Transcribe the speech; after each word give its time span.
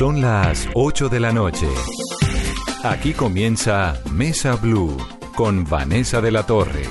Son 0.00 0.22
las 0.22 0.66
8 0.72 1.10
de 1.10 1.20
la 1.20 1.30
noche. 1.30 1.68
Aquí 2.82 3.12
comienza 3.12 4.02
Mesa 4.10 4.56
Blue 4.56 4.96
con 5.36 5.62
Vanessa 5.66 6.22
de 6.22 6.30
la 6.30 6.46
Torre. 6.46 6.84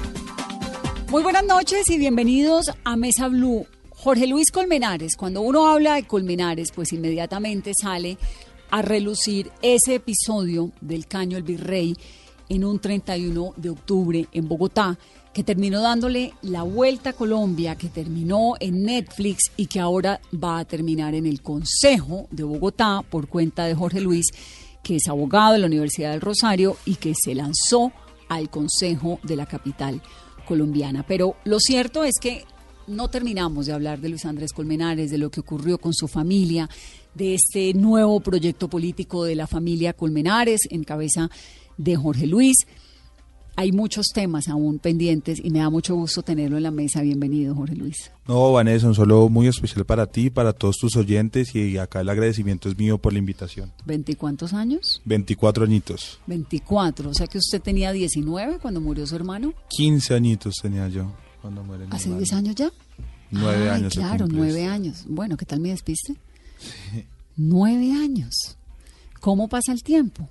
Muy 1.09 1.23
buenas 1.23 1.43
noches 1.43 1.89
y 1.89 1.97
bienvenidos 1.97 2.67
a 2.83 2.95
Mesa 2.97 3.27
Blue. 3.27 3.65
Jorge 3.89 4.27
Luis 4.27 4.51
Colmenares, 4.51 5.15
cuando 5.15 5.41
uno 5.41 5.67
habla 5.67 5.95
de 5.95 6.03
Colmenares, 6.03 6.71
pues 6.71 6.93
inmediatamente 6.93 7.71
sale 7.73 8.19
a 8.69 8.83
relucir 8.83 9.49
ese 9.63 9.95
episodio 9.95 10.71
del 10.79 11.07
Caño 11.07 11.35
el 11.37 11.41
Virrey 11.41 11.95
en 12.47 12.63
un 12.63 12.77
31 12.77 13.53
de 13.55 13.69
octubre 13.71 14.27
en 14.31 14.47
Bogotá, 14.47 14.99
que 15.33 15.43
terminó 15.43 15.81
dándole 15.81 16.33
la 16.41 16.63
vuelta 16.63 17.11
a 17.11 17.13
Colombia, 17.13 17.75
que 17.75 17.89
terminó 17.89 18.55
en 18.59 18.83
Netflix 18.83 19.51
y 19.57 19.67
que 19.67 19.79
ahora 19.79 20.19
va 20.33 20.59
a 20.59 20.65
terminar 20.65 21.13
en 21.15 21.25
el 21.25 21.41
Consejo 21.41 22.27
de 22.31 22.43
Bogotá 22.43 23.03
por 23.07 23.27
cuenta 23.27 23.65
de 23.65 23.75
Jorge 23.75 24.01
Luis, 24.01 24.27
que 24.83 24.95
es 24.95 25.07
abogado 25.07 25.53
de 25.53 25.59
la 25.59 25.67
Universidad 25.67 26.11
del 26.11 26.21
Rosario 26.21 26.77
y 26.85 26.95
que 26.95 27.13
se 27.15 27.35
lanzó 27.35 27.91
al 28.27 28.49
Consejo 28.49 29.19
de 29.23 29.35
la 29.35 29.45
capital 29.45 30.01
colombiana. 30.47 31.05
Pero 31.07 31.35
lo 31.45 31.59
cierto 31.59 32.03
es 32.03 32.15
que 32.19 32.43
no 32.87 33.09
terminamos 33.09 33.67
de 33.67 33.73
hablar 33.73 33.99
de 33.99 34.09
Luis 34.09 34.25
Andrés 34.25 34.51
Colmenares, 34.51 35.11
de 35.11 35.19
lo 35.19 35.29
que 35.29 35.41
ocurrió 35.41 35.77
con 35.77 35.93
su 35.93 36.07
familia, 36.07 36.67
de 37.13 37.35
este 37.35 37.73
nuevo 37.73 38.19
proyecto 38.19 38.67
político 38.67 39.23
de 39.23 39.35
la 39.35 39.47
familia 39.47 39.93
Colmenares 39.93 40.61
en 40.69 40.83
cabeza 40.83 41.29
de 41.77 41.95
Jorge 41.95 42.25
Luis. 42.25 42.57
Hay 43.59 43.73
muchos 43.73 44.07
temas 44.13 44.47
aún 44.47 44.79
pendientes 44.79 45.41
y 45.43 45.49
me 45.49 45.59
da 45.59 45.69
mucho 45.69 45.93
gusto 45.93 46.23
tenerlo 46.23 46.55
en 46.55 46.63
la 46.63 46.71
mesa. 46.71 47.01
Bienvenido, 47.01 47.53
Jorge 47.53 47.75
Luis. 47.75 48.09
No, 48.25 48.53
Vanessa, 48.53 48.87
un 48.87 48.95
solo 48.95 49.27
muy 49.27 49.47
especial 49.47 49.83
para 49.83 50.05
ti, 50.05 50.29
para 50.29 50.53
todos 50.53 50.77
tus 50.77 50.95
oyentes 50.95 51.53
y 51.53 51.77
acá 51.77 51.99
el 51.99 52.07
agradecimiento 52.07 52.69
es 52.69 52.77
mío 52.77 52.99
por 52.99 53.11
la 53.11 53.19
invitación. 53.19 53.73
¿Veinticuántos 53.85 54.53
años? 54.53 55.01
24 55.03 55.65
añitos. 55.65 56.21
24, 56.27 57.09
o 57.09 57.13
sea 57.13 57.27
que 57.27 57.37
usted 57.37 57.61
tenía 57.61 57.91
19 57.91 58.59
cuando 58.59 58.79
murió 58.79 59.05
su 59.05 59.17
hermano. 59.17 59.53
15 59.75 60.13
añitos 60.15 60.55
tenía 60.61 60.87
yo 60.87 61.11
cuando 61.41 61.61
muere 61.61 61.85
mi 61.85 61.91
¿Hace. 61.93 62.15
10 62.15 62.31
años 62.31 62.55
ya? 62.55 62.71
Nueve 63.29 63.69
Ay, 63.69 63.79
años. 63.79 63.93
Claro, 63.93 64.25
nueve 64.29 64.67
años. 64.67 65.03
Bueno, 65.05 65.35
¿qué 65.35 65.45
tal 65.45 65.59
me 65.59 65.71
despiste? 65.71 66.15
Nueve 67.35 67.91
años. 67.91 68.57
¿Cómo 69.19 69.49
pasa 69.49 69.73
el 69.73 69.83
tiempo? 69.83 70.29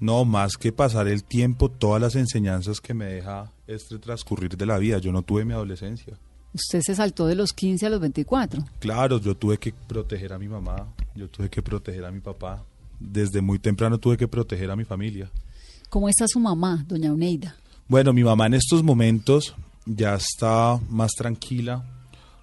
No, 0.00 0.24
más 0.24 0.56
que 0.56 0.72
pasar 0.72 1.08
el 1.08 1.24
tiempo, 1.24 1.70
todas 1.70 2.00
las 2.00 2.14
enseñanzas 2.14 2.80
que 2.80 2.94
me 2.94 3.06
deja 3.06 3.50
este 3.66 3.98
transcurrir 3.98 4.56
de 4.56 4.66
la 4.66 4.78
vida. 4.78 4.98
Yo 4.98 5.12
no 5.12 5.22
tuve 5.22 5.44
mi 5.44 5.52
adolescencia. 5.52 6.16
Usted 6.54 6.80
se 6.80 6.94
saltó 6.94 7.26
de 7.26 7.34
los 7.34 7.52
15 7.52 7.86
a 7.86 7.90
los 7.90 8.00
24. 8.00 8.64
Claro, 8.78 9.20
yo 9.20 9.36
tuve 9.36 9.58
que 9.58 9.72
proteger 9.72 10.32
a 10.32 10.38
mi 10.38 10.48
mamá, 10.48 10.86
yo 11.14 11.28
tuve 11.28 11.50
que 11.50 11.62
proteger 11.62 12.04
a 12.04 12.10
mi 12.10 12.20
papá. 12.20 12.64
Desde 12.98 13.40
muy 13.40 13.58
temprano 13.58 13.98
tuve 13.98 14.16
que 14.16 14.28
proteger 14.28 14.70
a 14.70 14.76
mi 14.76 14.84
familia. 14.84 15.30
¿Cómo 15.88 16.08
está 16.08 16.26
su 16.26 16.40
mamá, 16.40 16.84
doña 16.88 17.12
Uneida? 17.12 17.56
Bueno, 17.86 18.12
mi 18.12 18.22
mamá 18.22 18.46
en 18.46 18.54
estos 18.54 18.82
momentos 18.82 19.54
ya 19.86 20.14
está 20.14 20.78
más 20.88 21.12
tranquila, 21.12 21.84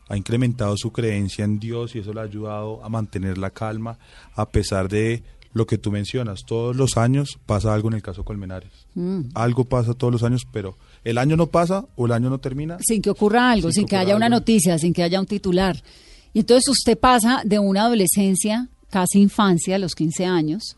ha 0.07 0.17
incrementado 0.17 0.75
su 0.77 0.91
creencia 0.91 1.45
en 1.45 1.59
Dios 1.59 1.95
y 1.95 1.99
eso 1.99 2.13
le 2.13 2.21
ha 2.21 2.23
ayudado 2.23 2.83
a 2.83 2.89
mantener 2.89 3.37
la 3.37 3.49
calma 3.49 3.97
a 4.35 4.49
pesar 4.49 4.87
de 4.87 5.23
lo 5.55 5.65
que 5.65 5.77
tú 5.77 5.89
mencionas. 5.89 6.43
Todos 6.43 6.75
los 6.75 6.97
años 6.97 7.39
pasa 7.45 7.73
algo 7.73 7.87
en 7.87 7.95
el 7.95 8.01
caso 8.01 8.25
Colmenares. 8.25 8.69
Mm. 8.93 9.29
Algo 9.33 9.63
pasa 9.63 9.93
todos 9.93 10.11
los 10.11 10.21
años, 10.21 10.45
pero 10.51 10.77
el 11.05 11.17
año 11.17 11.37
no 11.37 11.47
pasa 11.47 11.85
o 11.95 12.05
el 12.07 12.11
año 12.11 12.29
no 12.29 12.39
termina. 12.39 12.77
Sin 12.85 13.01
que 13.01 13.09
ocurra 13.09 13.51
algo, 13.51 13.69
Sin 13.69 13.83
sin, 13.83 13.87
que 13.87 13.95
haya 13.95 14.17
una 14.17 14.27
noticia, 14.27 14.77
sin 14.77 14.93
que 14.93 15.01
haya 15.01 15.17
un 15.17 15.25
titular. 15.25 15.81
Y 16.33 16.39
entonces 16.39 16.67
usted 16.67 16.99
pasa 16.99 17.41
de 17.45 17.57
una 17.57 17.85
adolescencia, 17.85 18.67
casi 18.89 19.21
infancia, 19.21 19.77
a 19.77 19.79
los 19.79 19.95
15 19.95 20.25
años, 20.25 20.75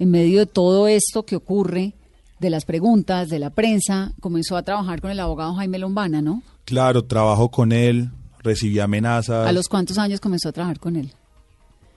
en 0.00 0.10
medio 0.10 0.40
de 0.40 0.46
todo 0.46 0.88
esto 0.88 1.24
que 1.24 1.36
ocurre, 1.36 1.94
de 2.40 2.50
las 2.50 2.64
preguntas, 2.64 3.28
de 3.28 3.38
la 3.38 3.50
prensa, 3.50 4.14
comenzó 4.20 4.56
a 4.56 4.64
trabajar 4.64 5.00
con 5.00 5.12
el 5.12 5.20
abogado 5.20 5.54
Jaime 5.54 5.78
Lombana, 5.78 6.22
¿no? 6.22 6.42
Claro, 6.64 7.04
trabajo 7.04 7.50
con 7.50 7.70
él, 7.70 8.10
recibí 8.42 8.80
amenazas. 8.80 9.46
¿A 9.46 9.52
los 9.52 9.68
cuántos 9.68 9.96
años 9.96 10.18
comenzó 10.18 10.48
a 10.48 10.52
trabajar 10.52 10.80
con 10.80 10.96
él? 10.96 11.12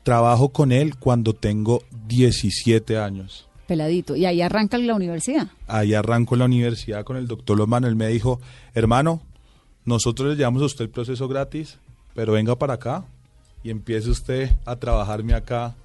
Trabajo 0.04 0.50
con 0.50 0.72
él 0.72 0.96
cuando 0.98 1.34
tengo 1.34 1.84
17 2.08 2.98
años. 2.98 3.48
Peladito. 3.68 4.16
Y 4.16 4.26
ahí 4.26 4.42
arranca 4.42 4.78
la 4.78 4.96
universidad. 4.96 5.48
Ahí 5.68 5.94
arranco 5.94 6.36
la 6.36 6.46
universidad 6.46 7.04
con 7.04 7.18
el 7.18 7.28
doctor 7.28 7.58
Lomano. 7.58 7.88
Él 7.88 7.96
me 7.96 8.08
dijo, 8.08 8.42
hermano, 8.74 9.22
nosotros 9.86 10.30
le 10.30 10.36
llevamos 10.36 10.62
a 10.62 10.66
usted 10.66 10.86
el 10.86 10.90
proceso 10.90 11.28
gratis, 11.28 11.78
pero 12.14 12.34
venga 12.34 12.58
para 12.58 12.74
acá 12.74 13.06
y 13.64 13.70
empiece 13.70 14.10
usted 14.10 14.50
a 14.66 14.76
trabajarme 14.76 15.34
acá 15.34 15.76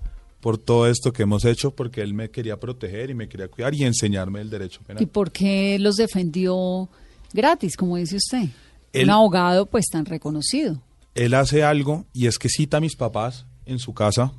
por 0.41 0.59
todo 0.59 0.87
esto 0.89 1.13
que 1.13 1.23
hemos 1.25 1.45
hecho, 1.45 1.71
porque 1.73 2.01
él 2.03 2.15
me 2.15 2.31
quería 2.31 2.59
proteger 2.59 3.11
y 3.11 3.15
me 3.15 3.29
quería 3.29 3.49
cuidar 3.49 3.75
y 3.75 3.85
enseñarme 3.85 4.41
el 4.41 4.49
derecho 4.51 4.81
penal. 4.87 5.03
¿Y 5.03 5.07
por 5.07 5.31
qué 5.31 5.79
los 5.79 5.97
defendió 5.97 6.89
gratis, 7.33 7.77
como 7.77 7.97
dice 7.97 8.17
usted? 8.17 8.49
Él- 8.93 9.05
Un 9.05 9.11
abogado 9.11 9.67
pues 9.67 9.87
tan 9.91 10.07
reconocido. 10.07 10.81
Él 11.15 11.35
hace 11.35 11.65
algo 11.65 12.05
y 12.13 12.27
es 12.27 12.39
que 12.39 12.49
cita 12.49 12.77
a 12.79 12.81
mis 12.81 12.97
papás 12.97 13.47
en 13.67 13.79
su 13.79 13.93
casa 13.93 14.33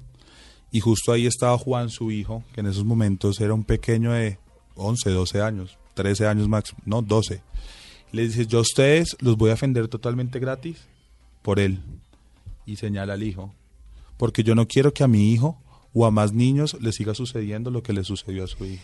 y 0.71 0.79
justo 0.79 1.11
ahí 1.11 1.25
estaba 1.25 1.57
Juan, 1.57 1.89
su 1.89 2.11
hijo, 2.11 2.43
que 2.53 2.61
en 2.61 2.67
esos 2.67 2.83
momentos 2.83 3.39
era 3.39 3.53
un 3.53 3.63
pequeño 3.63 4.11
de 4.11 4.37
11, 4.75 5.09
12 5.11 5.41
años, 5.41 5.77
13 5.93 6.27
años 6.27 6.47
máximo, 6.47 6.79
no, 6.85 7.01
12. 7.01 7.41
Le 8.11 8.21
dice, 8.23 8.45
yo 8.45 8.59
a 8.59 8.61
ustedes 8.61 9.15
los 9.19 9.37
voy 9.37 9.49
a 9.49 9.53
defender 9.53 9.87
totalmente 9.87 10.39
gratis 10.39 10.77
por 11.41 11.59
él. 11.59 11.79
Y 12.65 12.75
señala 12.75 13.13
al 13.13 13.23
hijo, 13.23 13.53
porque 14.17 14.43
yo 14.43 14.55
no 14.55 14.67
quiero 14.67 14.93
que 14.93 15.03
a 15.03 15.07
mi 15.07 15.31
hijo 15.31 15.57
o 15.93 16.05
a 16.05 16.11
más 16.11 16.33
niños 16.33 16.77
le 16.81 16.91
siga 16.91 17.13
sucediendo 17.15 17.71
lo 17.71 17.81
que 17.81 17.93
le 17.93 18.03
sucedió 18.03 18.43
a 18.43 18.47
su 18.47 18.65
hijo. 18.65 18.83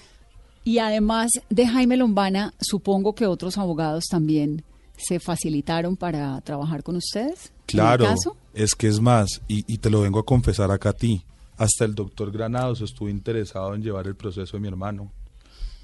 Y 0.64 0.78
además 0.78 1.32
de 1.50 1.68
Jaime 1.68 1.98
Lombana, 1.98 2.54
supongo 2.62 3.14
que 3.14 3.28
otros 3.28 3.58
abogados 3.58 4.06
también 4.10 4.64
se 4.98 5.20
facilitaron 5.20 5.96
para 5.98 6.40
trabajar 6.42 6.84
con 6.84 6.96
ustedes. 6.96 7.52
Claro, 7.66 8.06
caso. 8.06 8.38
es 8.54 8.76
que 8.76 8.88
es 8.88 9.00
más, 9.00 9.42
y, 9.48 9.64
y 9.72 9.78
te 9.80 9.90
lo 9.90 10.02
vengo 10.02 10.20
a 10.20 10.26
confesar 10.26 10.72
acá 10.72 10.90
a 10.90 10.94
ti, 10.94 11.24
hasta 11.58 11.86
el 11.86 11.96
doctor 11.96 12.32
Granados 12.32 12.82
estuvo 12.82 13.10
interesado 13.10 13.74
en 13.76 13.82
llevar 13.84 14.08
el 14.08 14.16
proceso 14.16 14.58
de 14.58 14.62
mi 14.62 14.68
hermano. 14.68 15.12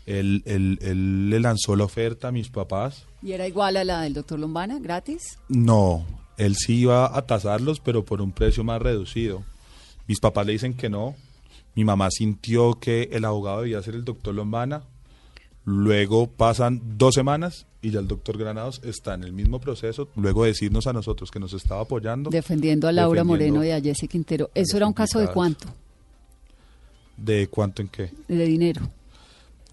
Él, 0.06 0.42
él- 0.46 0.80
él 0.82 1.30
le 1.30 1.40
lanzó 1.40 1.76
la 1.76 1.84
oferta 1.84 2.30
a 2.30 2.32
mis 2.32 2.50
papás. 2.50 3.04
¿Y 3.22 3.34
era 3.34 3.48
igual 3.48 3.78
a 3.78 3.84
la 3.84 4.02
del 4.02 4.14
doctor 4.14 4.40
Lombana, 4.40 4.80
gratis? 4.80 5.38
No, 5.50 6.06
él 6.38 6.56
sí 6.56 6.80
iba 6.82 7.16
a 7.16 7.22
tasarlos, 7.24 7.80
pero 7.80 8.04
por 8.06 8.22
un 8.22 8.32
precio 8.32 8.64
más 8.64 8.82
reducido. 8.82 9.44
Mis 10.08 10.20
papás 10.20 10.46
le 10.48 10.54
dicen 10.54 10.74
que 10.74 10.90
no. 10.90 11.16
Mi 11.76 11.84
mamá 11.84 12.10
sintió 12.10 12.80
que 12.80 13.10
el 13.12 13.24
abogado 13.26 13.62
debía 13.62 13.82
ser 13.84 13.94
el 13.96 14.04
doctor 14.04 14.34
Lombana. 14.34 14.84
Luego 15.66 16.28
pasan 16.28 16.82
dos 16.98 17.16
semanas 17.16 17.68
y 17.82 17.92
ya 17.92 18.00
el 18.00 18.08
doctor 18.08 18.38
Granados 18.38 18.82
está 18.84 19.14
en 19.14 19.24
el 19.24 19.34
mismo 19.34 19.60
proceso. 19.60 20.10
Luego 20.16 20.44
de 20.44 20.50
decirnos 20.50 20.88
a 20.88 20.94
nosotros 20.94 21.30
que 21.32 21.40
nos 21.40 21.54
estaba 21.54 21.82
apoyando. 21.82 22.30
Defendiendo 22.30 22.88
a 22.88 22.92
Laura 22.92 23.22
defendiendo 23.24 23.56
Moreno 23.60 23.66
y 23.66 23.72
a 23.78 23.82
Jesse 23.82 24.08
Quintero. 24.10 24.50
¿Eso 24.56 24.78
era 24.78 24.88
un 24.88 24.94
caso 24.94 25.20
de 25.20 25.28
cuánto? 25.28 25.68
¿De 27.18 27.48
cuánto 27.48 27.82
en 27.82 27.90
qué? 27.90 28.12
De 28.28 28.46
dinero. 28.46 28.82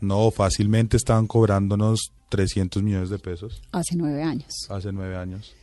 No, 0.00 0.31
fácilmente 0.31 0.96
estaban 0.96 1.26
cobrándonos 1.26 2.12
300 2.28 2.82
millones 2.82 3.08
de 3.08 3.19
pesos 3.19 3.62
Hace 3.72 3.94
nueve 3.96 4.22
años. 4.22 4.52
hace 4.69 4.93
nueve 4.93 5.16
años. 5.16 5.55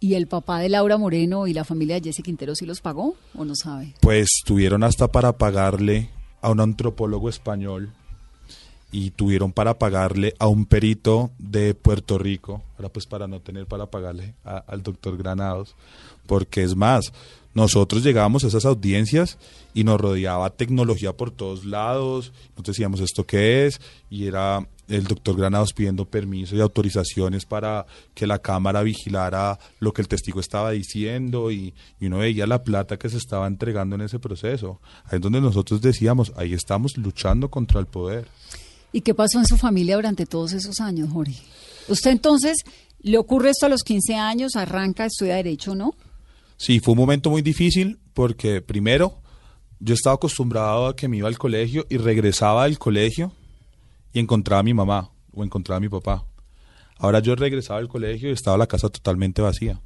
¿Y 0.00 0.14
el 0.14 0.26
papá 0.26 0.60
de 0.60 0.68
Laura 0.68 0.96
Moreno 0.96 1.46
y 1.46 1.52
la 1.52 1.64
familia 1.64 1.96
de 1.96 2.02
Jesse 2.10 2.22
Quintero 2.22 2.54
sí 2.54 2.64
los 2.66 2.80
pagó 2.80 3.14
o 3.34 3.44
no 3.44 3.54
sabe? 3.54 3.94
Pues 4.00 4.28
tuvieron 4.44 4.82
hasta 4.84 5.08
para 5.08 5.36
pagarle 5.38 6.10
a 6.40 6.50
un 6.50 6.60
antropólogo 6.60 7.28
español 7.28 7.92
y 8.90 9.10
tuvieron 9.10 9.52
para 9.52 9.78
pagarle 9.78 10.34
a 10.38 10.46
un 10.46 10.64
perito 10.66 11.30
de 11.38 11.74
Puerto 11.74 12.16
Rico, 12.18 12.62
ahora 12.76 12.88
pues 12.88 13.06
para 13.06 13.26
no 13.28 13.40
tener 13.40 13.66
para 13.66 13.86
pagarle 13.86 14.34
a- 14.44 14.64
al 14.66 14.82
doctor 14.82 15.16
Granados, 15.16 15.74
porque 16.26 16.62
es 16.62 16.74
más, 16.74 17.12
nosotros 17.54 18.02
llegábamos 18.02 18.44
a 18.44 18.48
esas 18.48 18.64
audiencias 18.64 19.36
y 19.74 19.84
nos 19.84 20.00
rodeaba 20.00 20.50
tecnología 20.50 21.12
por 21.12 21.30
todos 21.30 21.64
lados, 21.64 22.32
nosotros 22.50 22.76
decíamos 22.76 23.00
esto 23.00 23.26
qué 23.26 23.66
es, 23.66 23.80
y 24.10 24.26
era 24.26 24.66
el 24.88 25.04
doctor 25.04 25.36
Granados 25.36 25.74
pidiendo 25.74 26.06
permiso 26.06 26.56
y 26.56 26.60
autorizaciones 26.60 27.44
para 27.44 27.84
que 28.14 28.26
la 28.26 28.38
cámara 28.38 28.82
vigilara 28.82 29.58
lo 29.80 29.92
que 29.92 30.00
el 30.00 30.08
testigo 30.08 30.40
estaba 30.40 30.70
diciendo 30.70 31.50
y, 31.50 31.74
y, 32.00 32.06
uno 32.06 32.18
veía 32.18 32.46
la 32.46 32.64
plata 32.64 32.98
que 32.98 33.10
se 33.10 33.18
estaba 33.18 33.46
entregando 33.46 33.96
en 33.96 34.02
ese 34.02 34.18
proceso. 34.18 34.80
Ahí 35.04 35.16
es 35.16 35.20
donde 35.20 35.42
nosotros 35.42 35.82
decíamos, 35.82 36.32
ahí 36.36 36.54
estamos 36.54 36.96
luchando 36.96 37.50
contra 37.50 37.80
el 37.80 37.86
poder. 37.86 38.28
¿Y 38.92 39.02
qué 39.02 39.14
pasó 39.14 39.38
en 39.38 39.46
su 39.46 39.56
familia 39.56 39.96
durante 39.96 40.26
todos 40.26 40.52
esos 40.52 40.80
años, 40.80 41.10
Jorge? 41.12 41.40
Usted 41.88 42.10
entonces, 42.10 42.56
le 43.00 43.18
ocurre 43.18 43.50
esto 43.50 43.66
a 43.66 43.68
los 43.68 43.82
15 43.82 44.14
años, 44.14 44.56
arranca, 44.56 45.06
estudia 45.06 45.36
Derecho, 45.36 45.74
¿no? 45.74 45.94
Sí, 46.56 46.80
fue 46.80 46.92
un 46.92 46.98
momento 46.98 47.30
muy 47.30 47.42
difícil 47.42 47.98
porque 48.14 48.60
primero 48.62 49.20
yo 49.80 49.94
estaba 49.94 50.16
acostumbrado 50.16 50.86
a 50.86 50.96
que 50.96 51.08
me 51.08 51.18
iba 51.18 51.28
al 51.28 51.38
colegio 51.38 51.86
y 51.88 51.98
regresaba 51.98 52.64
del 52.64 52.78
colegio 52.78 53.32
y 54.12 54.18
encontraba 54.18 54.60
a 54.60 54.64
mi 54.64 54.74
mamá 54.74 55.10
o 55.32 55.44
encontraba 55.44 55.76
a 55.76 55.80
mi 55.80 55.88
papá. 55.88 56.26
Ahora 56.98 57.20
yo 57.20 57.36
regresaba 57.36 57.78
al 57.78 57.88
colegio 57.88 58.28
y 58.28 58.32
estaba 58.32 58.58
la 58.58 58.66
casa 58.66 58.88
totalmente 58.88 59.40
vacía. 59.40 59.80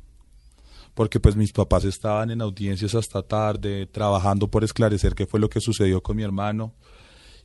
Porque 0.95 1.21
pues 1.21 1.37
mis 1.37 1.53
papás 1.53 1.85
estaban 1.85 2.31
en 2.31 2.41
audiencias 2.41 2.95
hasta 2.95 3.23
tarde, 3.23 3.87
trabajando 3.87 4.49
por 4.49 4.65
esclarecer 4.65 5.15
qué 5.15 5.27
fue 5.27 5.41
lo 5.41 5.51
que 5.51 5.61
sucedió 5.61 6.03
con 6.03 6.17
mi 6.17 6.23
hermano. 6.23 6.75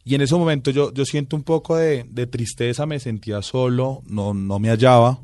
Y 0.07 0.15
en 0.15 0.21
ese 0.21 0.36
momento 0.36 0.71
yo, 0.71 0.94
yo 0.94 1.04
siento 1.04 1.36
un 1.36 1.44
poco 1.44 1.75
de, 1.75 2.06
de 2.09 2.27
tristeza, 2.27 2.86
me 2.86 2.98
sentía 2.98 3.42
solo, 3.42 4.04
no, 4.07 4.33
no 4.33 4.57
me 4.57 4.69
hallaba, 4.69 5.19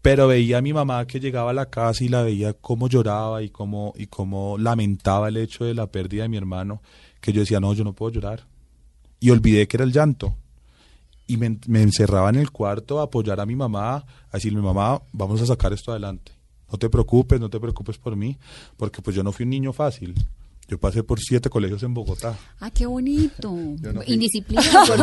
pero 0.00 0.28
veía 0.28 0.58
a 0.58 0.62
mi 0.62 0.72
mamá 0.72 1.04
que 1.08 1.18
llegaba 1.18 1.50
a 1.50 1.52
la 1.52 1.66
casa 1.66 2.04
y 2.04 2.08
la 2.08 2.22
veía 2.22 2.52
cómo 2.52 2.88
lloraba 2.88 3.42
y 3.42 3.48
cómo, 3.48 3.92
y 3.96 4.06
cómo 4.06 4.56
lamentaba 4.56 5.30
el 5.30 5.36
hecho 5.36 5.64
de 5.64 5.74
la 5.74 5.88
pérdida 5.88 6.22
de 6.22 6.28
mi 6.28 6.36
hermano, 6.36 6.80
que 7.20 7.32
yo 7.32 7.40
decía, 7.40 7.58
no, 7.58 7.74
yo 7.74 7.82
no 7.82 7.92
puedo 7.92 8.12
llorar. 8.12 8.46
Y 9.18 9.30
olvidé 9.30 9.66
que 9.66 9.78
era 9.78 9.84
el 9.84 9.92
llanto 9.92 10.36
y 11.26 11.36
me, 11.36 11.58
encerraba 11.80 12.30
en 12.30 12.36
el 12.36 12.52
cuarto 12.52 13.00
a 13.00 13.04
apoyar 13.04 13.40
a 13.40 13.46
mi 13.46 13.56
mamá, 13.56 13.96
a 13.96 14.34
decirle, 14.34 14.60
mamá, 14.60 15.02
vamos 15.12 15.42
a 15.42 15.46
sacar 15.46 15.72
esto 15.72 15.90
adelante. 15.90 16.30
No 16.70 16.78
te 16.78 16.88
preocupes, 16.88 17.40
no 17.40 17.50
te 17.50 17.58
preocupes 17.58 17.98
por 17.98 18.14
mí, 18.14 18.38
porque 18.76 19.02
pues 19.02 19.16
yo 19.16 19.24
no 19.24 19.32
fui 19.32 19.42
un 19.42 19.50
niño 19.50 19.72
fácil. 19.72 20.14
Yo 20.72 20.78
pasé 20.78 21.02
por 21.02 21.20
siete 21.20 21.50
colegios 21.50 21.82
en 21.82 21.92
Bogotá. 21.92 22.34
Ah, 22.58 22.70
qué 22.70 22.86
bonito. 22.86 23.54
Indisciplina, 24.06 24.62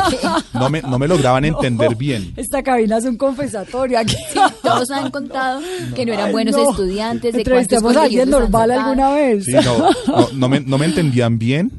no 0.55 0.67
me, 0.67 0.81
no 0.81 0.97
me 0.97 1.07
lograban 1.07 1.45
entender 1.45 1.93
bien. 1.95 2.33
Esta 2.37 2.63
cabina 2.63 2.97
es 2.97 3.05
un 3.05 3.17
confesatorio 3.17 3.99
aquí. 3.99 4.15
todos 4.63 4.89
han 4.89 5.11
contado 5.11 5.61
que 5.95 6.07
no 6.07 6.13
eran 6.13 6.31
buenos 6.31 6.55
estudiantes. 6.57 7.33
De 7.33 7.41
¿Entrevistamos 7.41 7.95
a 7.95 8.01
alguien 8.01 8.31
normal 8.31 8.71
alguna 8.71 9.11
vez? 9.11 9.45
Sí, 9.45 9.51
no, 9.63 10.31
no, 10.33 10.49
me, 10.49 10.59
no 10.61 10.79
me 10.79 10.87
entendían 10.87 11.37
bien 11.37 11.71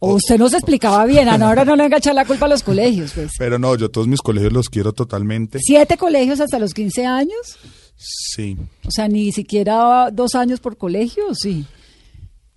o 0.00 0.14
usted 0.14 0.36
no 0.36 0.48
se 0.48 0.56
explicaba 0.56 1.04
bien, 1.04 1.28
ahora 1.28 1.64
no 1.64 1.76
le 1.76 1.84
venga 1.84 1.98
a 1.98 1.98
echar 1.98 2.16
la 2.16 2.24
culpa 2.24 2.46
a 2.46 2.48
los 2.48 2.64
colegios, 2.64 3.12
pues. 3.14 3.30
Pero 3.38 3.60
no, 3.60 3.76
yo 3.76 3.88
todos 3.88 4.08
mis 4.08 4.20
colegios 4.20 4.52
los 4.52 4.68
quiero 4.68 4.92
totalmente. 4.92 5.60
¿Siete 5.62 5.96
colegios 5.96 6.40
hasta 6.40 6.58
los 6.58 6.74
15 6.74 7.06
años? 7.06 7.56
Sí. 7.94 8.56
O 8.84 8.90
sea, 8.90 9.06
ni 9.06 9.30
siquiera 9.30 10.10
dos 10.10 10.34
años 10.34 10.58
por 10.58 10.76
colegio, 10.76 11.36
sí 11.36 11.64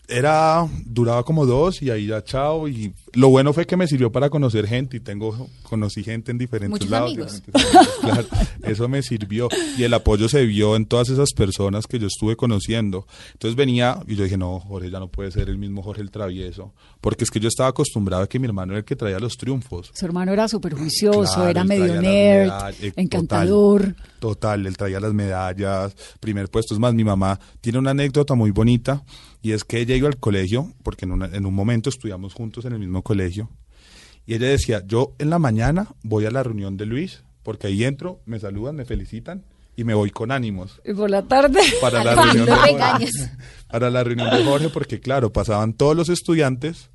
era 0.08 0.68
duraba 0.86 1.24
como 1.24 1.46
dos 1.46 1.82
y 1.82 1.90
ahí 1.90 2.08
ya 2.08 2.24
chao 2.24 2.68
y 2.68 2.94
lo 3.16 3.30
bueno 3.30 3.54
fue 3.54 3.66
que 3.66 3.78
me 3.78 3.88
sirvió 3.88 4.12
para 4.12 4.30
conocer 4.30 4.68
gente 4.68 4.98
y 4.98 5.00
tengo 5.00 5.50
conocí 5.64 6.04
gente 6.04 6.32
en 6.32 6.38
diferentes 6.38 6.90
lados 6.90 7.42
claro, 8.02 8.28
eso 8.64 8.88
me 8.88 9.02
sirvió 9.02 9.50
y 9.78 9.84
el 9.84 9.94
apoyo 9.94 10.30
se 10.30 10.46
vio 10.46 10.76
en 10.76 10.86
todas 10.86 11.10
esas 11.10 11.32
personas 11.34 11.88
que 11.88 12.00
yo 12.00 12.08
estuve 12.08 12.36
conociendo. 12.36 13.08
Entonces 13.34 13.56
venía 13.56 14.00
y 14.08 14.16
yo 14.16 14.24
dije 14.24 14.38
no 14.38 14.60
Jorge 14.60 14.92
ya 14.92 15.00
no 15.00 15.08
puede 15.08 15.32
ser 15.32 15.50
el 15.50 15.58
mismo 15.58 15.82
Jorge 15.82 16.02
el 16.02 16.12
travieso 16.12 16.74
porque 17.02 17.24
es 17.24 17.32
que 17.32 17.40
yo 17.40 17.48
estaba 17.48 17.70
acostumbrado 17.70 18.24
a 18.24 18.28
que 18.28 18.40
mi 18.40 18.48
hermano 18.48 18.74
era 18.74 18.80
el 18.80 18.86
que 18.86 18.96
traía 18.96 19.20
los 19.20 19.38
triunfos. 19.38 19.92
Su 19.94 20.06
hermano 20.06 20.34
era 20.34 20.48
súper 20.48 20.74
juicioso 20.74 21.48
era 21.48 21.64
medio 21.64 22.02
nerd 22.02 22.52
eh, 22.82 22.94
encantador. 22.96 23.96
total, 24.20 24.66
él 24.66 24.76
traía 24.78 25.00
las 25.00 25.14
medallas 25.14 25.96
primer 26.20 26.50
puesto. 26.50 26.74
Es 26.74 26.80
más 26.80 26.94
mi 26.94 27.04
mamá 27.04 27.40
tiene 27.62 27.80
una 27.80 27.92
anécdota 27.92 28.36
muy 28.36 28.52
bonita 28.52 29.04
y 29.46 29.52
es 29.52 29.64
que 29.64 29.80
ella 29.80 29.96
iba 29.96 30.08
al 30.08 30.18
colegio, 30.18 30.74
porque 30.82 31.06
en, 31.06 31.22
en 31.22 31.46
un 31.46 31.54
momento 31.54 31.90
estudiamos 31.90 32.34
juntos 32.34 32.66
en 32.66 32.74
el 32.74 32.80
mismo 32.80 33.04
colegio, 33.06 33.50
y 34.26 34.34
ella 34.34 34.48
decía, 34.48 34.84
yo 34.86 35.14
en 35.20 35.30
la 35.30 35.38
mañana 35.38 35.88
voy 36.02 36.26
a 36.26 36.32
la 36.32 36.42
reunión 36.42 36.78
de 36.78 36.88
Luis, 36.88 37.24
porque 37.44 37.68
ahí 37.68 37.84
entro, 37.84 38.22
me 38.26 38.40
saludan, 38.40 38.76
me 38.76 38.86
felicitan, 38.86 39.46
y 39.76 39.84
me 39.84 39.94
voy 39.94 40.10
con 40.10 40.32
ánimos. 40.32 40.82
Y 40.84 40.94
por 40.94 41.12
la 41.12 41.22
tarde. 41.22 41.60
Para 41.80 42.04
la, 42.04 42.16
reunión 42.24 42.46
de 42.46 42.52
Jorge, 42.52 43.08
para 43.70 43.90
la 43.92 44.04
reunión 44.04 44.32
de 44.32 44.44
Jorge, 44.44 44.70
porque 44.70 45.00
claro, 45.00 45.32
pasaban 45.32 45.74
todos 45.74 45.96
los 45.96 46.10
estudiantes 46.10 46.90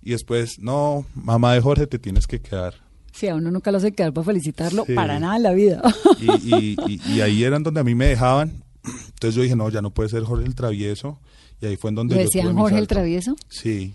y 0.00 0.10
después, 0.10 0.58
no, 0.60 1.04
mamá 1.14 1.54
de 1.54 1.60
Jorge, 1.60 1.86
te 1.88 1.98
tienes 1.98 2.26
que 2.26 2.40
quedar. 2.40 2.74
Sí, 3.12 3.26
a 3.26 3.34
uno 3.34 3.50
nunca 3.50 3.72
lo 3.72 3.78
hace 3.78 3.92
quedar 3.92 4.12
para 4.12 4.24
felicitarlo 4.24 4.84
para 4.94 5.18
nada 5.18 5.36
en 5.36 5.42
la 5.42 5.52
vida. 5.52 5.82
Y, 6.20 6.76
y, 6.86 7.20
ahí 7.20 7.44
eran 7.44 7.62
donde 7.62 7.80
a 7.80 7.84
mí 7.84 7.94
me 7.94 8.06
dejaban. 8.06 8.62
Entonces 8.84 9.34
yo 9.34 9.42
dije, 9.42 9.56
no, 9.56 9.68
ya 9.70 9.82
no 9.82 9.90
puede 9.90 10.08
ser 10.08 10.22
Jorge 10.22 10.46
el 10.46 10.54
travieso. 10.54 11.18
Y 11.60 11.66
ahí 11.66 11.76
fue 11.76 11.90
en 11.90 11.96
donde... 11.96 12.16
decían 12.16 12.54
Jorge 12.56 12.78
el 12.78 12.86
travieso? 12.86 13.36
Sí, 13.48 13.94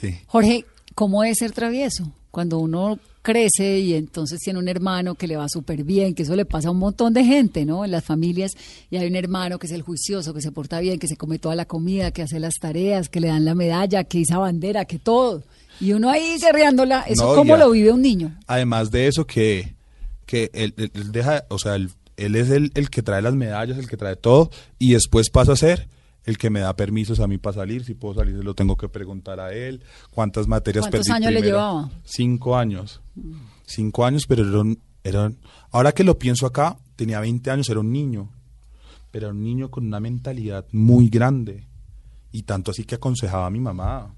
sí. 0.00 0.18
Jorge, 0.26 0.64
¿cómo 0.94 1.24
es 1.24 1.38
ser 1.38 1.52
travieso? 1.52 2.12
Cuando 2.30 2.58
uno 2.58 2.98
crece 3.22 3.80
y 3.80 3.94
entonces 3.94 4.40
tiene 4.40 4.58
un 4.58 4.68
hermano 4.68 5.14
que 5.14 5.26
le 5.26 5.36
va 5.36 5.48
súper 5.48 5.84
bien, 5.84 6.14
que 6.14 6.22
eso 6.22 6.34
le 6.34 6.46
pasa 6.46 6.68
a 6.68 6.70
un 6.70 6.78
montón 6.78 7.12
de 7.12 7.24
gente, 7.24 7.66
¿no? 7.66 7.84
En 7.84 7.90
las 7.90 8.02
familias, 8.02 8.52
y 8.90 8.96
hay 8.96 9.06
un 9.06 9.16
hermano 9.16 9.58
que 9.58 9.66
es 9.66 9.72
el 9.72 9.82
juicioso, 9.82 10.32
que 10.32 10.40
se 10.40 10.50
porta 10.50 10.80
bien, 10.80 10.98
que 10.98 11.08
se 11.08 11.16
come 11.16 11.38
toda 11.38 11.54
la 11.54 11.66
comida, 11.66 12.10
que 12.10 12.22
hace 12.22 12.40
las 12.40 12.54
tareas, 12.54 13.08
que 13.08 13.20
le 13.20 13.28
dan 13.28 13.44
la 13.44 13.54
medalla, 13.54 14.04
que 14.04 14.18
hizo 14.18 14.40
bandera, 14.40 14.86
que 14.86 14.98
todo. 14.98 15.42
Y 15.80 15.92
uno 15.92 16.10
ahí 16.10 16.38
cerreándola, 16.38 17.02
¿eso 17.02 17.34
cómo 17.34 17.56
lo 17.56 17.70
vive 17.70 17.92
un 17.92 18.02
niño? 18.02 18.34
Además 18.46 18.90
de 18.90 19.08
eso, 19.08 19.26
que, 19.26 19.74
que 20.24 20.50
él, 20.54 20.74
deja, 21.12 21.44
o 21.48 21.58
sea, 21.58 21.74
él, 21.74 21.90
es 22.16 22.50
el, 22.50 22.72
el 22.74 22.90
que 22.90 23.02
trae 23.02 23.20
las 23.20 23.34
medallas, 23.34 23.78
el 23.78 23.88
que 23.88 23.96
trae 23.96 24.16
todo, 24.16 24.50
y 24.78 24.92
después 24.92 25.30
pasa 25.30 25.52
a 25.52 25.56
ser 25.56 25.86
el 26.28 26.36
que 26.36 26.50
me 26.50 26.60
da 26.60 26.76
permisos 26.76 27.20
a 27.20 27.26
mí 27.26 27.38
para 27.38 27.54
salir, 27.54 27.84
si 27.84 27.94
puedo 27.94 28.16
salir 28.16 28.36
se 28.36 28.42
lo 28.42 28.54
tengo 28.54 28.76
que 28.76 28.90
preguntar 28.90 29.40
a 29.40 29.54
él, 29.54 29.82
cuántas 30.10 30.46
materias 30.46 30.84
¿Cuántos 30.84 31.08
años 31.08 31.32
le 31.32 31.40
llevaba? 31.40 31.90
Cinco 32.04 32.54
años, 32.54 33.00
cinco 33.64 34.04
años, 34.04 34.24
pero 34.28 34.46
eran, 34.46 34.78
eran, 35.04 35.38
ahora 35.70 35.92
que 35.92 36.04
lo 36.04 36.18
pienso 36.18 36.44
acá, 36.44 36.76
tenía 36.96 37.18
20 37.20 37.50
años, 37.50 37.70
era 37.70 37.80
un 37.80 37.90
niño, 37.90 38.28
pero 39.10 39.28
era 39.28 39.34
un 39.34 39.42
niño 39.42 39.70
con 39.70 39.86
una 39.86 40.00
mentalidad 40.00 40.66
muy 40.70 41.08
grande, 41.08 41.66
y 42.30 42.42
tanto 42.42 42.72
así 42.72 42.84
que 42.84 42.96
aconsejaba 42.96 43.46
a 43.46 43.50
mi 43.50 43.60
mamá. 43.60 44.14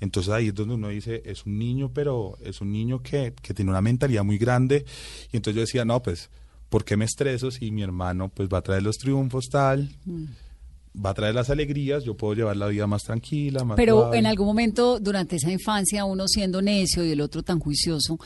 Entonces 0.00 0.32
ahí 0.32 0.48
es 0.48 0.54
donde 0.54 0.74
uno 0.74 0.88
dice, 0.88 1.22
es 1.24 1.46
un 1.46 1.56
niño, 1.56 1.92
pero 1.94 2.36
es 2.42 2.60
un 2.60 2.72
niño 2.72 3.00
que, 3.00 3.32
que 3.40 3.54
tiene 3.54 3.70
una 3.70 3.80
mentalidad 3.80 4.24
muy 4.24 4.38
grande, 4.38 4.84
y 5.32 5.36
entonces 5.36 5.54
yo 5.54 5.60
decía, 5.60 5.84
no, 5.84 6.02
pues, 6.02 6.30
¿por 6.68 6.84
qué 6.84 6.96
me 6.96 7.04
estreso 7.04 7.52
si 7.52 7.70
mi 7.70 7.82
hermano 7.84 8.28
pues 8.28 8.48
va 8.48 8.58
a 8.58 8.62
traer 8.62 8.82
los 8.82 8.96
triunfos 8.96 9.46
tal? 9.48 9.88
Mm 10.04 10.47
va 10.94 11.10
a 11.10 11.14
traer 11.14 11.34
las 11.34 11.50
alegrías, 11.50 12.04
yo 12.04 12.16
puedo 12.16 12.34
llevar 12.34 12.56
la 12.56 12.66
vida 12.66 12.86
más 12.86 13.02
tranquila, 13.02 13.64
más 13.64 13.76
Pero 13.76 14.14
en 14.14 14.26
algún 14.26 14.46
momento 14.46 14.98
durante 15.00 15.36
esa 15.36 15.50
infancia, 15.50 16.04
uno 16.04 16.26
siendo 16.28 16.62
necio 16.62 17.04
y 17.04 17.12
el 17.12 17.20
otro 17.20 17.42
tan 17.42 17.58
juicioso, 17.58 18.18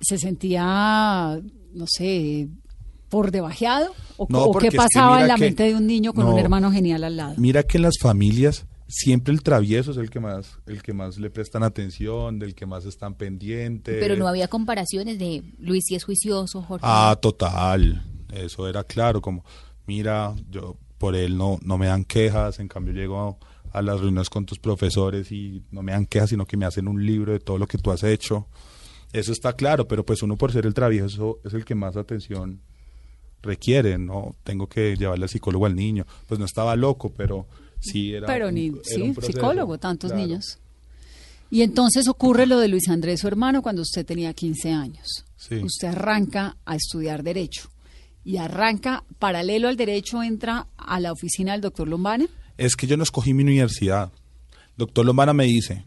¿se 0.00 0.18
sentía, 0.18 1.40
no 1.74 1.84
sé, 1.86 2.48
por 3.08 3.30
debajeado? 3.30 3.92
¿O, 4.16 4.58
qué 4.58 4.70
pasaba 4.70 5.20
en 5.20 5.28
la 5.28 5.36
mente 5.36 5.64
de 5.64 5.74
un 5.74 5.86
niño 5.86 6.12
con 6.12 6.26
un 6.26 6.38
hermano 6.38 6.70
genial 6.70 7.04
al 7.04 7.16
lado? 7.16 7.34
Mira 7.36 7.62
que 7.62 7.78
en 7.78 7.82
las 7.82 7.98
familias 7.98 8.66
siempre 8.90 9.32
el 9.32 9.42
travieso 9.42 9.92
es 9.92 9.96
el 9.96 10.10
que 10.10 10.18
más 10.18 10.58
el 10.66 10.82
que 10.82 10.92
más 10.92 11.18
le 11.18 11.30
prestan 11.30 11.62
atención, 11.62 12.38
del 12.38 12.54
que 12.54 12.66
más 12.66 12.84
están 12.84 13.14
pendientes. 13.14 13.96
Pero 14.00 14.16
no 14.16 14.28
había 14.28 14.48
comparaciones 14.48 15.18
de 15.18 15.42
Luis 15.58 15.84
si 15.86 15.94
es 15.94 16.04
juicioso, 16.04 16.62
Jorge. 16.62 16.84
Ah, 16.86 17.18
total. 17.20 18.04
Eso 18.32 18.68
era 18.68 18.84
claro, 18.84 19.20
como 19.20 19.44
mira, 19.86 20.34
yo 20.48 20.76
por 21.00 21.16
él 21.16 21.38
no, 21.38 21.58
no 21.62 21.78
me 21.78 21.86
dan 21.86 22.04
quejas, 22.04 22.58
en 22.58 22.68
cambio 22.68 22.92
llego 22.92 23.38
a, 23.72 23.80
las 23.80 24.00
reuniones 24.00 24.28
con 24.28 24.44
tus 24.44 24.58
profesores 24.58 25.32
y 25.32 25.62
no 25.70 25.82
me 25.82 25.92
dan 25.92 26.04
quejas, 26.04 26.28
sino 26.28 26.44
que 26.44 26.58
me 26.58 26.66
hacen 26.66 26.88
un 26.88 27.06
libro 27.06 27.32
de 27.32 27.40
todo 27.40 27.56
lo 27.56 27.66
que 27.66 27.78
tú 27.78 27.90
has 27.90 28.02
hecho. 28.02 28.46
Eso 29.10 29.32
está 29.32 29.54
claro, 29.54 29.88
pero 29.88 30.04
pues 30.04 30.22
uno 30.22 30.36
por 30.36 30.52
ser 30.52 30.66
el 30.66 30.74
travieso 30.74 31.40
es 31.42 31.54
el 31.54 31.64
que 31.64 31.74
más 31.74 31.96
atención 31.96 32.60
requiere, 33.40 33.96
¿no? 33.96 34.36
Tengo 34.44 34.68
que 34.68 34.94
llevarle 34.94 35.24
al 35.24 35.30
psicólogo 35.30 35.64
al 35.64 35.74
niño. 35.74 36.04
Pues 36.26 36.38
no 36.38 36.44
estaba 36.44 36.76
loco, 36.76 37.10
pero 37.16 37.46
sí 37.80 38.12
era. 38.12 38.26
Pero 38.26 38.52
ni, 38.52 38.70
sí, 38.82 39.14
psicólogo, 39.22 39.78
tantos 39.78 40.12
niños. 40.12 40.58
Y 41.50 41.62
entonces 41.62 42.08
ocurre 42.08 42.44
lo 42.44 42.60
de 42.60 42.68
Luis 42.68 42.90
Andrés, 42.90 43.20
su 43.20 43.26
hermano, 43.26 43.62
cuando 43.62 43.80
usted 43.80 44.04
tenía 44.04 44.34
15 44.34 44.70
años. 44.74 45.24
Usted 45.62 45.88
arranca 45.88 46.58
a 46.66 46.76
estudiar 46.76 47.22
Derecho 47.22 47.70
y 48.24 48.36
arranca 48.36 49.04
paralelo 49.18 49.68
al 49.68 49.76
derecho, 49.76 50.22
entra 50.22 50.66
a 50.76 51.00
la 51.00 51.12
oficina 51.12 51.52
del 51.52 51.60
doctor 51.60 51.88
Lombana? 51.88 52.26
Es 52.56 52.76
que 52.76 52.86
yo 52.86 52.96
no 52.96 53.02
escogí 53.02 53.32
mi 53.34 53.42
universidad. 53.42 54.12
Doctor 54.76 55.04
Lombana 55.04 55.32
me 55.32 55.44
dice, 55.44 55.84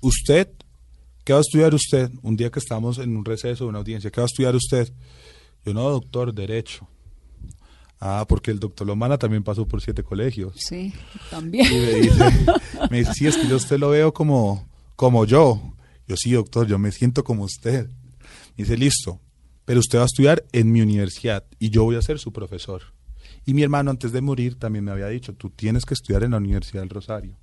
usted, 0.00 0.48
¿qué 1.24 1.32
va 1.32 1.40
a 1.40 1.42
estudiar 1.42 1.74
usted? 1.74 2.10
Un 2.22 2.36
día 2.36 2.50
que 2.50 2.58
estamos 2.58 2.98
en 2.98 3.16
un 3.16 3.24
receso, 3.24 3.66
una 3.66 3.78
audiencia, 3.78 4.10
¿qué 4.10 4.20
va 4.20 4.24
a 4.24 4.26
estudiar 4.26 4.54
usted? 4.54 4.92
Yo 5.64 5.74
no, 5.74 5.88
doctor, 5.88 6.32
derecho. 6.32 6.88
Ah, 8.00 8.26
porque 8.28 8.50
el 8.50 8.58
doctor 8.58 8.86
Lombana 8.86 9.16
también 9.16 9.42
pasó 9.42 9.66
por 9.66 9.80
siete 9.80 10.02
colegios. 10.02 10.54
Sí, 10.56 10.92
también. 11.30 11.66
Y 11.72 11.78
me 11.78 11.92
dice, 12.00 12.24
me 12.90 13.04
sí, 13.06 13.26
es 13.26 13.36
que 13.36 13.48
yo 13.48 13.56
usted 13.56 13.78
lo 13.78 13.90
veo 13.90 14.12
como, 14.12 14.68
como 14.94 15.24
yo. 15.24 15.72
Yo 16.06 16.16
sí, 16.16 16.32
doctor, 16.32 16.66
yo 16.66 16.78
me 16.78 16.92
siento 16.92 17.24
como 17.24 17.44
usted. 17.44 17.88
Me 17.88 18.64
dice, 18.64 18.76
listo, 18.76 19.20
pero 19.64 19.80
usted 19.80 19.98
va 19.98 20.02
a 20.02 20.06
estudiar 20.06 20.44
en 20.52 20.72
mi 20.72 20.80
universidad 20.80 21.44
y 21.58 21.70
yo 21.70 21.84
voy 21.84 21.96
a 21.96 22.02
ser 22.02 22.18
su 22.18 22.32
profesor. 22.32 22.82
Y 23.46 23.54
mi 23.54 23.62
hermano 23.62 23.90
antes 23.90 24.12
de 24.12 24.20
morir 24.20 24.58
también 24.58 24.84
me 24.84 24.90
había 24.90 25.08
dicho, 25.08 25.34
tú 25.34 25.50
tienes 25.50 25.84
que 25.84 25.94
estudiar 25.94 26.22
en 26.22 26.32
la 26.32 26.38
Universidad 26.38 26.82
del 26.82 26.90
Rosario, 26.90 27.36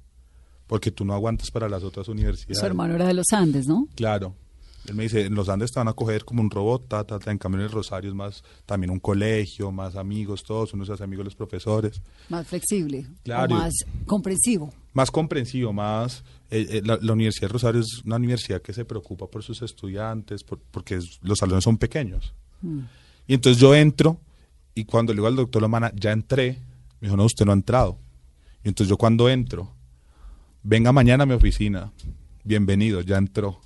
porque 0.67 0.91
tú 0.91 1.05
no 1.05 1.13
aguantas 1.13 1.51
para 1.51 1.69
las 1.69 1.83
otras 1.83 2.07
universidades. 2.07 2.59
Su 2.59 2.65
hermano 2.65 2.95
era 2.95 3.07
de 3.07 3.13
los 3.13 3.27
Andes, 3.31 3.67
¿no? 3.67 3.87
Claro. 3.95 4.35
Él 4.87 4.95
me 4.95 5.03
dice, 5.03 5.25
en 5.27 5.35
los 5.35 5.47
Andes 5.47 5.71
te 5.71 5.79
van 5.79 5.87
a 5.87 5.93
coger 5.93 6.25
como 6.25 6.41
un 6.41 6.49
robot, 6.49 6.87
ta, 6.87 7.03
ta, 7.03 7.19
ta. 7.19 7.29
en 7.31 7.37
cambio 7.37 7.59
en 7.59 7.65
el 7.67 7.71
Rosario 7.71 8.09
es 8.09 8.15
más 8.15 8.43
también 8.65 8.89
un 8.89 8.99
colegio, 8.99 9.71
más 9.71 9.95
amigos, 9.95 10.43
todos, 10.43 10.73
uno 10.73 10.85
se 10.85 10.93
hace 10.93 11.03
amigos 11.03 11.21
de 11.23 11.25
los 11.25 11.35
profesores. 11.35 12.01
Más 12.29 12.47
flexible, 12.47 13.05
Claro. 13.23 13.55
o 13.55 13.59
más 13.59 13.73
comprensivo. 14.07 14.73
Más 14.93 15.11
comprensivo, 15.11 15.71
más... 15.71 16.23
eh, 16.49 16.65
eh, 16.69 16.81
la, 16.83 16.97
la 17.01 17.13
Universidad 17.13 17.43
del 17.47 17.53
Rosario 17.53 17.81
es 17.81 18.01
una 18.05 18.15
universidad 18.15 18.61
que 18.61 18.73
se 18.73 18.83
preocupa 18.83 19.27
por 19.27 19.43
sus 19.43 19.61
estudiantes, 19.61 20.43
por- 20.43 20.59
porque 20.71 20.95
es- 20.95 21.19
los 21.21 21.37
salones 21.37 21.63
son 21.63 21.77
pequeños. 21.77 22.33
Y 23.27 23.33
entonces 23.35 23.61
yo 23.61 23.75
entro 23.75 24.19
y 24.73 24.85
cuando 24.85 25.13
le 25.13 25.17
digo 25.17 25.27
al 25.27 25.35
doctor 25.35 25.61
Lomana, 25.61 25.91
ya 25.95 26.11
entré, 26.11 26.57
me 26.99 27.07
dijo, 27.07 27.15
no, 27.17 27.25
usted 27.25 27.45
no 27.45 27.51
ha 27.51 27.55
entrado. 27.55 27.99
Y 28.63 28.67
entonces 28.69 28.89
yo 28.89 28.97
cuando 28.97 29.29
entro, 29.29 29.71
venga 30.63 30.91
mañana 30.91 31.23
a 31.23 31.25
mi 31.27 31.33
oficina, 31.33 31.91
bienvenido, 32.43 33.01
ya 33.01 33.17
entró. 33.17 33.61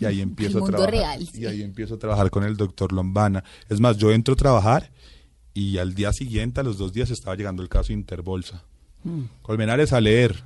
Y 0.00 0.04
ahí 0.04 0.20
empiezo 0.22 0.64
a 0.64 0.66
trabajar. 0.66 0.90
real, 0.90 1.26
sí. 1.26 1.42
Y 1.42 1.46
ahí 1.46 1.62
empiezo 1.62 1.94
a 1.94 1.98
trabajar 1.98 2.30
con 2.30 2.44
el 2.44 2.56
doctor 2.56 2.92
Lombana. 2.92 3.44
Es 3.68 3.80
más, 3.80 3.96
yo 3.96 4.12
entro 4.12 4.34
a 4.34 4.36
trabajar 4.36 4.90
y 5.54 5.78
al 5.78 5.94
día 5.94 6.12
siguiente, 6.12 6.60
a 6.60 6.64
los 6.64 6.78
dos 6.78 6.92
días, 6.92 7.10
estaba 7.10 7.36
llegando 7.36 7.62
el 7.62 7.68
caso 7.68 7.92
Interbolsa. 7.92 8.62
Colmenares 9.42 9.92
a 9.92 10.00
leer. 10.00 10.42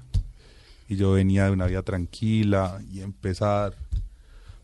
Y 0.89 0.97
yo 0.97 1.13
venía 1.13 1.47
de 1.47 1.51
una 1.53 1.67
vida 1.67 1.83
tranquila 1.83 2.81
y 2.93 3.01
empezar. 3.01 3.75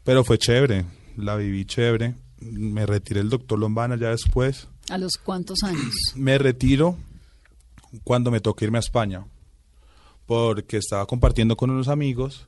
Pero 0.05 0.23
fue 0.23 0.39
chévere, 0.39 0.85
la 1.17 1.37
viví 1.37 1.65
chévere. 1.65 2.15
Me 2.41 2.85
retiré 2.85 3.21
el 3.21 3.31
doctor 3.31 3.59
Lombana 3.59 3.97
ya 3.97 4.11
después. 4.11 4.69
¿A 4.89 4.99
los 4.99 5.17
cuántos 5.17 5.63
años? 5.63 5.93
Me 6.15 6.39
retiro 6.39 6.97
cuando 8.05 8.31
me 8.31 8.41
toca 8.41 8.65
irme 8.65 8.79
a 8.79 8.81
España, 8.81 9.25
porque 10.27 10.77
estaba 10.77 11.07
compartiendo 11.07 11.57
con 11.57 11.71
unos 11.71 11.89
amigos 11.89 12.47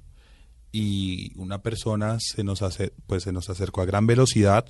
y 0.72 1.32
una 1.36 1.62
persona 1.62 2.18
se 2.20 2.44
nos 2.44 2.62
hace, 2.62 2.92
pues 3.06 3.22
se 3.22 3.32
nos 3.32 3.48
acercó 3.50 3.80
a 3.82 3.86
gran 3.86 4.06
velocidad 4.06 4.66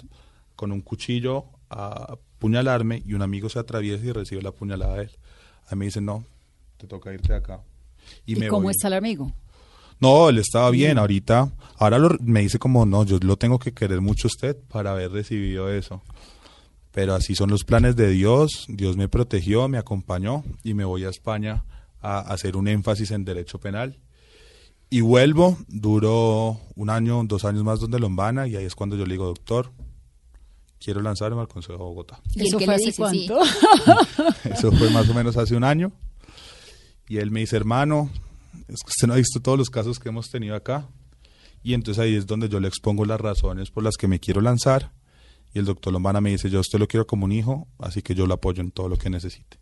con 0.57 0.73
un 0.73 0.81
cuchillo 0.81 1.47
a 1.71 2.15
apuñalarme 2.15 3.03
y 3.05 3.15
un 3.15 3.23
amigo 3.23 3.49
se 3.49 3.59
atraviesa 3.59 4.05
y 4.07 4.13
recibe 4.13 4.43
la 4.43 4.53
puñalada 4.53 4.97
de 4.97 5.03
él. 5.05 5.11
A 5.67 5.75
mí 5.75 5.81
me 5.81 5.85
dice, 5.87 6.01
no, 6.01 6.25
te 6.77 6.87
toca 6.87 7.13
irte 7.13 7.33
de 7.33 7.39
acá. 7.39 7.61
¿Y, 8.27 8.37
me 8.37 8.49
cómo 8.49 8.63
voy. 8.65 8.71
está 8.73 8.89
el 8.89 8.95
amigo? 8.95 9.33
No, 10.01 10.29
él 10.29 10.39
estaba 10.39 10.71
bien, 10.71 10.97
ahorita, 10.99 11.53
ahora 11.77 11.99
lo- 11.99 12.17
me 12.21 12.41
dice 12.41 12.59
como, 12.61 12.87
no, 12.87 13.05
yo 13.05 13.19
lo 13.21 13.37
tengo 13.37 13.59
que 13.59 13.73
querer 13.73 14.01
mucho 14.01 14.29
a 14.29 14.31
usted 14.31 14.57
para 14.69 14.93
haber 14.93 15.11
recibido 15.11 15.71
eso. 15.73 16.01
Pero 16.93 17.15
así 17.15 17.35
son 17.35 17.51
los 17.51 17.65
planes 17.65 17.97
de 17.97 18.09
Dios, 18.11 18.67
Dios 18.69 18.97
me 18.97 19.09
protegió, 19.09 19.69
me 19.69 19.77
acompañó 19.79 20.45
y 20.63 20.75
me 20.75 20.85
voy 20.85 21.05
a 21.05 21.11
España 21.11 21.65
a 22.01 22.21
hacer 22.21 22.57
un 22.57 22.69
énfasis 22.69 23.11
en 23.11 23.25
derecho 23.25 23.59
penal. 23.59 23.99
Y 24.91 25.03
vuelvo, 25.03 25.59
duró 25.69 26.61
un 26.75 26.89
año, 26.91 27.23
dos 27.25 27.45
años 27.45 27.63
más 27.63 27.81
donde 27.81 27.99
Lombana 27.99 28.47
y 28.47 28.57
ahí 28.57 28.65
es 28.65 28.75
cuando 28.75 28.97
yo 28.97 29.05
le 29.05 29.13
digo, 29.13 29.27
doctor, 29.27 29.71
quiero 30.81 31.03
lanzarme 31.03 31.41
al 31.41 31.49
Consejo 31.49 31.75
de 31.75 31.79
Bogotá. 31.79 32.21
¿Y 32.35 32.41
él 32.41 32.47
¿Eso 32.47 32.61
fue 32.61 32.75
hace 32.75 32.95
cuánto? 32.95 33.41
Eso 34.45 34.73
fue 34.73 34.91
más 34.91 35.09
o 35.09 35.15
menos 35.15 35.37
hace 35.37 35.55
un 35.55 35.65
año. 35.65 35.93
Y 37.07 37.19
él 37.19 37.31
me 37.31 37.41
dice, 37.41 37.57
hermano, 37.57 38.11
es 38.69 38.83
que 38.83 38.89
usted 38.89 39.07
no 39.07 39.15
ha 39.15 39.17
visto 39.17 39.41
todos 39.41 39.59
los 39.59 39.69
casos 39.71 39.99
que 39.99 40.09
hemos 40.09 40.31
tenido 40.31 40.55
acá. 40.55 40.89
Y 41.63 41.75
entonces 41.75 42.03
ahí 42.03 42.15
es 42.15 42.27
donde 42.27 42.49
yo 42.49 42.61
le 42.61 42.69
expongo 42.69 43.05
las 43.05 43.21
razones 43.21 43.71
por 43.71 43.83
las 43.83 43.97
que 43.97 44.09
me 44.09 44.21
quiero 44.21 44.41
lanzar. 44.41 44.93
Y 45.53 45.59
el 45.59 45.65
doctor 45.65 45.93
Lombana 45.93 46.21
me 46.21 46.31
dice, 46.31 46.49
yo 46.49 46.59
a 46.59 46.61
usted 46.61 46.79
lo 46.79 46.89
quiero 46.89 47.07
como 47.07 47.25
un 47.25 47.33
hijo, 47.33 47.69
así 47.79 48.01
que 48.03 48.15
yo 48.15 48.27
lo 48.27 48.35
apoyo 48.35 48.63
en 48.63 48.71
todo 48.71 48.89
lo 48.89 48.97
que 48.97 49.11
necesite. 49.11 49.59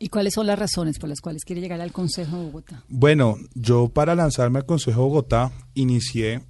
¿Y 0.00 0.10
cuáles 0.10 0.34
son 0.34 0.46
las 0.46 0.58
razones 0.58 0.98
por 0.98 1.08
las 1.08 1.20
cuales 1.20 1.44
quiere 1.44 1.60
llegar 1.60 1.80
al 1.80 1.90
Consejo 1.90 2.36
de 2.36 2.44
Bogotá? 2.44 2.84
Bueno, 2.88 3.36
yo 3.54 3.88
para 3.88 4.14
lanzarme 4.14 4.60
al 4.60 4.66
Consejo 4.66 5.00
de 5.00 5.08
Bogotá 5.08 5.52
inicié 5.74 6.40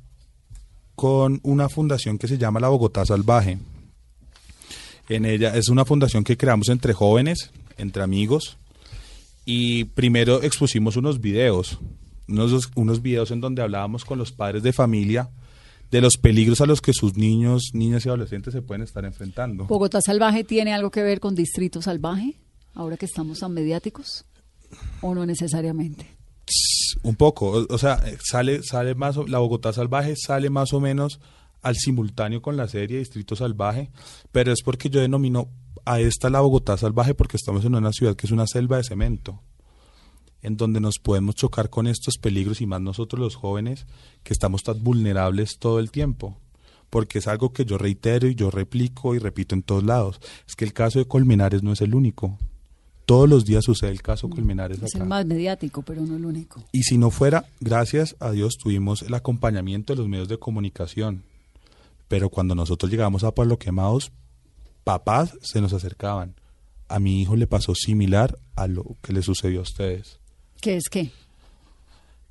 con 0.95 1.41
una 1.43 1.71
fundación 1.71 2.19
que 2.19 2.29
se 2.29 2.37
llama 2.37 2.61
la 2.61 2.69
Bogotá 2.69 3.07
Salvaje. 3.07 3.59
En 5.09 5.25
ella 5.25 5.57
es 5.57 5.71
una 5.71 5.87
fundación 5.87 6.25
que 6.25 6.37
creamos 6.37 6.69
entre 6.69 6.93
jóvenes, 6.93 7.51
entre 7.79 8.03
amigos, 8.03 8.59
y 9.47 9.85
primero 9.85 10.43
expusimos 10.43 10.97
unos 10.97 11.23
videos, 11.23 11.79
unos, 12.29 12.69
unos 12.75 13.01
videos 13.01 13.31
en 13.31 13.41
donde 13.41 13.63
hablábamos 13.63 14.05
con 14.05 14.19
los 14.19 14.31
padres 14.31 14.63
de 14.63 14.75
familia 14.75 15.31
de 15.91 16.03
los 16.03 16.19
peligros 16.19 16.61
a 16.61 16.67
los 16.67 16.83
que 16.83 16.93
sus 16.93 17.17
niños, 17.17 17.71
niñas 17.73 18.05
y 18.05 18.11
adolescentes 18.11 18.53
se 18.53 18.61
pueden 18.61 18.83
estar 18.83 19.07
enfrentando. 19.07 19.65
¿Bogotá 19.65 20.03
Salvaje 20.03 20.45
tiene 20.45 20.75
algo 20.75 20.91
que 20.91 21.03
ver 21.03 21.19
con 21.19 21.35
Distrito 21.35 21.81
Salvaje? 21.81 22.35
Ahora 22.79 22.97
que 22.97 23.07
estamos 23.07 23.41
tan 23.41 23.53
mediáticos. 23.53 24.25
¿O 25.03 25.13
no 25.13 25.27
necesariamente? 25.27 26.07
Un 27.03 27.17
poco, 27.17 27.67
o, 27.69 27.79
sea, 27.79 28.01
eh, 28.07 28.17
sale, 28.23 28.63
sale 28.63 28.95
más, 28.95 29.17
la 29.17 29.41
Bogotá 29.41 29.73
Salvaje 29.73 30.15
sale 30.17 30.49
más 30.49 30.73
o 30.73 30.81
menos 30.81 31.21
al 31.61 31.75
simultáneo 31.75 32.41
con 32.41 32.57
la 32.57 32.69
serie 32.69 33.01
Distrito 33.01 33.35
Salvaje, 33.35 33.91
pero 34.31 34.53
es 34.53 34.63
porque 34.63 34.91
yo 34.91 35.01
denomino 35.01 35.49
a 35.85 35.99
esta 35.99 36.31
la 36.31 36.41
Bogotá 36.41 36.77
Salvaje 36.77 37.15
porque 37.15 37.37
estamos 37.37 37.65
en 37.65 37.75
una 37.75 37.93
ciudad 37.93 38.15
que 38.15 38.27
es 38.27 38.33
una 38.33 38.47
selva 38.47 38.77
de 38.77 38.85
cemento, 38.85 39.43
en 40.41 40.57
donde 40.57 40.81
nos 40.81 41.01
podemos 41.01 41.35
chocar 41.35 41.71
con 41.71 41.89
estos 41.89 42.17
peligros 42.17 42.61
y 42.61 42.67
más 42.67 42.81
nosotros 42.81 43.21
los 43.21 43.35
jóvenes 43.35 43.87
que 44.23 44.33
estamos 44.33 44.63
tan 44.63 44.83
vulnerables 44.85 45.59
todo 45.59 45.81
el 45.81 45.91
tiempo. 45.91 46.39
Porque 46.91 47.19
es 47.19 47.27
algo 47.27 47.53
que 47.53 47.65
yo 47.65 47.77
reitero 47.77 48.29
y 48.29 48.37
yo 48.37 48.51
replico 48.51 49.17
y 49.17 49.19
repito 49.19 49.57
en 49.57 49.63
todos 49.63 49.83
lados. 49.83 50.21
Es 50.47 50.57
que 50.57 50.65
el 50.65 50.73
caso 50.73 51.01
de 51.01 51.07
Colmenares 51.07 51.63
no 51.63 51.73
es 51.73 51.83
el 51.83 51.95
único. 51.95 52.39
Todos 53.09 53.27
los 53.27 53.47
días 53.47 53.65
sucede 53.65 53.91
el 53.91 54.03
caso 54.03 54.29
Colmenares 54.29 54.83
Es 54.83 54.95
acá. 54.95 55.03
el 55.03 55.09
más 55.09 55.25
mediático, 55.25 55.81
pero 55.81 56.03
no 56.03 56.17
el 56.17 56.27
único. 56.27 56.63
Y 56.73 56.83
si 56.83 56.99
no 56.99 57.11
fuera, 57.11 57.47
gracias 57.59 58.15
a 58.21 58.33
Dios 58.33 58.59
tuvimos 58.63 59.01
el 59.01 59.15
acompañamiento 59.15 59.95
de 59.95 60.01
los 60.01 60.09
medios 60.09 60.29
de 60.29 60.39
comunicación. 60.39 61.23
Pero 62.07 62.29
cuando 62.29 62.55
nosotros 62.55 62.91
llegamos 62.91 63.25
a 63.25 63.35
Pueblo 63.35 63.59
Quemados, 63.59 64.13
papás 64.85 65.39
se 65.41 65.63
nos 65.63 65.73
acercaban. 65.73 66.35
A 66.87 66.99
mi 66.99 67.23
hijo 67.23 67.35
le 67.35 67.47
pasó 67.47 67.75
similar 67.75 68.39
a 68.57 68.67
lo 68.67 68.85
que 69.01 69.15
le 69.15 69.23
sucedió 69.23 69.61
a 69.61 69.63
ustedes. 69.63 70.19
¿Qué 70.61 70.77
es 70.77 70.91
qué? 70.91 71.11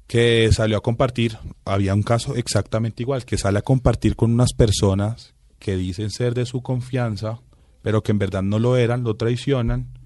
Que 0.05 0.48
salió 0.51 0.77
a 0.77 0.81
compartir, 0.81 1.39
había 1.65 1.96
un 1.96 2.03
caso 2.03 2.36
exactamente 2.36 3.01
igual, 3.01 3.25
que 3.25 3.39
sale 3.39 3.57
a 3.57 3.63
compartir 3.63 4.15
con 4.15 4.31
unas 4.31 4.53
personas 4.53 5.34
que 5.57 5.75
dicen 5.75 6.12
ser 6.12 6.36
de 6.36 6.46
su 6.46 6.62
confianza, 6.62 7.39
pero 7.81 8.03
que 8.03 8.12
en 8.12 8.19
verdad 8.19 8.43
no 8.43 8.60
lo 8.60 8.77
eran, 8.77 9.03
lo 9.03 9.15
traicionan 9.15 9.97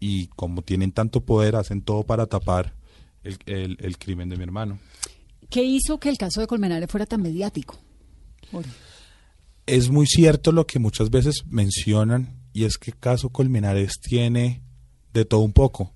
y 0.00 0.26
como 0.28 0.62
tienen 0.62 0.92
tanto 0.92 1.20
poder 1.24 1.54
hacen 1.56 1.82
todo 1.82 2.02
para 2.04 2.26
tapar 2.26 2.74
el, 3.22 3.38
el- 3.46 3.76
el 3.80 3.98
crimen 3.98 4.28
de 4.28 4.36
mi 4.36 4.42
hermano. 4.42 4.78
¿Qué 5.50 5.62
hizo 5.62 5.98
que 6.00 6.08
el 6.08 6.16
caso 6.18 6.40
de 6.40 6.46
Colmenares 6.46 6.90
fuera 6.90 7.06
tan 7.06 7.22
mediático? 7.22 7.78
Jorge? 8.50 8.70
es 9.66 9.88
muy 9.90 10.06
cierto 10.06 10.50
lo 10.50 10.66
que 10.66 10.80
muchas 10.80 11.10
veces 11.10 11.44
mencionan 11.46 12.40
y 12.52 12.64
es 12.64 12.76
que 12.78 12.92
caso 12.92 13.28
Colmenares 13.30 14.00
tiene 14.00 14.62
de 15.12 15.24
todo 15.24 15.40
un 15.40 15.52
poco. 15.52 15.94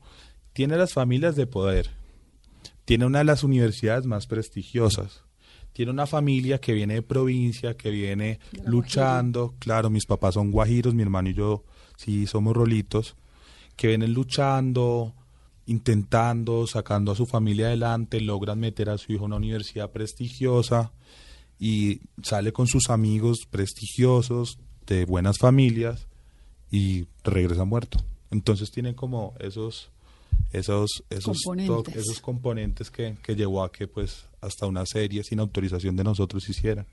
Tiene 0.53 0.77
las 0.77 0.93
familias 0.93 1.35
de 1.35 1.49
poder, 1.49 1.91
tiene 2.85 3.07
una 3.07 3.19
de 3.19 3.25
las 3.25 3.43
universidades 3.43 4.07
más 4.07 4.27
prestigiosas, 4.29 5.23
tiene 5.73 5.91
una 5.91 6.07
familia 6.07 6.61
que 6.61 6.73
viene 6.73 6.95
de 6.95 7.03
provincia, 7.03 7.77
que 7.77 7.91
viene 7.91 8.39
luchando, 8.65 9.55
claro, 9.59 9.91
mis 9.91 10.07
papás 10.07 10.35
son 10.35 10.53
guajiros, 10.53 10.95
mi 10.95 11.03
hermano 11.03 11.31
y 11.31 11.35
yo 11.35 11.65
sí 11.97 12.27
somos 12.29 12.55
rolitos, 12.55 13.17
que 13.77 13.89
vienen 13.89 14.15
luchando, 14.15 15.15
intentando, 15.67 16.67
sacando 16.67 17.13
a 17.13 17.17
su 17.17 17.27
familia 17.27 17.67
adelante, 17.67 18.21
logran 18.21 18.61
meter 18.61 18.91
a 18.91 18.99
su 18.99 19.13
hijo 19.13 19.25
a 19.25 19.27
una 19.27 19.37
universidad 19.37 19.91
prestigiosa 19.91 20.93
y 21.59 22.01
sale 22.23 22.53
con 22.53 22.67
sus 22.67 22.91
amigos 22.91 23.47
prestigiosos 23.51 24.59
de 24.87 25.05
buenas 25.05 25.39
familias 25.39 26.07
y 26.71 27.07
regresa 27.23 27.65
muerto. 27.65 27.99
Entonces 28.31 28.71
tiene 28.71 28.95
como 28.95 29.35
esos 29.39 29.91
esos 30.53 31.05
esos 31.11 31.39
Componentes. 31.45 31.97
esos 31.97 32.21
componentes 32.21 32.91
que, 32.91 33.17
que 33.23 33.37
llevó 33.37 33.63
a 33.63 33.71
que 33.71 33.87
pues 33.87 34.27
hasta 34.41 34.67
una 34.67 34.85
serie 34.85 35.23
sin 35.23 35.41
autorización 35.41 35.97
de 35.97 36.05
nosotros 36.05 36.49
hicieran. 36.49 36.87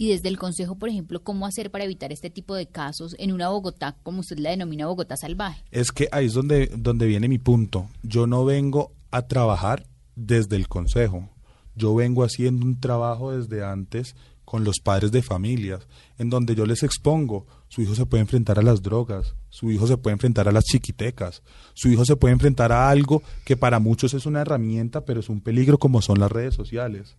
Y 0.00 0.10
desde 0.10 0.28
el 0.28 0.38
Consejo, 0.38 0.76
por 0.76 0.88
ejemplo, 0.88 1.24
¿cómo 1.24 1.44
hacer 1.44 1.72
para 1.72 1.82
evitar 1.82 2.12
este 2.12 2.30
tipo 2.30 2.54
de 2.54 2.68
casos 2.68 3.16
en 3.18 3.32
una 3.32 3.48
Bogotá, 3.48 3.96
como 4.04 4.20
usted 4.20 4.38
la 4.38 4.50
denomina 4.50 4.86
Bogotá 4.86 5.16
salvaje? 5.16 5.64
Es 5.72 5.90
que 5.90 6.08
ahí 6.12 6.26
es 6.26 6.34
donde, 6.34 6.68
donde 6.68 7.06
viene 7.06 7.26
mi 7.26 7.38
punto. 7.38 7.88
Yo 8.04 8.28
no 8.28 8.44
vengo 8.44 8.92
a 9.10 9.22
trabajar 9.22 9.86
desde 10.14 10.54
el 10.54 10.68
consejo. 10.68 11.28
Yo 11.74 11.96
vengo 11.96 12.22
haciendo 12.22 12.64
un 12.64 12.78
trabajo 12.78 13.32
desde 13.32 13.64
antes 13.64 14.14
con 14.44 14.62
los 14.62 14.76
padres 14.78 15.10
de 15.10 15.20
familias, 15.20 15.88
en 16.16 16.30
donde 16.30 16.54
yo 16.54 16.64
les 16.64 16.84
expongo, 16.84 17.46
su 17.66 17.82
hijo 17.82 17.96
se 17.96 18.06
puede 18.06 18.22
enfrentar 18.22 18.58
a 18.58 18.62
las 18.62 18.80
drogas, 18.80 19.34
su 19.50 19.70
hijo 19.70 19.86
se 19.86 19.98
puede 19.98 20.14
enfrentar 20.14 20.48
a 20.48 20.52
las 20.52 20.64
chiquitecas, 20.64 21.42
su 21.74 21.88
hijo 21.88 22.04
se 22.04 22.16
puede 22.16 22.32
enfrentar 22.32 22.72
a 22.72 22.88
algo 22.88 23.22
que 23.44 23.56
para 23.56 23.78
muchos 23.78 24.14
es 24.14 24.26
una 24.26 24.40
herramienta, 24.40 25.04
pero 25.04 25.20
es 25.20 25.28
un 25.28 25.42
peligro 25.42 25.76
como 25.76 26.00
son 26.00 26.20
las 26.20 26.32
redes 26.32 26.54
sociales. 26.54 27.16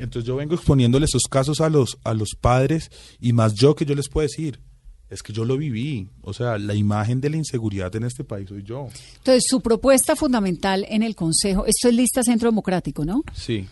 Entonces 0.00 0.26
yo 0.26 0.36
vengo 0.36 0.54
exponiéndole 0.54 1.04
esos 1.04 1.22
casos 1.30 1.60
a 1.60 1.68
los, 1.68 1.98
a 2.04 2.14
los 2.14 2.30
padres 2.40 2.90
y 3.20 3.32
más 3.32 3.54
yo 3.54 3.74
que 3.74 3.84
yo 3.84 3.94
les 3.94 4.08
puedo 4.08 4.26
decir, 4.26 4.58
es 5.10 5.22
que 5.22 5.32
yo 5.32 5.44
lo 5.44 5.58
viví. 5.58 6.08
O 6.22 6.32
sea, 6.32 6.56
la 6.58 6.74
imagen 6.74 7.20
de 7.20 7.30
la 7.30 7.36
inseguridad 7.36 7.94
en 7.96 8.04
este 8.04 8.24
país 8.24 8.48
soy 8.48 8.62
yo. 8.62 8.88
Entonces, 9.18 9.44
su 9.46 9.60
propuesta 9.60 10.16
fundamental 10.16 10.86
en 10.88 11.02
el 11.02 11.14
Consejo, 11.14 11.66
esto 11.66 11.88
es 11.88 11.94
lista 11.94 12.22
Centro 12.22 12.48
Democrático, 12.48 13.04
¿no? 13.04 13.22
Sí. 13.34 13.66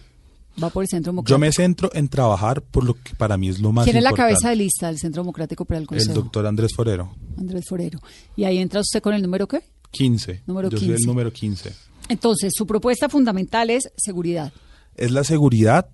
Va 0.63 0.69
por 0.71 0.83
el 0.83 0.89
Centro 0.89 1.13
Democrático. 1.13 1.35
Yo 1.35 1.39
me 1.39 1.53
centro 1.53 1.91
en 1.95 2.09
trabajar 2.09 2.61
por 2.61 2.85
lo 2.85 2.95
que 2.95 3.15
para 3.15 3.39
mí 3.39 3.49
es 3.49 3.61
lo 3.61 3.71
más 3.71 3.85
¿Quién 3.85 3.97
es 3.97 4.03
la 4.03 4.11
importante. 4.11 4.35
cabeza 4.35 4.51
de 4.51 4.57
lista 4.57 4.89
del 4.89 4.99
Centro 4.99 5.23
Democrático 5.23 5.65
para 5.65 5.79
el 5.79 5.87
Consejo? 5.87 6.11
El 6.11 6.15
doctor 6.17 6.47
Andrés 6.47 6.73
Forero. 6.75 7.15
Andrés 7.39 7.65
Forero. 7.67 8.01
¿Y 8.37 8.45
ahí 8.45 8.59
entra 8.59 8.81
usted 8.81 9.01
con 9.01 9.15
el 9.15 9.23
número 9.23 9.47
qué? 9.47 9.63
15. 9.93 10.43
Número 10.47 10.69
yo 10.69 10.77
soy 10.77 10.89
15. 10.89 11.03
el 11.03 11.07
número 11.07 11.33
15. 11.33 11.73
Entonces, 12.09 12.53
su 12.55 12.67
propuesta 12.67 13.09
fundamental 13.09 13.71
es 13.71 13.89
seguridad. 13.97 14.53
Es 14.97 15.13
la 15.13 15.23
seguridad 15.23 15.89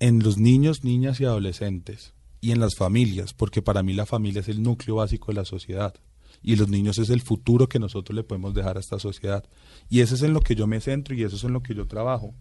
en 0.00 0.22
los 0.22 0.38
niños, 0.38 0.82
niñas 0.82 1.20
y 1.20 1.26
adolescentes 1.26 2.14
y 2.40 2.52
en 2.52 2.60
las 2.60 2.74
familias, 2.74 3.34
porque 3.34 3.62
para 3.62 3.82
mí 3.82 3.92
la 3.92 4.06
familia 4.06 4.40
es 4.40 4.48
el 4.48 4.62
núcleo 4.62 4.96
básico 4.96 5.30
de 5.30 5.34
la 5.34 5.44
sociedad 5.44 5.94
y 6.42 6.56
los 6.56 6.68
niños 6.68 6.98
es 6.98 7.10
el 7.10 7.20
futuro 7.20 7.68
que 7.68 7.78
nosotros 7.78 8.16
le 8.16 8.24
podemos 8.24 8.54
dejar 8.54 8.78
a 8.78 8.80
esta 8.80 8.98
sociedad. 8.98 9.44
Y 9.90 10.00
eso 10.00 10.14
es 10.14 10.22
en 10.22 10.32
lo 10.32 10.40
que 10.40 10.54
yo 10.54 10.66
me 10.66 10.80
centro 10.80 11.14
y 11.14 11.22
eso 11.22 11.36
es 11.36 11.44
en 11.44 11.52
lo 11.52 11.62
que 11.62 11.74
yo 11.74 11.86
trabajo. 11.86 12.34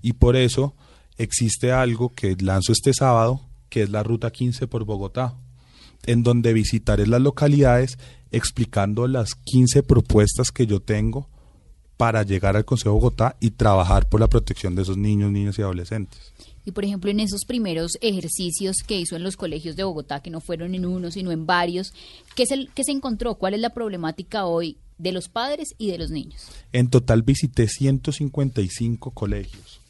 Y 0.00 0.14
por 0.14 0.36
eso 0.36 0.74
existe 1.18 1.72
algo 1.72 2.10
que 2.10 2.36
lanzo 2.36 2.72
este 2.72 2.94
sábado, 2.94 3.40
que 3.68 3.82
es 3.82 3.90
la 3.90 4.04
Ruta 4.04 4.30
15 4.30 4.68
por 4.68 4.84
Bogotá, 4.84 5.34
en 6.06 6.22
donde 6.22 6.52
visitaré 6.52 7.06
las 7.06 7.20
localidades 7.20 7.98
explicando 8.30 9.08
las 9.08 9.34
15 9.34 9.82
propuestas 9.82 10.52
que 10.52 10.66
yo 10.66 10.80
tengo 10.80 11.28
para 11.96 12.22
llegar 12.22 12.56
al 12.56 12.64
Consejo 12.64 12.90
de 12.90 13.00
Bogotá 13.00 13.36
y 13.40 13.50
trabajar 13.50 14.08
por 14.08 14.20
la 14.20 14.28
protección 14.28 14.74
de 14.74 14.82
esos 14.82 14.96
niños, 14.96 15.30
niñas 15.30 15.58
y 15.58 15.62
adolescentes. 15.62 16.31
Y 16.64 16.72
por 16.72 16.84
ejemplo, 16.84 17.10
en 17.10 17.20
esos 17.20 17.44
primeros 17.44 17.98
ejercicios 18.00 18.76
que 18.86 18.98
hizo 18.98 19.16
en 19.16 19.22
los 19.22 19.36
colegios 19.36 19.76
de 19.76 19.84
Bogotá, 19.84 20.20
que 20.20 20.30
no 20.30 20.40
fueron 20.40 20.74
en 20.74 20.86
uno, 20.86 21.10
sino 21.10 21.32
en 21.32 21.46
varios, 21.46 21.92
¿qué 22.36 22.46
se, 22.46 22.68
qué 22.74 22.84
se 22.84 22.92
encontró? 22.92 23.34
¿Cuál 23.34 23.54
es 23.54 23.60
la 23.60 23.70
problemática 23.70 24.46
hoy 24.46 24.78
de 24.98 25.12
los 25.12 25.28
padres 25.28 25.74
y 25.78 25.90
de 25.90 25.98
los 25.98 26.10
niños? 26.10 26.48
En 26.72 26.88
total 26.88 27.22
visité 27.22 27.66
155 27.66 29.10
colegios. 29.10 29.80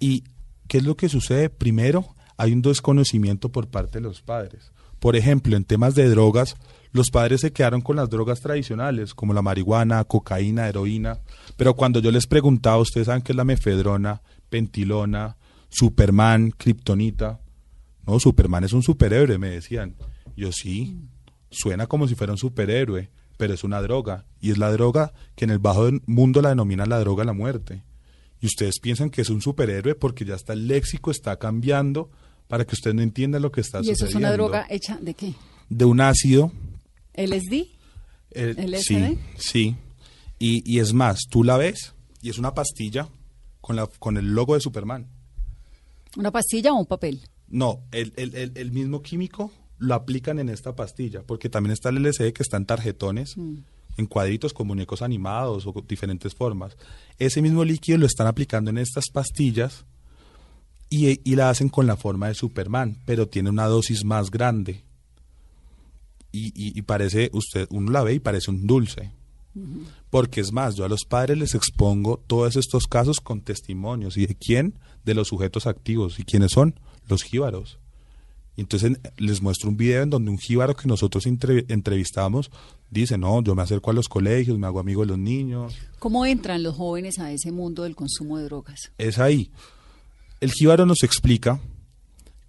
¿Y 0.00 0.24
qué 0.66 0.78
es 0.78 0.84
lo 0.84 0.96
que 0.96 1.08
sucede? 1.08 1.50
Primero, 1.50 2.14
hay 2.36 2.52
un 2.52 2.62
desconocimiento 2.62 3.50
por 3.50 3.68
parte 3.68 3.98
de 3.98 4.02
los 4.02 4.22
padres. 4.22 4.72
Por 4.98 5.14
ejemplo, 5.14 5.56
en 5.56 5.64
temas 5.64 5.94
de 5.94 6.08
drogas, 6.08 6.56
los 6.92 7.10
padres 7.10 7.42
se 7.42 7.52
quedaron 7.52 7.80
con 7.80 7.96
las 7.96 8.10
drogas 8.10 8.40
tradicionales, 8.40 9.14
como 9.14 9.32
la 9.32 9.42
marihuana, 9.42 10.02
cocaína, 10.04 10.68
heroína. 10.68 11.18
Pero 11.56 11.74
cuando 11.74 12.00
yo 12.00 12.10
les 12.10 12.26
preguntaba, 12.26 12.78
ustedes 12.78 13.06
saben 13.06 13.22
qué 13.22 13.32
es 13.32 13.36
la 13.36 13.44
mefedrona, 13.44 14.22
pentilona, 14.48 15.36
Superman, 15.70 16.50
Kryptonita. 16.56 17.40
No, 18.06 18.20
Superman 18.20 18.64
es 18.64 18.72
un 18.72 18.82
superhéroe, 18.82 19.38
me 19.38 19.50
decían. 19.50 19.94
Yo 20.36 20.52
sí, 20.52 20.98
suena 21.50 21.86
como 21.86 22.06
si 22.08 22.14
fuera 22.14 22.32
un 22.32 22.38
superhéroe, 22.38 23.10
pero 23.36 23.54
es 23.54 23.64
una 23.64 23.80
droga. 23.80 24.26
Y 24.40 24.50
es 24.50 24.58
la 24.58 24.70
droga 24.72 25.12
que 25.36 25.44
en 25.44 25.50
el 25.50 25.58
bajo 25.58 25.88
mundo 26.06 26.42
la 26.42 26.50
denominan 26.50 26.88
la 26.88 26.98
droga 27.00 27.22
de 27.22 27.26
la 27.26 27.32
muerte. 27.32 27.84
Y 28.40 28.46
ustedes 28.46 28.78
piensan 28.80 29.10
que 29.10 29.22
es 29.22 29.30
un 29.30 29.42
superhéroe 29.42 29.94
porque 29.94 30.24
ya 30.24 30.34
está 30.34 30.52
el 30.54 30.66
léxico, 30.66 31.10
está 31.10 31.36
cambiando 31.38 32.10
para 32.48 32.64
que 32.66 32.74
usted 32.74 32.94
no 32.94 33.02
entienda 33.02 33.38
lo 33.38 33.52
que 33.52 33.60
está 33.60 33.78
¿Y 33.78 33.90
eso 33.90 34.06
sucediendo. 34.06 34.08
es 34.08 34.14
una 34.16 34.32
droga 34.32 34.66
hecha 34.70 34.98
de 35.00 35.14
qué? 35.14 35.34
De 35.68 35.84
un 35.84 36.00
ácido. 36.00 36.52
¿LSD? 37.14 37.66
eh, 38.32 38.54
¿LSD? 38.56 38.80
sí, 38.82 39.18
sí. 39.38 39.76
Y, 40.38 40.62
y 40.64 40.78
es 40.80 40.94
más, 40.94 41.20
tú 41.30 41.44
la 41.44 41.58
ves 41.58 41.94
y 42.22 42.30
es 42.30 42.38
una 42.38 42.54
pastilla 42.54 43.08
con, 43.60 43.76
la, 43.76 43.86
con 43.86 44.16
el 44.16 44.32
logo 44.34 44.54
de 44.54 44.60
Superman. 44.60 45.06
¿Una 46.16 46.30
pastilla 46.30 46.72
o 46.72 46.76
un 46.76 46.86
papel? 46.86 47.20
No, 47.48 47.80
el, 47.92 48.12
el, 48.16 48.34
el, 48.34 48.52
el 48.54 48.72
mismo 48.72 49.02
químico 49.02 49.52
lo 49.78 49.94
aplican 49.94 50.38
en 50.38 50.48
esta 50.48 50.76
pastilla, 50.76 51.22
porque 51.22 51.48
también 51.48 51.72
está 51.72 51.88
el 51.88 51.96
LCD 52.04 52.32
que 52.32 52.42
está 52.42 52.58
en 52.58 52.66
tarjetones, 52.66 53.36
en 53.36 54.06
cuadritos 54.06 54.52
con 54.52 54.66
muñecos 54.66 55.02
animados 55.02 55.66
o 55.66 55.72
con 55.72 55.86
diferentes 55.86 56.34
formas. 56.34 56.76
Ese 57.18 57.40
mismo 57.42 57.64
líquido 57.64 57.98
lo 57.98 58.06
están 58.06 58.26
aplicando 58.26 58.70
en 58.70 58.78
estas 58.78 59.06
pastillas 59.12 59.86
y, 60.90 61.20
y 61.28 61.34
la 61.34 61.48
hacen 61.50 61.70
con 61.70 61.86
la 61.86 61.96
forma 61.96 62.28
de 62.28 62.34
Superman, 62.34 62.98
pero 63.06 63.26
tiene 63.28 63.48
una 63.48 63.66
dosis 63.66 64.04
más 64.04 64.30
grande. 64.30 64.84
Y, 66.30 66.48
y, 66.48 66.78
y 66.78 66.82
parece, 66.82 67.30
usted, 67.32 67.66
uno 67.70 67.90
la 67.90 68.02
ve 68.02 68.14
y 68.14 68.20
parece 68.20 68.50
un 68.50 68.66
dulce. 68.66 69.12
Porque 70.10 70.40
es 70.40 70.52
más, 70.52 70.76
yo 70.76 70.84
a 70.84 70.88
los 70.88 71.04
padres 71.04 71.36
les 71.38 71.54
expongo 71.54 72.22
todos 72.26 72.54
estos 72.56 72.86
casos 72.86 73.20
con 73.20 73.40
testimonios. 73.40 74.16
¿Y 74.16 74.26
de 74.26 74.36
quién? 74.36 74.78
De 75.04 75.14
los 75.14 75.28
sujetos 75.28 75.66
activos. 75.66 76.18
¿Y 76.18 76.24
quiénes 76.24 76.52
son? 76.52 76.78
Los 77.08 77.22
jíbaros. 77.22 77.78
Entonces 78.56 78.90
en- 78.90 79.00
les 79.16 79.40
muestro 79.40 79.70
un 79.70 79.76
video 79.76 80.02
en 80.02 80.10
donde 80.10 80.30
un 80.30 80.38
jíbaro 80.38 80.76
que 80.76 80.86
nosotros 80.86 81.26
entre- 81.26 81.64
entrevistamos 81.68 82.50
dice, 82.90 83.16
no, 83.16 83.42
yo 83.42 83.54
me 83.54 83.62
acerco 83.62 83.90
a 83.90 83.94
los 83.94 84.08
colegios, 84.08 84.58
me 84.58 84.66
hago 84.66 84.80
amigo 84.80 85.00
de 85.02 85.06
los 85.08 85.18
niños. 85.18 85.74
¿Cómo 85.98 86.26
entran 86.26 86.62
los 86.62 86.76
jóvenes 86.76 87.18
a 87.20 87.32
ese 87.32 87.52
mundo 87.52 87.84
del 87.84 87.96
consumo 87.96 88.36
de 88.38 88.44
drogas? 88.44 88.92
Es 88.98 89.18
ahí. 89.18 89.50
El 90.40 90.50
jíbaro 90.52 90.84
nos 90.84 91.02
explica 91.02 91.60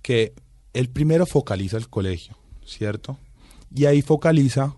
que 0.01 0.33
él 0.73 0.89
primero 0.89 1.25
focaliza 1.25 1.77
el 1.77 1.87
colegio, 1.89 2.35
¿cierto? 2.65 3.17
Y 3.73 3.85
ahí 3.85 4.01
focaliza 4.01 4.75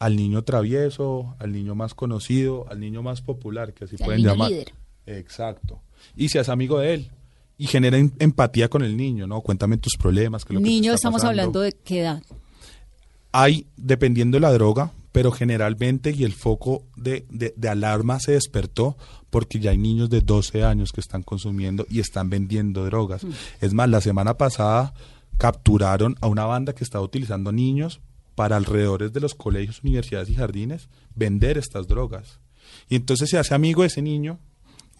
al 0.00 0.16
niño 0.16 0.42
travieso, 0.42 1.36
al 1.38 1.52
niño 1.52 1.74
más 1.74 1.94
conocido, 1.94 2.66
al 2.68 2.80
niño 2.80 3.02
más 3.02 3.20
popular, 3.22 3.74
que 3.74 3.84
así 3.84 3.96
pueden 3.96 4.18
niño 4.22 4.30
llamar. 4.32 4.50
líder. 4.50 4.72
Exacto. 5.06 5.80
Y 6.16 6.28
se 6.28 6.38
hace 6.38 6.50
amigo 6.52 6.78
de 6.78 6.94
él. 6.94 7.10
Y 7.56 7.66
genera 7.66 7.96
em- 7.98 8.10
empatía 8.18 8.68
con 8.68 8.82
el 8.82 8.96
niño, 8.96 9.26
¿no? 9.26 9.40
Cuéntame 9.40 9.76
tus 9.78 9.96
problemas. 9.96 10.44
que 10.44 10.54
te 10.54 10.60
Niño, 10.60 10.92
está 10.92 10.94
estamos 10.96 11.22
pasando. 11.22 11.30
hablando 11.42 11.60
de 11.60 11.72
qué 11.72 12.00
edad. 12.00 12.22
Hay, 13.32 13.66
dependiendo 13.76 14.36
de 14.36 14.40
la 14.40 14.52
droga, 14.52 14.92
pero 15.12 15.30
generalmente, 15.32 16.10
y 16.10 16.24
el 16.24 16.32
foco 16.32 16.84
de, 16.96 17.24
de- 17.30 17.54
de 17.56 17.68
alarma 17.68 18.18
se 18.20 18.32
despertó 18.32 18.96
porque 19.30 19.58
ya 19.60 19.70
hay 19.72 19.78
niños 19.78 20.10
de 20.10 20.20
12 20.20 20.64
años 20.64 20.92
que 20.92 21.00
están 21.00 21.22
consumiendo 21.22 21.86
y 21.90 22.00
están 22.00 22.30
vendiendo 22.30 22.84
drogas. 22.84 23.22
Es 23.60 23.72
más, 23.74 23.88
la 23.88 24.00
semana 24.00 24.36
pasada 24.36 24.94
capturaron 25.38 26.16
a 26.20 26.28
una 26.28 26.44
banda 26.44 26.74
que 26.74 26.84
estaba 26.84 27.04
utilizando 27.04 27.50
niños 27.52 28.00
para 28.36 28.56
alrededores 28.56 29.12
de 29.12 29.20
los 29.20 29.34
colegios, 29.34 29.80
universidades 29.82 30.28
y 30.30 30.34
jardines 30.34 30.88
vender 31.14 31.58
estas 31.58 31.86
drogas. 31.88 32.40
Y 32.88 32.96
entonces 32.96 33.30
se 33.30 33.38
hace 33.38 33.54
amigo 33.54 33.82
de 33.82 33.88
ese 33.88 34.02
niño, 34.02 34.38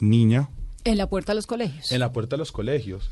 niña, 0.01 0.49
En 0.85 0.99
la 0.99 1.09
puerta 1.09 1.33
de 1.33 1.37
los 1.37 1.47
colegios. 1.47 1.91
en 1.93 2.01
la 2.01 2.13
puerta 2.13 2.37
de 2.37 2.39
los 2.39 2.53
colegios. 2.53 3.11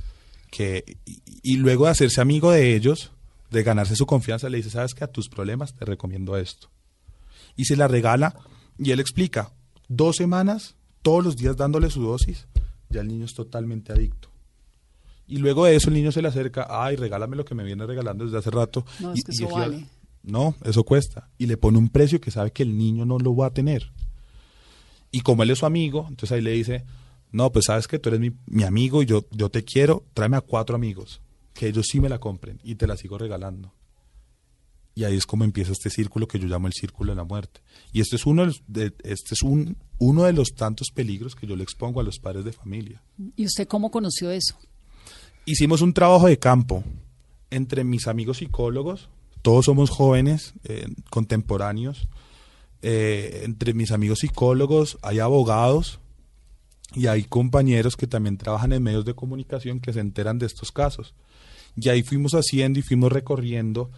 Que, 0.51 0.85
y, 1.07 1.23
y 1.43 1.57
luego 1.57 1.87
de 1.87 1.93
hacerse 1.93 2.21
amigo 2.21 2.51
de 2.51 2.75
ellos, 2.77 3.11
de 3.51 3.63
ganarse 3.63 3.97
su 3.97 4.05
confianza, 4.07 4.49
le 4.51 4.59
dice, 4.59 4.71
sabes 4.71 4.95
que 4.95 5.05
a 5.05 5.07
tus 5.09 5.29
problemas 5.29 5.75
te 5.75 5.85
recomiendo 5.85 6.37
esto. 6.37 6.69
Y 7.57 7.65
se 7.65 7.77
la 7.77 7.89
regala 7.89 8.35
y 8.79 8.91
él 8.91 9.01
explica, 9.01 9.53
dos 9.89 10.17
semanas, 10.17 10.75
todos 11.03 11.25
los 11.25 11.37
días 11.37 11.57
dándole 11.57 11.91
su 11.91 12.03
dosis, 12.03 12.47
ya 12.91 13.01
el 13.01 13.09
niño 13.09 13.25
es 13.25 13.35
totalmente 13.35 13.93
adicto. 13.93 14.29
Y 15.27 15.39
luego 15.39 15.65
de 15.65 15.77
eso 15.77 15.89
el 15.89 15.95
niño 15.95 16.13
se 16.13 16.21
le 16.21 16.29
acerca, 16.29 16.67
ay, 16.69 16.97
regálame 16.97 17.37
lo 17.37 17.45
que 17.47 17.55
me 17.55 17.65
viene 17.65 17.87
regalando 17.87 18.25
desde 18.25 18.39
hace 18.39 18.51
rato. 18.51 18.85
No, 19.01 19.15
Y- 19.15 19.19
es 19.19 19.25
que 19.25 19.33
eso. 19.33 19.49
No, 20.23 20.55
eso 20.65 20.85
cuesta. 20.85 21.31
Y 21.39 21.47
le 21.47 21.57
pone 21.57 21.79
un 21.79 21.89
precio 21.89 22.21
que 22.21 22.31
sabe 22.31 22.53
que 22.53 22.63
el 22.63 22.77
niño 22.77 23.05
no 23.07 23.19
lo 23.19 23.35
va 23.35 23.47
a 23.47 23.55
tener. 23.55 23.91
Y 25.11 25.21
como 25.23 25.43
él 25.43 25.51
es 25.51 25.59
su 25.59 25.67
amigo, 25.67 26.07
entonces 26.09 26.33
ahí 26.33 26.41
le 26.43 26.53
dice, 26.53 26.85
no, 27.33 27.51
pues 27.51 27.65
sabes 27.67 27.89
que 27.89 27.99
tú 27.99 28.09
eres 28.11 28.21
mi, 28.21 28.31
mi 28.47 28.63
amigo 28.63 29.03
y 29.03 29.07
yo, 29.07 29.27
yo 29.31 29.49
te 29.51 29.65
quiero, 29.65 30.05
tráeme 30.15 30.37
a 30.37 30.41
cuatro 30.43 30.77
amigos, 30.77 31.21
que 31.55 31.69
ellos 31.69 31.87
sí 31.91 32.01
me 32.01 32.09
la 32.09 32.19
compren 32.19 32.61
y 32.63 32.75
te 32.77 32.87
la 32.87 32.97
sigo 32.97 33.19
regalando. 33.19 33.73
Y 34.95 35.05
ahí 35.05 35.17
es 35.17 35.25
como 35.25 35.45
empieza 35.45 35.73
este 35.73 35.89
círculo 35.89 36.29
que 36.29 36.39
yo 36.39 36.47
llamo 36.47 36.67
el 36.67 36.75
círculo 36.75 37.13
de 37.13 37.17
la 37.17 37.25
muerte. 37.25 37.61
Y 37.95 38.03
este 38.03 38.17
es 38.17 38.27
uno 38.27 38.43
de, 38.43 38.47
los- 38.49 38.63
de- 38.67 38.93
este 39.05 39.33
es 39.35 39.41
un, 39.43 39.79
uno 39.99 40.25
de 40.25 40.35
los 40.35 40.51
tantos 40.55 40.89
peligros 40.91 41.35
que 41.35 41.47
yo 41.47 41.57
le 41.57 41.63
expongo 41.63 42.01
a 42.01 42.05
los 42.05 42.19
padres 42.19 42.45
de 42.45 42.53
familia. 42.53 43.03
¿Y 43.37 43.47
usted 43.47 43.67
cómo 43.67 43.91
conoció 43.91 44.31
eso? 44.31 44.59
Hicimos 45.47 45.81
un 45.81 45.95
trabajo 45.95 46.27
de 46.27 46.39
campo 46.39 46.85
entre 47.51 47.85
mis 47.85 48.07
amigos 48.07 48.39
psicólogos, 48.39 49.09
todos 49.41 49.65
somos 49.65 49.89
jóvenes, 49.89 50.53
eh, 50.65 50.87
contemporáneos, 51.11 52.07
eh, 52.83 53.43
entre 53.45 53.73
mis 53.75 53.93
amigos 53.93 54.19
psicólogos 54.21 54.99
hay 55.03 55.21
abogados 55.21 56.01
y 56.95 57.07
hay 57.07 57.25
compañeros 57.25 57.97
que 57.97 58.07
también 58.07 58.37
trabajan 58.39 58.73
en 58.73 58.83
medios 58.83 59.05
de 59.05 59.15
comunicación 59.15 59.81
que 59.81 59.93
se 59.93 60.01
enteran 60.01 60.39
de 60.39 60.47
estos 60.47 60.71
casos. 60.73 61.15
Y 61.77 61.89
ahí 61.89 62.03
fuimos 62.03 62.33
haciendo 62.33 62.79
y 62.79 62.83
fuimos 62.83 63.11
recorriendo 63.13 63.91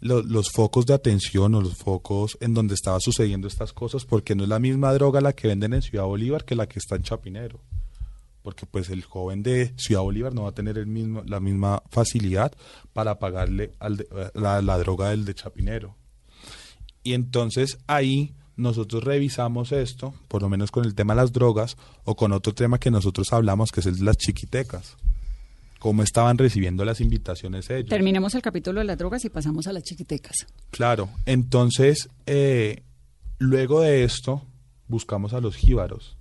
lo- 0.00 0.22
los 0.22 0.50
focos 0.50 0.86
de 0.86 0.94
atención 0.94 1.54
o 1.54 1.60
los 1.60 1.76
focos 1.76 2.36
en 2.40 2.54
donde 2.54 2.74
estaba 2.74 3.00
sucediendo 3.00 3.48
estas 3.48 3.72
cosas, 3.72 4.04
porque 4.04 4.34
no 4.34 4.42
es 4.44 4.48
la 4.48 4.58
misma 4.58 4.92
droga 4.92 5.20
la 5.20 5.32
que 5.32 5.48
venden 5.48 5.72
en 5.74 5.82
Ciudad 5.82 6.04
Bolívar 6.04 6.44
que 6.44 6.54
la 6.54 6.66
que 6.68 6.78
está 6.78 6.96
en 6.96 7.02
Chapinero 7.02 7.60
porque 8.42 8.64
pues 8.64 8.90
el 8.90 9.02
joven 9.02 9.42
de 9.42 9.74
Ciudad 9.76 10.02
Bolívar 10.02 10.32
no 10.32 10.44
va 10.44 10.50
a 10.50 10.54
tener 10.54 10.78
el 10.78 10.86
mismo, 10.86 11.24
la 11.26 11.40
misma 11.40 11.82
facilidad 11.90 12.52
para 12.92 13.18
pagarle 13.18 13.72
al 13.80 13.96
de- 13.96 14.06
la, 14.34 14.62
la 14.62 14.78
droga 14.78 15.10
del 15.10 15.24
de 15.24 15.34
Chapinero. 15.34 15.96
Y 17.02 17.14
entonces 17.14 17.78
ahí 17.88 18.34
nosotros 18.56 19.04
revisamos 19.04 19.72
esto, 19.72 20.14
por 20.28 20.42
lo 20.42 20.48
menos 20.48 20.70
con 20.70 20.84
el 20.84 20.94
tema 20.94 21.14
de 21.14 21.22
las 21.22 21.32
drogas, 21.32 21.76
o 22.04 22.16
con 22.16 22.32
otro 22.32 22.54
tema 22.54 22.78
que 22.78 22.90
nosotros 22.90 23.32
hablamos, 23.32 23.70
que 23.70 23.80
es 23.80 23.86
el 23.86 23.98
de 23.98 24.04
las 24.04 24.16
chiquitecas. 24.16 24.96
cómo 25.78 26.02
estaban 26.02 26.38
recibiendo 26.38 26.84
las 26.84 27.00
invitaciones 27.00 27.70
ellos. 27.70 27.90
Terminemos 27.90 28.34
el 28.34 28.42
capítulo 28.42 28.80
de 28.80 28.86
las 28.86 28.98
drogas 28.98 29.24
y 29.24 29.28
pasamos 29.28 29.66
a 29.66 29.72
las 29.72 29.84
chiquitecas. 29.84 30.46
Claro, 30.70 31.08
entonces, 31.26 32.08
eh, 32.24 32.82
luego 33.38 33.82
de 33.82 34.02
esto, 34.02 34.42
buscamos 34.88 35.32
a 35.32 35.40
los 35.40 35.54
jíbaros 35.54 36.16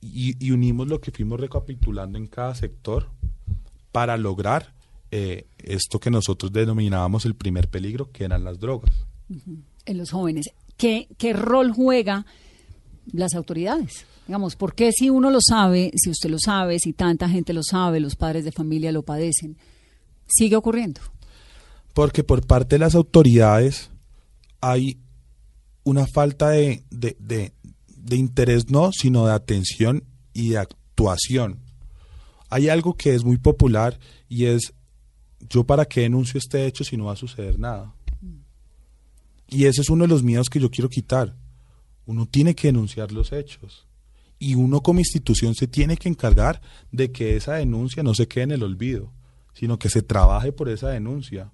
y, 0.00 0.36
y 0.44 0.52
unimos 0.52 0.86
lo 0.86 1.00
que 1.00 1.10
fuimos 1.10 1.40
recapitulando 1.40 2.18
en 2.18 2.26
cada 2.26 2.54
sector 2.54 3.08
para 3.90 4.16
lograr 4.16 4.74
eh, 5.12 5.46
esto 5.58 5.98
que 5.98 6.10
nosotros 6.10 6.52
denominábamos 6.52 7.24
el 7.24 7.34
primer 7.34 7.68
peligro, 7.68 8.10
que 8.12 8.24
eran 8.24 8.44
las 8.44 8.60
drogas. 8.60 8.92
En 9.86 9.98
los 9.98 10.10
jóvenes. 10.10 10.50
¿Qué, 10.80 11.32
rol 11.34 11.72
juega 11.72 12.24
las 13.12 13.34
autoridades? 13.34 14.06
Digamos, 14.26 14.56
¿por 14.56 14.74
qué 14.74 14.92
si 14.92 15.10
uno 15.10 15.30
lo 15.30 15.40
sabe, 15.46 15.90
si 15.94 16.08
usted 16.08 16.30
lo 16.30 16.38
sabe, 16.38 16.78
si 16.78 16.94
tanta 16.94 17.28
gente 17.28 17.52
lo 17.52 17.62
sabe, 17.62 18.00
los 18.00 18.16
padres 18.16 18.46
de 18.46 18.52
familia 18.52 18.90
lo 18.90 19.02
padecen, 19.02 19.58
sigue 20.26 20.56
ocurriendo? 20.56 21.02
Porque 21.92 22.24
por 22.24 22.46
parte 22.46 22.76
de 22.76 22.78
las 22.78 22.94
autoridades 22.94 23.90
hay 24.62 24.98
una 25.84 26.06
falta 26.06 26.48
de, 26.50 26.82
de, 26.90 27.14
de, 27.20 27.52
de 27.88 28.16
interés, 28.16 28.70
no, 28.70 28.90
sino 28.90 29.26
de 29.26 29.34
atención 29.34 30.04
y 30.32 30.50
de 30.50 30.58
actuación. 30.58 31.58
Hay 32.48 32.70
algo 32.70 32.94
que 32.94 33.14
es 33.14 33.22
muy 33.22 33.36
popular 33.36 33.98
y 34.30 34.46
es, 34.46 34.72
yo 35.40 35.64
para 35.64 35.84
qué 35.84 36.02
denuncio 36.02 36.38
este 36.38 36.64
hecho 36.64 36.84
si 36.84 36.96
no 36.96 37.06
va 37.06 37.12
a 37.12 37.16
suceder 37.16 37.58
nada. 37.58 37.92
Y 39.50 39.66
ese 39.66 39.82
es 39.82 39.90
uno 39.90 40.04
de 40.04 40.08
los 40.08 40.22
miedos 40.22 40.48
que 40.48 40.60
yo 40.60 40.70
quiero 40.70 40.88
quitar. 40.88 41.36
Uno 42.06 42.26
tiene 42.26 42.54
que 42.54 42.68
denunciar 42.68 43.12
los 43.12 43.32
hechos. 43.32 43.86
Y 44.38 44.54
uno 44.54 44.80
como 44.80 45.00
institución 45.00 45.54
se 45.54 45.66
tiene 45.66 45.96
que 45.96 46.08
encargar 46.08 46.62
de 46.92 47.12
que 47.12 47.36
esa 47.36 47.54
denuncia 47.54 48.02
no 48.02 48.14
se 48.14 48.26
quede 48.26 48.44
en 48.44 48.52
el 48.52 48.62
olvido, 48.62 49.12
sino 49.52 49.78
que 49.78 49.90
se 49.90 50.02
trabaje 50.02 50.52
por 50.52 50.68
esa 50.68 50.88
denuncia. 50.88 51.52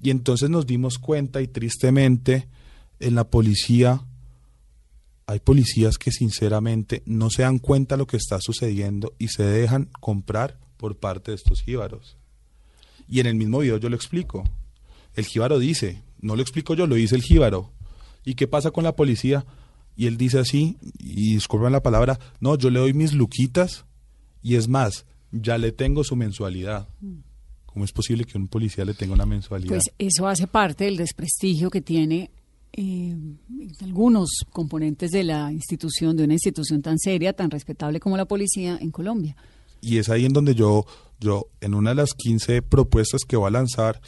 Y 0.00 0.10
entonces 0.10 0.48
nos 0.48 0.66
dimos 0.66 0.98
cuenta 0.98 1.42
y 1.42 1.48
tristemente 1.48 2.48
en 3.00 3.14
la 3.14 3.28
policía 3.28 4.06
hay 5.26 5.40
policías 5.40 5.98
que 5.98 6.10
sinceramente 6.10 7.02
no 7.06 7.30
se 7.30 7.42
dan 7.42 7.58
cuenta 7.58 7.94
de 7.94 8.00
lo 8.00 8.06
que 8.06 8.16
está 8.16 8.38
sucediendo 8.40 9.14
y 9.18 9.28
se 9.28 9.44
dejan 9.44 9.88
comprar 10.00 10.58
por 10.76 10.96
parte 10.98 11.30
de 11.30 11.36
estos 11.36 11.62
jíbaros. 11.62 12.16
Y 13.08 13.20
en 13.20 13.26
el 13.26 13.34
mismo 13.34 13.58
video 13.58 13.78
yo 13.78 13.88
lo 13.88 13.96
explico. 13.96 14.44
El 15.14 15.26
jíbaro 15.26 15.58
dice, 15.58 16.02
no 16.22 16.36
lo 16.36 16.42
explico 16.42 16.74
yo, 16.74 16.86
lo 16.86 16.94
dice 16.94 17.16
el 17.16 17.22
jíbaro. 17.22 17.70
¿Y 18.24 18.34
qué 18.34 18.46
pasa 18.46 18.70
con 18.70 18.84
la 18.84 18.96
policía? 18.96 19.44
Y 19.96 20.06
él 20.06 20.16
dice 20.16 20.38
así, 20.38 20.78
y 20.98 21.34
disculpen 21.34 21.72
la 21.72 21.82
palabra, 21.82 22.18
no, 22.40 22.56
yo 22.56 22.70
le 22.70 22.80
doy 22.80 22.94
mis 22.94 23.12
luquitas 23.12 23.84
y 24.40 24.54
es 24.54 24.68
más, 24.68 25.04
ya 25.32 25.58
le 25.58 25.72
tengo 25.72 26.04
su 26.04 26.16
mensualidad. 26.16 26.88
¿Cómo 27.66 27.84
es 27.84 27.92
posible 27.92 28.24
que 28.24 28.38
un 28.38 28.48
policía 28.48 28.84
le 28.84 28.94
tenga 28.94 29.14
una 29.14 29.26
mensualidad? 29.26 29.68
Pues 29.68 29.84
eso 29.98 30.26
hace 30.28 30.46
parte 30.46 30.84
del 30.84 30.96
desprestigio 30.96 31.68
que 31.68 31.80
tiene 31.80 32.30
eh, 32.72 33.14
algunos 33.82 34.30
componentes 34.50 35.10
de 35.10 35.24
la 35.24 35.52
institución, 35.52 36.16
de 36.16 36.24
una 36.24 36.34
institución 36.34 36.80
tan 36.80 36.98
seria, 36.98 37.32
tan 37.32 37.50
respetable 37.50 38.00
como 38.00 38.16
la 38.16 38.24
policía 38.24 38.78
en 38.80 38.90
Colombia. 38.90 39.36
Y 39.80 39.98
es 39.98 40.08
ahí 40.08 40.24
en 40.24 40.32
donde 40.32 40.54
yo, 40.54 40.86
yo 41.20 41.48
en 41.60 41.74
una 41.74 41.90
de 41.90 41.96
las 41.96 42.14
15 42.14 42.62
propuestas 42.62 43.22
que 43.26 43.36
voy 43.36 43.48
a 43.48 43.50
lanzar 43.50 44.00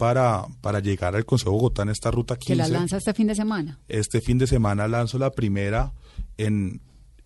para, 0.00 0.46
para 0.62 0.80
llegar 0.80 1.14
al 1.14 1.26
Consejo 1.26 1.50
de 1.50 1.56
Bogotá 1.56 1.82
en 1.82 1.90
esta 1.90 2.10
ruta 2.10 2.34
15. 2.36 2.52
Que 2.52 2.56
la 2.56 2.68
lanza 2.68 2.96
este 2.96 3.12
fin 3.12 3.26
de 3.26 3.34
semana. 3.34 3.78
Este 3.86 4.22
fin 4.22 4.38
de 4.38 4.46
semana 4.46 4.88
lanzo 4.88 5.18
la 5.18 5.30
primera 5.30 5.92
en, 6.38 6.80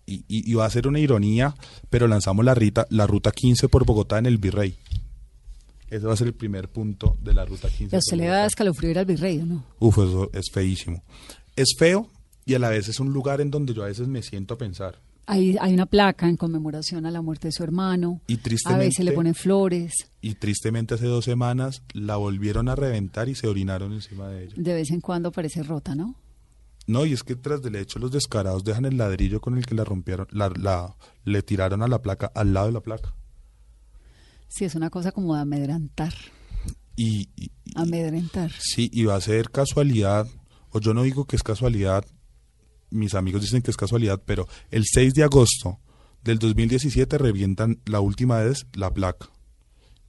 y, 0.05 0.25
y, 0.27 0.51
y 0.51 0.53
va 0.55 0.65
a 0.65 0.69
ser 0.69 0.85
una 0.85 0.99
ironía, 0.99 1.55
pero 1.89 2.09
lanzamos 2.09 2.43
la, 2.43 2.53
rita, 2.53 2.85
la 2.89 3.07
ruta 3.07 3.31
15 3.31 3.69
por 3.69 3.85
Bogotá 3.85 4.17
en 4.17 4.25
el 4.25 4.39
Virrey. 4.39 4.75
Ese 5.89 6.05
va 6.05 6.13
a 6.13 6.17
ser 6.17 6.27
el 6.27 6.33
primer 6.33 6.67
punto 6.67 7.15
de 7.21 7.33
la 7.33 7.45
ruta 7.45 7.69
15. 7.69 7.83
¿Y 7.85 7.95
a 7.95 7.99
usted 7.99 8.17
le 8.17 8.25
da 8.25 8.45
escalofrío 8.45 8.91
ir 8.91 8.99
al 8.99 9.05
virrey 9.05 9.39
o 9.39 9.45
no? 9.45 9.63
Uf, 9.79 9.97
eso 9.99 10.29
es 10.33 10.51
feísimo. 10.51 11.01
Es 11.55 11.75
feo 11.77 12.09
y 12.45 12.55
a 12.55 12.59
la 12.59 12.67
vez 12.67 12.89
es 12.89 12.99
un 12.99 13.13
lugar 13.13 13.39
en 13.39 13.51
donde 13.51 13.73
yo 13.73 13.83
a 13.83 13.87
veces 13.87 14.09
me 14.09 14.21
siento 14.21 14.55
a 14.55 14.57
pensar. 14.57 14.99
Hay, 15.27 15.57
hay 15.59 15.73
una 15.73 15.87
placa 15.87 16.29
en 16.29 16.37
conmemoración 16.37 17.05
a 17.07 17.11
la 17.11 17.21
muerte 17.21 17.47
de 17.47 17.51
su 17.51 17.63
hermano. 17.63 18.21
Y 18.27 18.35
A 18.35 18.41
tristemente, 18.41 18.85
veces 18.85 19.05
le 19.05 19.11
ponen 19.13 19.33
flores. 19.33 19.93
y 20.21 20.35
tristemente 20.35 20.93
hace 20.93 21.07
dos 21.07 21.25
semanas 21.25 21.81
la 21.93 22.15
volvieron 22.17 22.69
a 22.69 22.75
reventar 22.75 23.27
y 23.27 23.33
se 23.35 23.47
orinaron 23.47 23.91
encima 23.93 24.27
de 24.29 24.43
ella. 24.45 24.53
De 24.55 24.73
vez 24.75 24.91
en 24.91 25.01
cuando 25.01 25.31
parece 25.31 25.63
rota, 25.63 25.95
¿no? 25.95 26.15
No, 26.87 27.05
y 27.07 27.13
es 27.13 27.23
que 27.23 27.35
tras 27.35 27.63
del 27.63 27.75
hecho 27.77 27.97
los 27.97 28.11
descarados 28.11 28.63
dejan 28.63 28.85
el 28.85 28.97
ladrillo 28.97 29.41
con 29.41 29.57
el 29.57 29.65
que 29.65 29.73
la 29.73 29.83
rompieron, 29.83 30.27
la, 30.29 30.49
la- 30.55 30.95
le 31.23 31.41
tiraron 31.41 31.81
a 31.81 31.87
la 31.87 32.03
placa, 32.03 32.31
al 32.35 32.53
lado 32.53 32.67
de 32.67 32.73
la 32.73 32.81
placa. 32.81 33.15
Sí, 34.47 34.65
es 34.65 34.75
una 34.75 34.91
cosa 34.91 35.11
como 35.11 35.33
de 35.33 35.41
amedrentar. 35.41 36.13
Y, 36.95 37.29
y- 37.35 37.45
y- 37.45 37.51
Amedrentar. 37.73 38.51
sí, 38.59 38.89
y 38.93 39.03
va 39.05 39.15
a 39.15 39.21
ser 39.21 39.49
casualidad, 39.49 40.27
o 40.69 40.79
yo 40.79 40.93
no 40.93 41.01
digo 41.01 41.25
que 41.25 41.35
es 41.35 41.41
casualidad, 41.43 42.05
mis 42.89 43.13
amigos 43.13 43.41
dicen 43.41 43.61
que 43.61 43.71
es 43.71 43.77
casualidad, 43.77 44.21
pero 44.25 44.47
el 44.71 44.85
6 44.85 45.13
de 45.13 45.23
agosto 45.23 45.79
del 46.23 46.39
2017 46.39 47.17
revientan 47.17 47.79
la 47.85 47.99
última 47.99 48.39
vez 48.39 48.65
la 48.73 48.93
placa. 48.93 49.29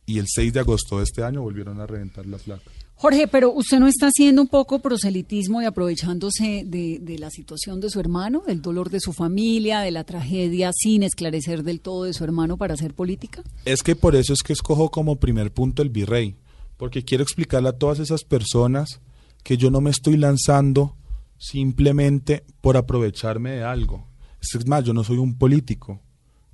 Y 0.06 0.18
el 0.18 0.26
6 0.28 0.52
de 0.52 0.60
agosto 0.60 0.98
de 0.98 1.04
este 1.04 1.22
año 1.22 1.42
volvieron 1.42 1.80
a 1.80 1.86
reventar 1.86 2.26
la 2.26 2.38
placa. 2.38 2.70
Jorge, 2.98 3.28
pero 3.28 3.52
usted 3.52 3.78
no 3.78 3.88
está 3.88 4.06
haciendo 4.06 4.40
un 4.40 4.48
poco 4.48 4.78
proselitismo 4.78 5.60
y 5.60 5.66
aprovechándose 5.66 6.62
de, 6.64 6.98
de 6.98 7.18
la 7.18 7.28
situación 7.28 7.78
de 7.78 7.90
su 7.90 8.00
hermano, 8.00 8.42
del 8.46 8.62
dolor 8.62 8.88
de 8.88 9.00
su 9.00 9.12
familia, 9.12 9.80
de 9.80 9.90
la 9.90 10.04
tragedia, 10.04 10.70
sin 10.74 11.02
esclarecer 11.02 11.62
del 11.62 11.80
todo 11.80 12.04
de 12.04 12.14
su 12.14 12.24
hermano 12.24 12.56
para 12.56 12.72
hacer 12.72 12.94
política. 12.94 13.42
Es 13.66 13.82
que 13.82 13.96
por 13.96 14.16
eso 14.16 14.32
es 14.32 14.42
que 14.42 14.54
escojo 14.54 14.90
como 14.90 15.16
primer 15.16 15.52
punto 15.52 15.82
el 15.82 15.90
virrey, 15.90 16.36
porque 16.78 17.04
quiero 17.04 17.22
explicarle 17.22 17.68
a 17.68 17.72
todas 17.72 17.98
esas 17.98 18.24
personas 18.24 19.00
que 19.42 19.58
yo 19.58 19.70
no 19.70 19.82
me 19.82 19.90
estoy 19.90 20.16
lanzando 20.16 20.96
simplemente 21.38 22.44
por 22.60 22.76
aprovecharme 22.76 23.50
de 23.52 23.64
algo. 23.64 24.06
Es 24.40 24.66
más, 24.66 24.84
yo 24.84 24.92
no 24.94 25.04
soy 25.04 25.18
un 25.18 25.36
político. 25.36 26.00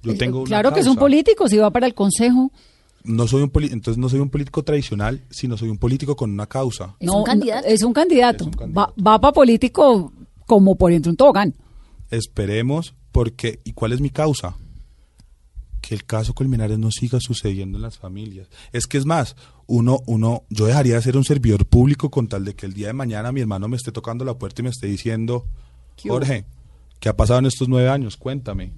Yo 0.02 0.16
tengo 0.16 0.38
una 0.38 0.46
Eh, 0.46 0.48
claro 0.48 0.70
que 0.72 0.82
son 0.82 0.94
causa. 0.94 1.00
políticos 1.00 1.52
y 1.52 1.58
va 1.58 1.70
para 1.70 1.86
el 1.86 1.94
consejo. 1.94 2.50
No 3.04 3.26
soy 3.28 3.42
un 3.42 3.50
poli- 3.50 3.70
entonces 3.72 3.98
no 3.98 4.08
soy 4.08 4.20
un 4.20 4.30
político 4.30 4.62
tradicional, 4.62 5.22
sino 5.30 5.56
soy 5.56 5.68
un 5.68 5.78
político 5.78 6.16
con 6.16 6.30
una 6.30 6.46
causa. 6.46 6.96
¿Es 7.00 7.06
no, 7.06 7.18
un 7.18 7.24
candidato? 7.24 7.66
es 7.66 7.82
un 7.82 7.92
candidato. 7.92 8.44
Es 8.44 8.46
un 8.48 8.52
Va, 8.52 8.56
candidato. 8.86 8.94
va 9.06 9.20
para 9.20 9.32
político 9.32 10.12
como 10.46 10.76
por 10.76 10.92
entre 10.92 11.10
un 11.10 11.16
tobogán. 11.16 11.54
Esperemos, 12.10 12.94
porque 13.12 13.60
¿y 13.64 13.72
cuál 13.72 13.92
es 13.92 14.00
mi 14.00 14.10
causa? 14.10 14.56
Que 15.80 15.94
el 15.96 16.04
caso 16.04 16.32
Colmenares 16.34 16.78
no 16.78 16.90
siga 16.92 17.18
sucediendo 17.20 17.76
en 17.78 17.82
las 17.82 17.98
familias. 17.98 18.48
Es 18.72 18.86
que 18.86 18.98
es 18.98 19.04
más, 19.06 19.34
uno, 19.74 20.02
uno, 20.04 20.44
yo 20.50 20.66
dejaría 20.66 20.96
de 20.96 21.00
ser 21.00 21.16
un 21.16 21.24
servidor 21.24 21.64
público 21.64 22.10
con 22.10 22.28
tal 22.28 22.44
de 22.44 22.54
que 22.54 22.66
el 22.66 22.74
día 22.74 22.88
de 22.88 22.92
mañana 22.92 23.32
mi 23.32 23.40
hermano 23.40 23.68
me 23.68 23.78
esté 23.78 23.90
tocando 23.90 24.22
la 24.22 24.36
puerta 24.36 24.60
y 24.60 24.64
me 24.64 24.68
esté 24.68 24.86
diciendo. 24.86 25.46
Jorge, 26.06 26.44
¿qué 27.00 27.08
ha 27.08 27.16
pasado 27.16 27.38
en 27.38 27.46
estos 27.46 27.70
nueve 27.70 27.88
años? 27.88 28.18
Cuéntame. 28.18 28.74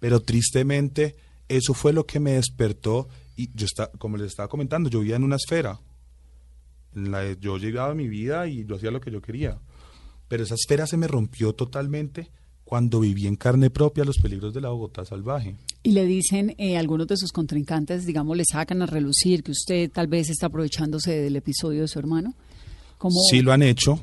Pero 0.00 0.20
tristemente, 0.20 1.16
eso 1.48 1.72
fue 1.72 1.94
lo 1.94 2.04
que 2.04 2.20
me 2.20 2.32
despertó 2.32 3.08
y 3.34 3.48
yo 3.54 3.64
está, 3.64 3.90
como 3.92 4.18
les 4.18 4.26
estaba 4.26 4.46
comentando, 4.46 4.90
yo 4.90 5.00
vivía 5.00 5.16
en 5.16 5.24
una 5.24 5.36
esfera. 5.36 5.80
En 6.94 7.10
la, 7.10 7.32
yo 7.32 7.56
llegaba 7.56 7.92
a 7.92 7.94
mi 7.94 8.06
vida 8.06 8.46
y 8.46 8.66
yo 8.66 8.76
hacía 8.76 8.90
lo 8.90 9.00
que 9.00 9.10
yo 9.10 9.22
quería. 9.22 9.58
Pero 10.28 10.42
esa 10.42 10.54
esfera 10.54 10.86
se 10.86 10.98
me 10.98 11.08
rompió 11.08 11.54
totalmente 11.54 12.30
cuando 12.64 13.00
viví 13.00 13.26
en 13.26 13.36
carne 13.36 13.70
propia 13.70 14.04
los 14.04 14.18
peligros 14.18 14.54
de 14.54 14.60
la 14.60 14.70
Bogotá 14.70 15.04
salvaje. 15.04 15.56
Y 15.82 15.92
le 15.92 16.06
dicen 16.06 16.54
eh, 16.58 16.78
algunos 16.78 17.06
de 17.06 17.16
sus 17.16 17.30
contrincantes, 17.30 18.06
digamos, 18.06 18.36
le 18.36 18.44
sacan 18.44 18.82
a 18.82 18.86
relucir 18.86 19.42
que 19.42 19.52
usted 19.52 19.90
tal 19.90 20.06
vez 20.06 20.30
está 20.30 20.46
aprovechándose 20.46 21.12
del 21.20 21.36
episodio 21.36 21.82
de 21.82 21.88
su 21.88 21.98
hermano. 21.98 22.34
Como, 22.98 23.20
Sí 23.30 23.42
lo 23.42 23.52
han 23.52 23.62
hecho, 23.62 24.00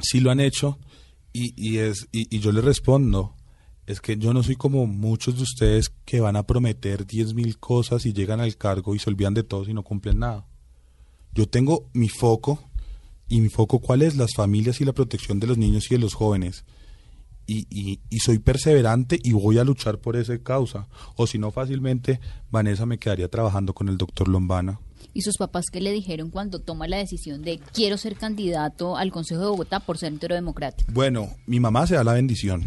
sí 0.00 0.20
lo 0.20 0.30
han 0.30 0.40
hecho, 0.40 0.78
y, 1.32 1.52
y 1.56 1.78
es, 1.78 2.08
y, 2.10 2.34
y 2.34 2.40
yo 2.40 2.50
le 2.50 2.60
respondo, 2.60 3.34
es 3.86 4.00
que 4.00 4.16
yo 4.16 4.34
no 4.34 4.42
soy 4.42 4.56
como 4.56 4.86
muchos 4.86 5.36
de 5.36 5.42
ustedes 5.42 5.90
que 6.04 6.20
van 6.20 6.36
a 6.36 6.42
prometer 6.42 7.06
diez 7.06 7.32
mil 7.32 7.58
cosas 7.58 8.04
y 8.06 8.12
llegan 8.12 8.40
al 8.40 8.56
cargo 8.56 8.94
y 8.94 8.98
se 8.98 9.08
olvidan 9.08 9.34
de 9.34 9.44
todo 9.44 9.68
y 9.68 9.74
no 9.74 9.84
cumplen 9.84 10.18
nada. 10.18 10.46
Yo 11.32 11.48
tengo 11.48 11.88
mi 11.92 12.08
foco, 12.08 12.68
y 13.28 13.40
mi 13.40 13.48
foco 13.48 13.78
cuál 13.78 14.02
es, 14.02 14.16
las 14.16 14.34
familias 14.34 14.80
y 14.80 14.84
la 14.84 14.92
protección 14.92 15.38
de 15.38 15.46
los 15.46 15.58
niños 15.58 15.90
y 15.90 15.94
de 15.94 16.00
los 16.00 16.14
jóvenes. 16.14 16.64
Y, 17.50 17.66
y, 17.70 18.00
y 18.10 18.18
soy 18.18 18.38
perseverante 18.38 19.18
y 19.22 19.32
voy 19.32 19.58
a 19.58 19.64
luchar 19.64 19.98
por 19.98 20.16
esa 20.16 20.36
causa. 20.38 20.86
O 21.16 21.26
si 21.26 21.38
no, 21.38 21.50
fácilmente 21.50 22.20
Vanessa 22.50 22.84
me 22.84 22.98
quedaría 22.98 23.28
trabajando 23.28 23.72
con 23.72 23.88
el 23.88 23.96
doctor 23.96 24.28
Lombana. 24.28 24.80
¿Y 25.14 25.22
sus 25.22 25.38
papás 25.38 25.64
qué 25.72 25.80
le 25.80 25.90
dijeron 25.90 26.30
cuando 26.30 26.60
toma 26.60 26.86
la 26.86 26.98
decisión 26.98 27.42
de 27.42 27.58
quiero 27.72 27.96
ser 27.96 28.16
candidato 28.16 28.98
al 28.98 29.10
Consejo 29.10 29.40
de 29.40 29.48
Bogotá 29.48 29.80
por 29.80 29.96
ser 29.96 30.12
entero 30.12 30.34
democrático? 30.34 30.92
Bueno, 30.92 31.30
mi 31.46 31.58
mamá 31.58 31.86
se 31.86 31.94
da 31.94 32.04
la 32.04 32.12
bendición. 32.12 32.64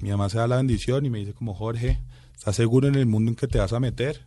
Mi 0.00 0.10
mamá 0.10 0.28
se 0.28 0.38
da 0.38 0.48
la 0.48 0.56
bendición 0.56 1.06
y 1.06 1.10
me 1.10 1.20
dice 1.20 1.32
como 1.32 1.54
Jorge, 1.54 2.00
¿estás 2.36 2.56
seguro 2.56 2.88
en 2.88 2.96
el 2.96 3.06
mundo 3.06 3.30
en 3.30 3.36
que 3.36 3.46
te 3.46 3.58
vas 3.58 3.72
a 3.72 3.78
meter? 3.78 4.26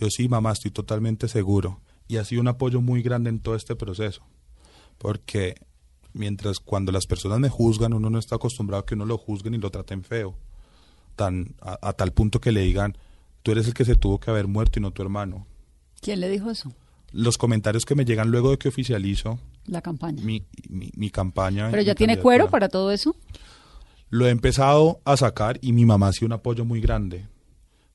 Yo 0.00 0.10
sí, 0.10 0.28
mamá, 0.28 0.50
estoy 0.52 0.72
totalmente 0.72 1.28
seguro. 1.28 1.80
Y 2.08 2.16
ha 2.16 2.24
sido 2.24 2.40
un 2.40 2.48
apoyo 2.48 2.80
muy 2.80 3.02
grande 3.02 3.30
en 3.30 3.38
todo 3.38 3.54
este 3.54 3.76
proceso. 3.76 4.22
Porque 4.98 5.54
mientras 6.12 6.58
cuando 6.60 6.92
las 6.92 7.06
personas 7.06 7.38
me 7.38 7.48
juzgan, 7.48 7.92
uno 7.92 8.10
no 8.10 8.18
está 8.18 8.36
acostumbrado 8.36 8.82
a 8.82 8.86
que 8.86 8.94
uno 8.94 9.04
lo 9.06 9.18
juzguen 9.18 9.54
y 9.54 9.58
lo 9.58 9.70
traten 9.70 10.02
feo. 10.04 10.36
Tan, 11.16 11.54
a, 11.60 11.78
a 11.82 11.92
tal 11.92 12.12
punto 12.12 12.40
que 12.40 12.52
le 12.52 12.62
digan, 12.62 12.96
tú 13.42 13.52
eres 13.52 13.66
el 13.66 13.74
que 13.74 13.84
se 13.84 13.96
tuvo 13.96 14.18
que 14.18 14.30
haber 14.30 14.46
muerto 14.46 14.78
y 14.78 14.82
no 14.82 14.90
tu 14.92 15.02
hermano. 15.02 15.46
¿Quién 16.00 16.20
le 16.20 16.28
dijo 16.28 16.50
eso? 16.50 16.72
Los 17.12 17.36
comentarios 17.36 17.84
que 17.84 17.94
me 17.94 18.04
llegan 18.04 18.30
luego 18.30 18.50
de 18.50 18.58
que 18.58 18.68
oficializo 18.68 19.38
La 19.66 19.82
campaña. 19.82 20.22
mi, 20.24 20.46
mi, 20.68 20.90
mi 20.96 21.10
campaña. 21.10 21.70
¿Pero 21.70 21.82
ya 21.82 21.94
tiene 21.94 22.18
cuero 22.18 22.48
para 22.48 22.68
todo 22.68 22.90
eso? 22.90 23.14
Lo 24.08 24.26
he 24.26 24.30
empezado 24.30 25.00
a 25.04 25.16
sacar 25.16 25.58
y 25.62 25.72
mi 25.72 25.84
mamá 25.84 26.08
ha 26.08 26.12
sido 26.12 26.26
un 26.26 26.32
apoyo 26.32 26.64
muy 26.64 26.80
grande. 26.80 27.18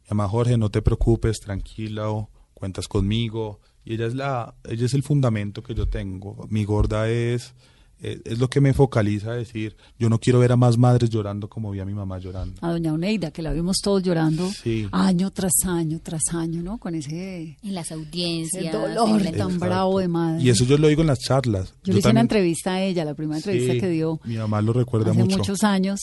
Mi 0.04 0.10
mamá, 0.12 0.30
Jorge, 0.30 0.58
no 0.58 0.70
te 0.70 0.82
preocupes, 0.82 1.40
tranquila, 1.40 2.10
o 2.10 2.30
cuentas 2.54 2.88
conmigo. 2.88 3.60
Y 3.84 3.96
ella 3.96 4.06
es, 4.08 4.16
la, 4.16 4.56
ella 4.66 4.86
es 4.86 4.94
el 4.94 5.04
fundamento 5.04 5.64
que 5.64 5.74
yo 5.76 5.88
tengo. 5.88 6.46
Mi 6.50 6.64
gorda 6.64 7.10
es, 7.10 7.56
es, 8.02 8.20
es 8.26 8.40
lo 8.40 8.50
que 8.50 8.62
me 8.62 8.74
focaliza 8.74 9.32
a 9.32 9.36
decir, 9.36 9.76
yo 9.98 10.10
no 10.10 10.20
quiero 10.20 10.40
ver 10.40 10.52
a 10.52 10.56
más 10.56 10.78
madres 10.78 11.10
llorando 11.10 11.50
como 11.50 11.72
vi 11.72 11.80
a 11.80 11.86
mi 11.86 11.94
mamá 11.94 12.20
llorando. 12.20 12.56
A 12.62 12.72
doña 12.72 12.94
Oneida, 12.94 13.32
que 13.32 13.42
la 13.42 13.54
vimos 13.54 13.78
todos 13.84 14.04
llorando 14.04 14.50
Sí. 14.52 14.88
año 14.92 15.32
tras 15.32 15.54
año, 15.66 16.00
tras 16.04 16.22
año, 16.34 16.62
¿no? 16.62 16.78
Con 16.78 16.96
ese, 16.96 17.58
En 17.64 17.74
las 17.76 17.86
ese 17.88 17.94
audiencias. 17.96 18.72
dolor 18.74 19.10
en 19.20 19.26
la- 19.26 19.32
tan 19.32 19.42
Exacto. 19.52 19.66
bravo 19.66 20.00
de 20.00 20.08
madre. 20.08 20.44
Y 20.44 20.50
eso 20.50 20.64
yo 20.66 20.78
lo 20.78 20.88
digo 20.88 21.02
en 21.02 21.08
las 21.08 21.20
charlas. 21.20 21.74
Yo, 21.84 21.94
le 21.94 22.00
hice 22.00 22.10
una 22.10 22.22
entrevista 22.22 22.74
a 22.74 22.82
ella, 22.84 23.04
la 23.06 23.14
primera 23.16 23.38
entrevista 23.38 23.74
Sí, 23.74 23.80
que 23.80 23.90
dio 23.90 24.20
Mi 24.26 24.38
mamá 24.38 24.62
lo 24.62 24.74
recuerda 24.74 25.12
hace 25.12 25.20
mucho. 25.24 25.38
muchos 25.38 25.64
años 25.64 26.00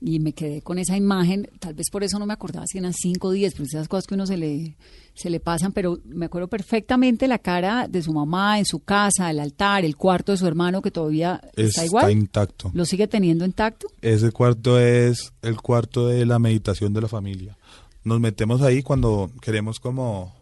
y 0.00 0.20
me 0.20 0.32
quedé 0.32 0.62
con 0.62 0.78
esa 0.78 0.96
imagen, 0.96 1.50
tal 1.58 1.74
vez 1.74 1.90
por 1.90 2.04
eso 2.04 2.18
no 2.18 2.26
me 2.26 2.32
acordaba 2.32 2.66
si 2.66 2.78
eran 2.78 2.92
5 2.92 3.28
o 3.28 3.30
10, 3.32 3.52
pero 3.54 3.64
esas 3.64 3.88
cosas 3.88 4.06
que 4.06 4.14
uno 4.14 4.26
se 4.26 4.36
le, 4.36 4.76
se 5.14 5.28
le 5.28 5.40
pasan, 5.40 5.72
pero 5.72 5.98
me 6.04 6.26
acuerdo 6.26 6.48
perfectamente 6.48 7.26
la 7.26 7.38
cara 7.38 7.88
de 7.88 8.02
su 8.02 8.12
mamá 8.12 8.58
en 8.58 8.64
su 8.64 8.80
casa, 8.80 9.30
el 9.30 9.40
altar, 9.40 9.84
el 9.84 9.96
cuarto 9.96 10.32
de 10.32 10.38
su 10.38 10.46
hermano 10.46 10.82
que 10.82 10.90
todavía 10.90 11.40
está, 11.56 11.84
igual. 11.84 12.12
intacto. 12.12 12.70
¿Lo 12.74 12.84
sigue 12.84 13.08
teniendo 13.08 13.44
intacto? 13.44 13.88
Ese 14.00 14.30
cuarto 14.30 14.78
es 14.78 15.32
el 15.42 15.60
cuarto 15.60 16.06
de 16.06 16.24
la 16.26 16.38
meditación 16.38 16.92
de 16.92 17.00
la 17.00 17.08
familia. 17.08 17.58
Nos 18.04 18.20
metemos 18.20 18.62
ahí 18.62 18.82
cuando 18.82 19.32
queremos 19.42 19.80
como 19.80 20.36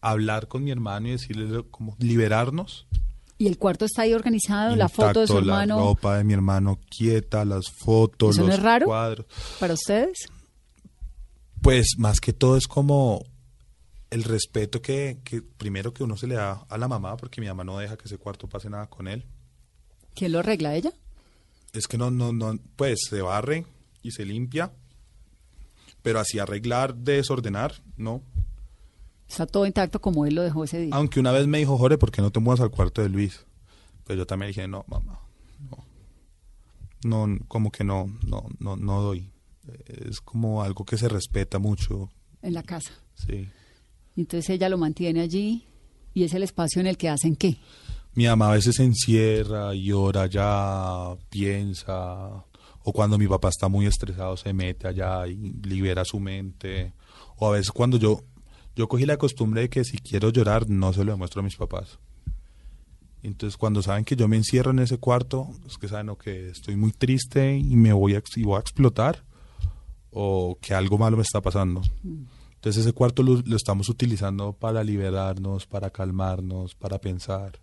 hablar 0.00 0.48
con 0.48 0.64
mi 0.64 0.70
hermano 0.70 1.08
y 1.08 1.12
decirle 1.12 1.64
como 1.70 1.94
liberarnos. 1.98 2.86
Y 3.36 3.48
el 3.48 3.58
cuarto 3.58 3.84
está 3.84 4.02
ahí 4.02 4.14
organizado, 4.14 4.76
la 4.76 4.88
foto 4.88 5.20
de 5.20 5.26
su 5.26 5.32
Intacto, 5.32 5.50
hermano. 5.50 5.76
La 5.78 5.82
ropa 5.84 6.16
de 6.18 6.24
mi 6.24 6.32
hermano 6.34 6.78
quieta, 6.88 7.44
las 7.44 7.64
fotos, 7.70 8.36
¿Eso 8.36 8.42
no 8.42 8.46
los 8.48 8.56
es 8.58 8.62
raro? 8.62 8.86
cuadros. 8.86 9.26
¿Para 9.58 9.74
ustedes? 9.74 10.28
Pues 11.60 11.94
más 11.98 12.20
que 12.20 12.32
todo 12.32 12.56
es 12.56 12.66
como 12.66 13.24
el 14.10 14.22
respeto 14.22 14.80
que, 14.80 15.18
que 15.24 15.42
primero 15.42 15.92
que 15.92 16.04
uno 16.04 16.16
se 16.16 16.26
le 16.28 16.36
da 16.36 16.64
a 16.68 16.78
la 16.78 16.86
mamá, 16.86 17.16
porque 17.16 17.40
mi 17.40 17.48
mamá 17.48 17.64
no 17.64 17.78
deja 17.78 17.96
que 17.96 18.04
ese 18.04 18.18
cuarto 18.18 18.46
pase 18.48 18.70
nada 18.70 18.86
con 18.86 19.08
él. 19.08 19.24
¿Quién 20.14 20.30
lo 20.32 20.38
arregla 20.38 20.76
ella? 20.76 20.92
Es 21.72 21.88
que 21.88 21.98
no, 21.98 22.10
no, 22.12 22.32
no, 22.32 22.56
pues 22.76 23.00
se 23.10 23.20
barre 23.20 23.66
y 24.02 24.12
se 24.12 24.24
limpia, 24.24 24.72
pero 26.02 26.20
así 26.20 26.38
arreglar, 26.38 26.94
desordenar, 26.94 27.82
no. 27.96 28.22
Está 29.28 29.46
todo 29.46 29.66
intacto 29.66 30.00
como 30.00 30.26
él 30.26 30.34
lo 30.34 30.42
dejó 30.42 30.64
ese 30.64 30.78
día. 30.80 30.94
Aunque 30.94 31.18
una 31.20 31.32
vez 31.32 31.46
me 31.46 31.58
dijo, 31.58 31.76
Jorge, 31.78 31.98
¿por 31.98 32.10
qué 32.10 32.22
no 32.22 32.30
te 32.30 32.40
mudas 32.40 32.60
al 32.60 32.70
cuarto 32.70 33.02
de 33.02 33.08
Luis? 33.08 33.44
Pero 34.06 34.18
yo 34.18 34.26
también 34.26 34.48
dije, 34.50 34.68
no, 34.68 34.84
mamá, 34.86 35.20
no. 35.70 35.84
No, 37.26 37.38
como 37.48 37.70
que 37.70 37.84
no, 37.84 38.06
no, 38.26 38.46
no, 38.58 38.76
no 38.76 39.02
doy. 39.02 39.30
Es 39.86 40.20
como 40.20 40.62
algo 40.62 40.84
que 40.84 40.96
se 40.98 41.08
respeta 41.08 41.58
mucho, 41.58 42.10
En 42.42 42.54
la 42.54 42.62
casa. 42.62 42.92
sí. 43.14 43.48
Y 44.16 44.20
Entonces 44.20 44.48
ella 44.50 44.68
lo 44.68 44.78
mantiene 44.78 45.22
allí 45.22 45.66
y 46.12 46.22
es 46.22 46.34
el 46.34 46.44
espacio 46.44 46.80
en 46.80 46.86
el 46.86 46.96
que 46.96 47.08
hacen 47.08 47.34
qué. 47.34 47.56
Mi 48.14 48.26
mamá 48.26 48.50
a 48.50 48.54
veces 48.54 48.76
se 48.76 48.84
encierra, 48.84 49.74
llora 49.74 50.22
allá, 50.22 51.16
piensa, 51.30 52.44
o 52.84 52.92
cuando 52.92 53.18
mi 53.18 53.26
papá 53.26 53.48
está 53.48 53.66
muy 53.68 53.86
estresado 53.86 54.36
se 54.36 54.52
mete 54.52 54.86
allá 54.86 55.26
y 55.26 55.34
libera 55.62 56.04
su 56.04 56.20
mente, 56.20 56.92
o 57.38 57.48
a 57.48 57.52
veces 57.52 57.72
cuando 57.72 57.96
yo, 57.96 58.20
yo 58.76 58.88
cogí 58.88 59.06
la 59.06 59.16
costumbre 59.16 59.62
de 59.62 59.68
que 59.68 59.84
si 59.84 59.98
quiero 59.98 60.30
llorar 60.30 60.68
no 60.68 60.92
se 60.92 61.04
lo 61.04 61.12
demuestro 61.12 61.40
a 61.40 61.44
mis 61.44 61.56
papás. 61.56 61.98
Entonces 63.22 63.56
cuando 63.56 63.80
saben 63.82 64.04
que 64.04 64.16
yo 64.16 64.28
me 64.28 64.36
encierro 64.36 64.70
en 64.72 64.80
ese 64.80 64.98
cuarto, 64.98 65.48
es 65.66 65.78
que 65.78 65.88
saben 65.88 66.10
o 66.10 66.18
que 66.18 66.50
estoy 66.50 66.76
muy 66.76 66.92
triste 66.92 67.56
y 67.56 67.74
me 67.76 67.92
voy 67.92 68.14
a, 68.16 68.22
y 68.36 68.42
voy 68.42 68.56
a 68.56 68.60
explotar, 68.60 69.24
o 70.10 70.58
que 70.60 70.74
algo 70.74 70.98
malo 70.98 71.16
me 71.16 71.22
está 71.22 71.40
pasando. 71.40 71.82
Entonces 72.56 72.82
ese 72.84 72.92
cuarto 72.92 73.22
lo, 73.22 73.40
lo 73.44 73.56
estamos 73.56 73.88
utilizando 73.88 74.52
para 74.52 74.84
liberarnos, 74.84 75.66
para 75.66 75.90
calmarnos, 75.90 76.74
para 76.74 76.98
pensar. 76.98 77.58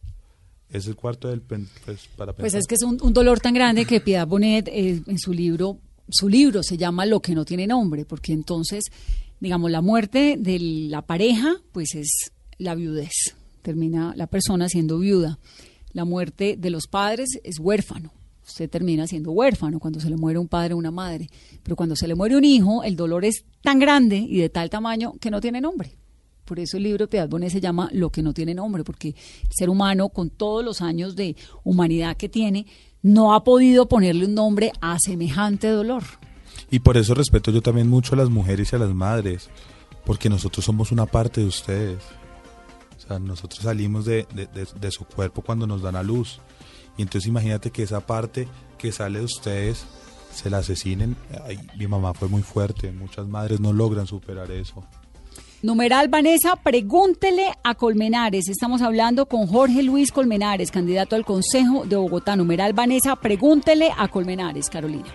Es 0.69 0.87
el 0.87 0.95
cuarto 0.95 1.27
del 1.27 1.41
pen- 1.41 1.67
pues, 1.85 2.07
para 2.15 2.33
Pues 2.33 2.53
es 2.53 2.65
que 2.65 2.75
es 2.75 2.83
un, 2.83 2.97
un 3.01 3.13
dolor 3.13 3.39
tan 3.39 3.53
grande 3.53 3.85
que 3.85 3.99
Piedad 4.01 4.25
Bonet 4.25 4.67
eh, 4.69 5.01
en 5.05 5.19
su 5.19 5.33
libro, 5.33 5.77
su 6.09 6.27
libro 6.29 6.63
se 6.63 6.77
llama 6.77 7.05
Lo 7.05 7.19
que 7.21 7.35
no 7.35 7.45
tiene 7.45 7.67
nombre, 7.67 8.05
porque 8.05 8.31
entonces, 8.33 8.85
digamos, 9.41 9.71
la 9.71 9.81
muerte 9.81 10.37
de 10.39 10.59
la 10.59 11.01
pareja, 11.01 11.57
pues 11.73 11.95
es 11.95 12.31
la 12.57 12.75
viudez. 12.75 13.35
Termina 13.61 14.13
la 14.15 14.27
persona 14.27 14.69
siendo 14.69 14.99
viuda. 14.99 15.39
La 15.91 16.05
muerte 16.05 16.55
de 16.57 16.69
los 16.69 16.87
padres 16.87 17.39
es 17.43 17.59
huérfano. 17.59 18.13
Usted 18.47 18.69
termina 18.69 19.07
siendo 19.07 19.31
huérfano 19.31 19.79
cuando 19.79 19.99
se 19.99 20.09
le 20.09 20.15
muere 20.15 20.39
un 20.39 20.47
padre 20.47 20.75
o 20.75 20.77
una 20.77 20.91
madre. 20.91 21.27
Pero 21.63 21.75
cuando 21.75 21.95
se 21.95 22.07
le 22.07 22.15
muere 22.15 22.37
un 22.37 22.45
hijo, 22.45 22.83
el 22.83 22.95
dolor 22.95 23.25
es 23.25 23.43
tan 23.61 23.79
grande 23.79 24.17
y 24.17 24.37
de 24.37 24.49
tal 24.49 24.69
tamaño 24.69 25.13
que 25.19 25.31
no 25.31 25.41
tiene 25.41 25.59
nombre. 25.59 25.97
Por 26.45 26.59
eso 26.59 26.77
el 26.77 26.83
libro 26.83 27.05
de 27.05 27.09
Piedad 27.09 27.29
Bonet 27.29 27.51
se 27.51 27.61
llama 27.61 27.89
Lo 27.93 28.11
que 28.11 28.21
no 28.21 28.33
tiene 28.33 28.53
nombre, 28.53 28.83
porque 28.83 29.09
el 29.09 29.51
ser 29.51 29.69
humano, 29.69 30.09
con 30.09 30.29
todos 30.29 30.63
los 30.63 30.81
años 30.81 31.15
de 31.15 31.35
humanidad 31.63 32.17
que 32.17 32.29
tiene, 32.29 32.67
no 33.01 33.33
ha 33.33 33.43
podido 33.43 33.87
ponerle 33.87 34.25
un 34.25 34.35
nombre 34.35 34.71
a 34.81 34.97
semejante 34.99 35.67
dolor. 35.67 36.03
Y 36.71 36.79
por 36.79 36.97
eso 36.97 37.13
respeto 37.13 37.51
yo 37.51 37.61
también 37.61 37.89
mucho 37.89 38.15
a 38.15 38.17
las 38.17 38.29
mujeres 38.29 38.71
y 38.71 38.75
a 38.75 38.79
las 38.79 38.93
madres, 38.93 39.49
porque 40.05 40.29
nosotros 40.29 40.65
somos 40.65 40.91
una 40.91 41.05
parte 41.05 41.41
de 41.41 41.47
ustedes. 41.47 42.01
O 42.97 43.07
sea, 43.07 43.19
nosotros 43.19 43.61
salimos 43.63 44.05
de, 44.05 44.25
de- 44.33 44.91
su 44.91 45.05
cuerpo 45.05 45.41
cuando 45.41 45.67
nos 45.67 45.81
dan 45.81 45.95
a 45.97 46.03
luz. 46.03 46.39
Y 46.97 47.01
entonces 47.01 47.27
imagínate 47.27 47.71
que 47.71 47.83
esa 47.83 47.99
parte 47.99 48.47
que 48.77 48.91
sale 48.91 49.19
de 49.19 49.25
ustedes 49.25 49.85
se 50.33 50.49
la 50.49 50.59
asesinen. 50.59 51.17
Ay, 51.45 51.59
mi 51.77 51.87
mamá 51.87 52.13
fue 52.13 52.29
muy 52.29 52.41
fuerte, 52.41 52.91
muchas 52.91 53.27
madres 53.27 53.59
no 53.59 53.73
logran 53.73 54.07
superar 54.07 54.49
eso. 54.51 54.83
Numeral 55.63 56.07
Vanessa, 56.07 56.55
pregúntele 56.55 57.47
a 57.63 57.75
Colmenares. 57.75 58.47
Estamos 58.49 58.81
hablando 58.81 59.27
con 59.27 59.45
Jorge 59.45 59.83
Luis 59.83 60.11
Colmenares, 60.11 60.71
candidato 60.71 61.15
al 61.15 61.23
Consejo 61.25 61.85
de 61.85 61.97
Bogotá. 61.97 62.35
Numeral 62.35 62.73
Vanessa, 62.73 63.15
pregúntele 63.15 63.89
a 63.95 64.07
Colmenares, 64.07 64.69
Carolina. 64.69 65.05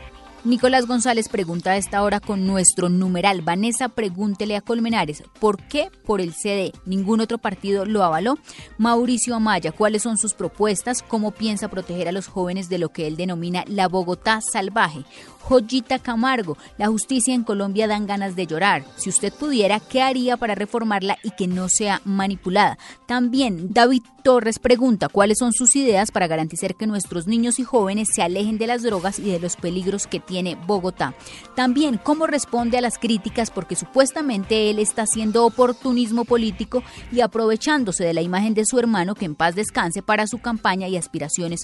Nicolás 0.46 0.86
González 0.86 1.28
pregunta 1.28 1.72
a 1.72 1.76
esta 1.76 2.04
hora 2.04 2.20
con 2.20 2.46
nuestro 2.46 2.88
numeral. 2.88 3.42
Vanessa, 3.42 3.88
pregúntele 3.88 4.54
a 4.54 4.60
Colmenares, 4.60 5.24
¿por 5.40 5.60
qué 5.60 5.90
por 6.04 6.20
el 6.20 6.34
CD? 6.34 6.72
¿Ningún 6.84 7.20
otro 7.20 7.38
partido 7.38 7.84
lo 7.84 8.04
avaló? 8.04 8.38
Mauricio 8.78 9.34
Amaya, 9.34 9.72
¿cuáles 9.72 10.02
son 10.02 10.18
sus 10.18 10.34
propuestas? 10.34 11.02
¿Cómo 11.02 11.32
piensa 11.32 11.66
proteger 11.66 12.06
a 12.06 12.12
los 12.12 12.28
jóvenes 12.28 12.68
de 12.68 12.78
lo 12.78 12.90
que 12.90 13.08
él 13.08 13.16
denomina 13.16 13.64
la 13.66 13.88
Bogotá 13.88 14.40
salvaje? 14.40 15.00
Joyita 15.48 16.00
Camargo, 16.00 16.58
la 16.76 16.88
justicia 16.88 17.32
en 17.32 17.44
Colombia 17.44 17.86
dan 17.86 18.08
ganas 18.08 18.34
de 18.34 18.48
llorar. 18.48 18.84
Si 18.96 19.10
usted 19.10 19.32
pudiera, 19.32 19.78
¿qué 19.78 20.02
haría 20.02 20.36
para 20.36 20.56
reformarla 20.56 21.18
y 21.22 21.30
que 21.30 21.46
no 21.46 21.68
sea 21.68 22.00
manipulada? 22.04 22.78
También 23.06 23.72
David 23.72 24.02
Torres 24.24 24.58
pregunta 24.58 25.08
cuáles 25.08 25.38
son 25.38 25.52
sus 25.52 25.76
ideas 25.76 26.10
para 26.10 26.26
garantizar 26.26 26.74
que 26.74 26.88
nuestros 26.88 27.28
niños 27.28 27.60
y 27.60 27.62
jóvenes 27.62 28.08
se 28.12 28.22
alejen 28.22 28.58
de 28.58 28.66
las 28.66 28.82
drogas 28.82 29.20
y 29.20 29.30
de 29.30 29.38
los 29.38 29.54
peligros 29.54 30.08
que 30.08 30.18
tiene 30.18 30.56
Bogotá. 30.66 31.14
También 31.54 32.00
cómo 32.02 32.26
responde 32.26 32.76
a 32.76 32.80
las 32.80 32.98
críticas 32.98 33.52
porque 33.52 33.76
supuestamente 33.76 34.68
él 34.68 34.80
está 34.80 35.02
haciendo 35.02 35.46
oportunismo 35.46 36.24
político 36.24 36.82
y 37.12 37.20
aprovechándose 37.20 38.02
de 38.02 38.14
la 38.14 38.22
imagen 38.22 38.54
de 38.54 38.66
su 38.66 38.80
hermano 38.80 39.14
que 39.14 39.26
en 39.26 39.36
paz 39.36 39.54
descanse 39.54 40.02
para 40.02 40.26
su 40.26 40.38
campaña 40.38 40.88
y 40.88 40.96
aspiraciones 40.96 41.60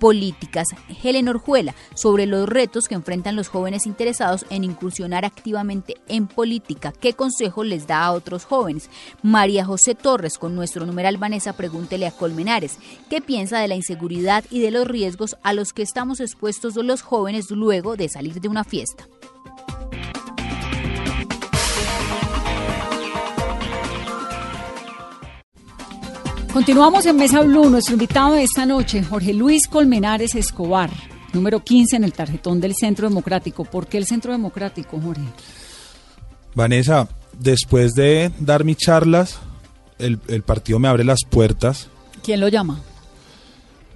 políticas. 0.00 0.68
Helen 1.02 1.28
Orjuela 1.28 1.74
sobre 1.94 2.24
los 2.24 2.48
retos 2.48 2.88
que 2.88 2.94
los 3.34 3.48
jóvenes 3.48 3.86
interesados 3.86 4.46
en 4.50 4.62
incursionar 4.62 5.24
activamente 5.24 5.96
en 6.06 6.28
política. 6.28 6.92
¿Qué 6.92 7.14
consejo 7.14 7.64
les 7.64 7.88
da 7.88 8.04
a 8.04 8.12
otros 8.12 8.44
jóvenes? 8.44 8.90
María 9.22 9.64
José 9.64 9.96
Torres 9.96 10.38
con 10.38 10.54
nuestro 10.54 10.86
numeral 10.86 11.16
Vanessa 11.16 11.54
pregúntele 11.54 12.06
a 12.06 12.12
Colmenares. 12.12 12.78
¿Qué 13.10 13.20
piensa 13.20 13.58
de 13.58 13.66
la 13.66 13.74
inseguridad 13.74 14.44
y 14.50 14.60
de 14.60 14.70
los 14.70 14.86
riesgos 14.86 15.36
a 15.42 15.52
los 15.52 15.72
que 15.72 15.82
estamos 15.82 16.20
expuestos 16.20 16.76
los 16.76 17.02
jóvenes 17.02 17.50
luego 17.50 17.96
de 17.96 18.08
salir 18.08 18.40
de 18.40 18.48
una 18.48 18.62
fiesta? 18.62 19.08
Continuamos 26.56 27.04
en 27.04 27.16
Mesa 27.16 27.42
Blue. 27.42 27.68
Nuestro 27.68 27.92
invitado 27.92 28.32
de 28.32 28.44
esta 28.44 28.64
noche, 28.64 29.02
Jorge 29.02 29.34
Luis 29.34 29.68
Colmenares 29.68 30.34
Escobar, 30.34 30.88
número 31.32 31.62
15 31.62 31.96
en 31.96 32.04
el 32.04 32.12
tarjetón 32.12 32.60
del 32.60 32.74
Centro 32.74 33.08
Democrático. 33.08 33.64
¿Por 33.64 33.86
qué 33.86 33.98
el 33.98 34.06
Centro 34.06 34.32
Democrático, 34.32 35.00
Jorge? 35.00 35.24
Vanessa, 36.54 37.08
después 37.38 37.94
de 37.94 38.30
dar 38.40 38.64
mis 38.64 38.76
charlas, 38.78 39.38
el, 39.98 40.18
el 40.28 40.42
partido 40.42 40.78
me 40.78 40.88
abre 40.88 41.04
las 41.04 41.20
puertas, 41.28 41.88
¿Quién 42.22 42.40
lo 42.40 42.48
llama? 42.48 42.80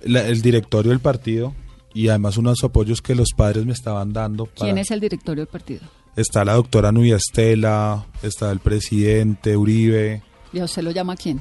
la- 0.03 0.27
el 0.27 0.43
directorio 0.43 0.91
del 0.91 1.01
partido 1.01 1.55
y 1.95 2.09
además 2.09 2.37
unos 2.37 2.63
apoyos 2.63 3.01
que 3.03 3.15
los 3.15 3.31
padres 3.37 3.65
me 3.67 3.73
estaban 3.73 4.13
dando. 4.13 4.47
para- 4.47 4.67
¿Quién 4.67 4.79
es 4.79 4.91
el 4.91 5.01
directorio 5.01 5.45
del 5.45 5.51
partido? 5.53 5.81
está 6.17 6.45
la 6.45 6.55
doctora 6.55 6.93
Nubia 6.93 7.17
Estela, 7.17 8.07
está 8.23 8.51
el 8.51 8.59
presidente 8.61 9.57
Uribe, 9.57 10.23
¿Y 10.53 10.59
a 10.59 10.65
usted 10.65 10.83
lo 10.83 10.91
llama 10.91 11.17
quién? 11.17 11.41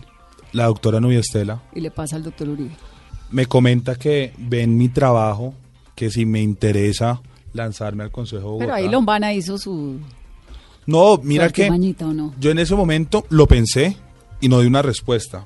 la 0.53 0.65
doctora 0.65 0.99
Nubia 1.01 1.19
Estela. 1.19 1.61
Y 1.75 1.81
le 1.81 1.91
pasa 1.91 2.15
al 2.15 2.23
doctor 2.23 2.47
Uribe. 2.49 2.71
Me 3.31 3.45
comenta 3.45 3.95
que 3.95 4.33
ven 4.37 4.77
mi 4.77 4.87
trabajo, 4.89 5.53
que 5.99 6.09
si 6.09 6.25
me 6.25 6.41
interesa 6.41 7.21
lanzarme 7.51 8.03
al 8.03 8.11
Consejo 8.11 8.39
de 8.39 8.45
Bogotá. 8.45 8.65
Pero 8.67 8.73
ahí 8.73 8.87
Lombana 8.87 9.33
hizo 9.33 9.57
su, 9.57 9.99
No, 10.85 11.19
mira 11.21 11.49
que 11.49 11.63
artimañita, 11.63 12.07
¿o 12.07 12.13
no? 12.13 12.33
yo 12.39 12.51
en 12.51 12.59
ese 12.59 12.73
momento 12.73 13.25
lo 13.29 13.47
pensé 13.47 13.97
y 14.39 14.47
no 14.47 14.61
di 14.61 14.67
una 14.67 14.81
respuesta. 14.81 15.45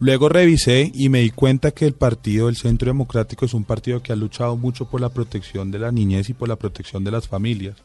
Luego 0.00 0.28
revisé 0.28 0.90
y 0.92 1.10
me 1.10 1.20
di 1.20 1.30
cuenta 1.30 1.70
que 1.70 1.86
el 1.86 1.92
partido 1.92 2.46
del 2.46 2.56
Centro 2.56 2.86
Democrático 2.86 3.44
es 3.44 3.54
un 3.54 3.62
partido 3.62 4.02
que 4.02 4.12
ha 4.12 4.16
luchado 4.16 4.56
mucho 4.56 4.90
por 4.90 5.00
la 5.00 5.10
protección 5.10 5.70
de 5.70 5.78
la 5.78 5.92
niñez 5.92 6.28
y 6.28 6.34
por 6.34 6.48
la 6.48 6.56
protección 6.56 7.04
de 7.04 7.12
las 7.12 7.28
familias. 7.28 7.76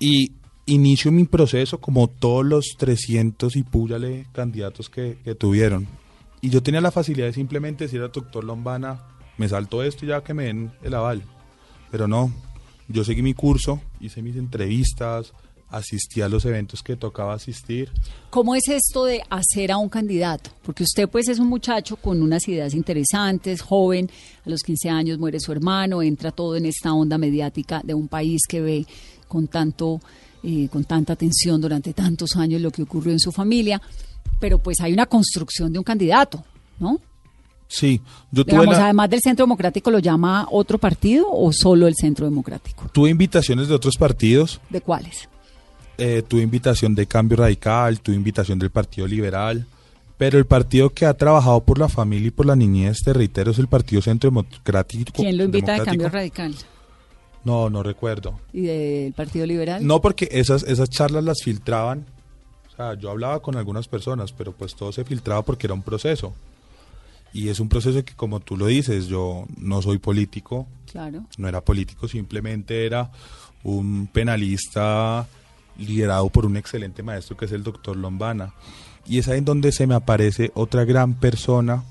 Y 0.00 0.32
inicio 0.66 1.12
mi 1.12 1.24
proceso 1.26 1.78
como 1.78 2.08
todos 2.08 2.44
los 2.44 2.74
300 2.76 3.54
y 3.54 3.62
púyale 3.62 4.26
candidatos 4.32 4.90
que, 4.90 5.18
que 5.22 5.36
tuvieron. 5.36 5.86
Y 6.40 6.50
yo 6.50 6.64
tenía 6.64 6.80
la 6.80 6.90
facilidad 6.90 7.28
de 7.28 7.32
simplemente 7.32 7.84
decir 7.84 8.02
al 8.02 8.10
doctor 8.10 8.42
Lombana, 8.42 9.15
me 9.38 9.48
salto 9.48 9.82
esto 9.82 10.04
y 10.04 10.08
ya 10.08 10.22
que 10.22 10.34
me 10.34 10.44
den 10.44 10.72
el 10.82 10.94
aval. 10.94 11.22
Pero 11.90 12.08
no, 12.08 12.32
yo 12.88 13.04
seguí 13.04 13.22
mi 13.22 13.34
curso, 13.34 13.80
hice 14.00 14.22
mis 14.22 14.36
entrevistas, 14.36 15.32
asistí 15.68 16.20
a 16.20 16.28
los 16.28 16.44
eventos 16.44 16.82
que 16.82 16.96
tocaba 16.96 17.34
asistir. 17.34 17.90
¿Cómo 18.30 18.54
es 18.54 18.68
esto 18.68 19.04
de 19.04 19.22
hacer 19.28 19.72
a 19.72 19.78
un 19.78 19.88
candidato? 19.88 20.50
Porque 20.62 20.84
usted 20.84 21.08
pues 21.08 21.28
es 21.28 21.38
un 21.38 21.48
muchacho 21.48 21.96
con 21.96 22.22
unas 22.22 22.46
ideas 22.48 22.74
interesantes, 22.74 23.62
joven, 23.62 24.10
a 24.44 24.50
los 24.50 24.62
15 24.62 24.88
años 24.90 25.18
muere 25.18 25.40
su 25.40 25.52
hermano, 25.52 26.02
entra 26.02 26.30
todo 26.30 26.56
en 26.56 26.66
esta 26.66 26.92
onda 26.92 27.18
mediática 27.18 27.80
de 27.82 27.94
un 27.94 28.08
país 28.08 28.42
que 28.48 28.60
ve 28.60 28.86
con 29.28 29.48
tanto 29.48 30.00
eh, 30.42 30.68
con 30.68 30.84
tanta 30.84 31.14
atención 31.14 31.60
durante 31.60 31.92
tantos 31.92 32.36
años 32.36 32.60
lo 32.60 32.70
que 32.70 32.82
ocurrió 32.82 33.10
en 33.10 33.18
su 33.18 33.32
familia, 33.32 33.82
pero 34.38 34.58
pues 34.58 34.80
hay 34.80 34.92
una 34.92 35.06
construcción 35.06 35.72
de 35.72 35.78
un 35.80 35.84
candidato, 35.84 36.44
¿no? 36.78 37.00
Sí, 37.68 38.00
yo 38.30 38.44
tuve, 38.44 38.52
Digamos, 38.52 38.76
la- 38.76 38.84
además 38.84 39.10
del 39.10 39.20
Centro 39.20 39.44
Democrático, 39.44 39.90
¿lo 39.90 39.98
llama 39.98 40.46
otro 40.50 40.78
partido 40.78 41.26
o 41.30 41.52
solo 41.52 41.86
el 41.88 41.94
Centro 41.96 42.24
Democrático? 42.26 42.88
tuve 42.92 43.10
invitaciones 43.10 43.68
de 43.68 43.74
otros 43.74 43.96
partidos, 43.96 44.60
¿De 44.70 44.80
cuáles? 44.80 45.28
eh, 45.98 46.22
tuve 46.26 46.42
invitación 46.42 46.94
de 46.94 47.06
Cambio 47.06 47.38
Radical, 47.38 48.00
tuve 48.00 48.14
invitación 48.14 48.58
del 48.58 48.70
Partido 48.70 49.06
Liberal, 49.08 49.66
pero 50.16 50.38
el 50.38 50.46
partido 50.46 50.90
que 50.90 51.06
ha 51.06 51.14
trabajado 51.14 51.60
por 51.60 51.78
la 51.78 51.88
familia 51.88 52.28
y 52.28 52.30
por 52.30 52.46
la 52.46 52.54
niñez, 52.56 52.98
te 53.04 53.12
reitero, 53.12 53.50
es 53.50 53.58
el 53.58 53.66
Partido 53.68 54.00
Centro 54.00 54.30
Democrático. 54.30 55.12
¿Quién 55.14 55.36
lo 55.36 55.44
invita 55.44 55.72
de. 55.74 55.84
Cambio 55.84 56.08
Radical? 56.08 56.54
No, 57.44 57.68
no 57.70 57.82
recuerdo. 57.82 58.38
¿Y 58.52 58.62
del 58.62 59.12
Partido 59.12 59.44
Liberal? 59.46 59.86
No, 59.86 60.00
porque 60.00 60.28
esas, 60.32 60.62
esas 60.64 60.88
charlas 60.90 61.22
las 61.24 61.42
filtraban. 61.42 62.04
O 62.72 62.76
sea, 62.76 62.94
yo 62.94 63.10
hablaba 63.10 63.40
con 63.40 63.56
algunas 63.56 63.88
personas, 63.88 64.32
pero 64.32 64.52
pues 64.52 64.74
todo 64.74 64.90
se 64.92 65.04
filtraba 65.04 65.42
porque 65.42 65.66
era 65.66 65.74
un 65.74 65.82
proceso. 65.82 66.32
Y 67.36 67.50
es 67.50 67.60
un 67.60 67.68
proceso 67.68 68.02
que, 68.02 68.14
como 68.14 68.40
tú 68.40 68.56
lo 68.56 68.64
dices, 68.64 69.08
yo 69.08 69.44
no 69.58 69.82
soy 69.82 69.98
político, 69.98 70.66
Claro. 70.90 71.26
no 71.36 71.48
era 71.48 71.60
político, 71.60 72.08
simplemente 72.08 72.86
era 72.86 73.10
un 73.62 74.06
penalista 74.10 75.26
liderado 75.76 76.30
por 76.30 76.46
un 76.46 76.56
excelente 76.56 77.02
maestro 77.02 77.36
que 77.36 77.44
es 77.44 77.52
el 77.52 77.62
doctor 77.62 77.94
Lombana. 77.94 78.54
Y 79.06 79.18
es 79.18 79.28
ahí 79.28 79.36
en 79.38 79.44
donde 79.44 79.70
se 79.72 79.86
me 79.86 79.94
aparece 79.94 80.50
otra 80.54 80.86
gran 80.86 81.12
persona 81.12 81.84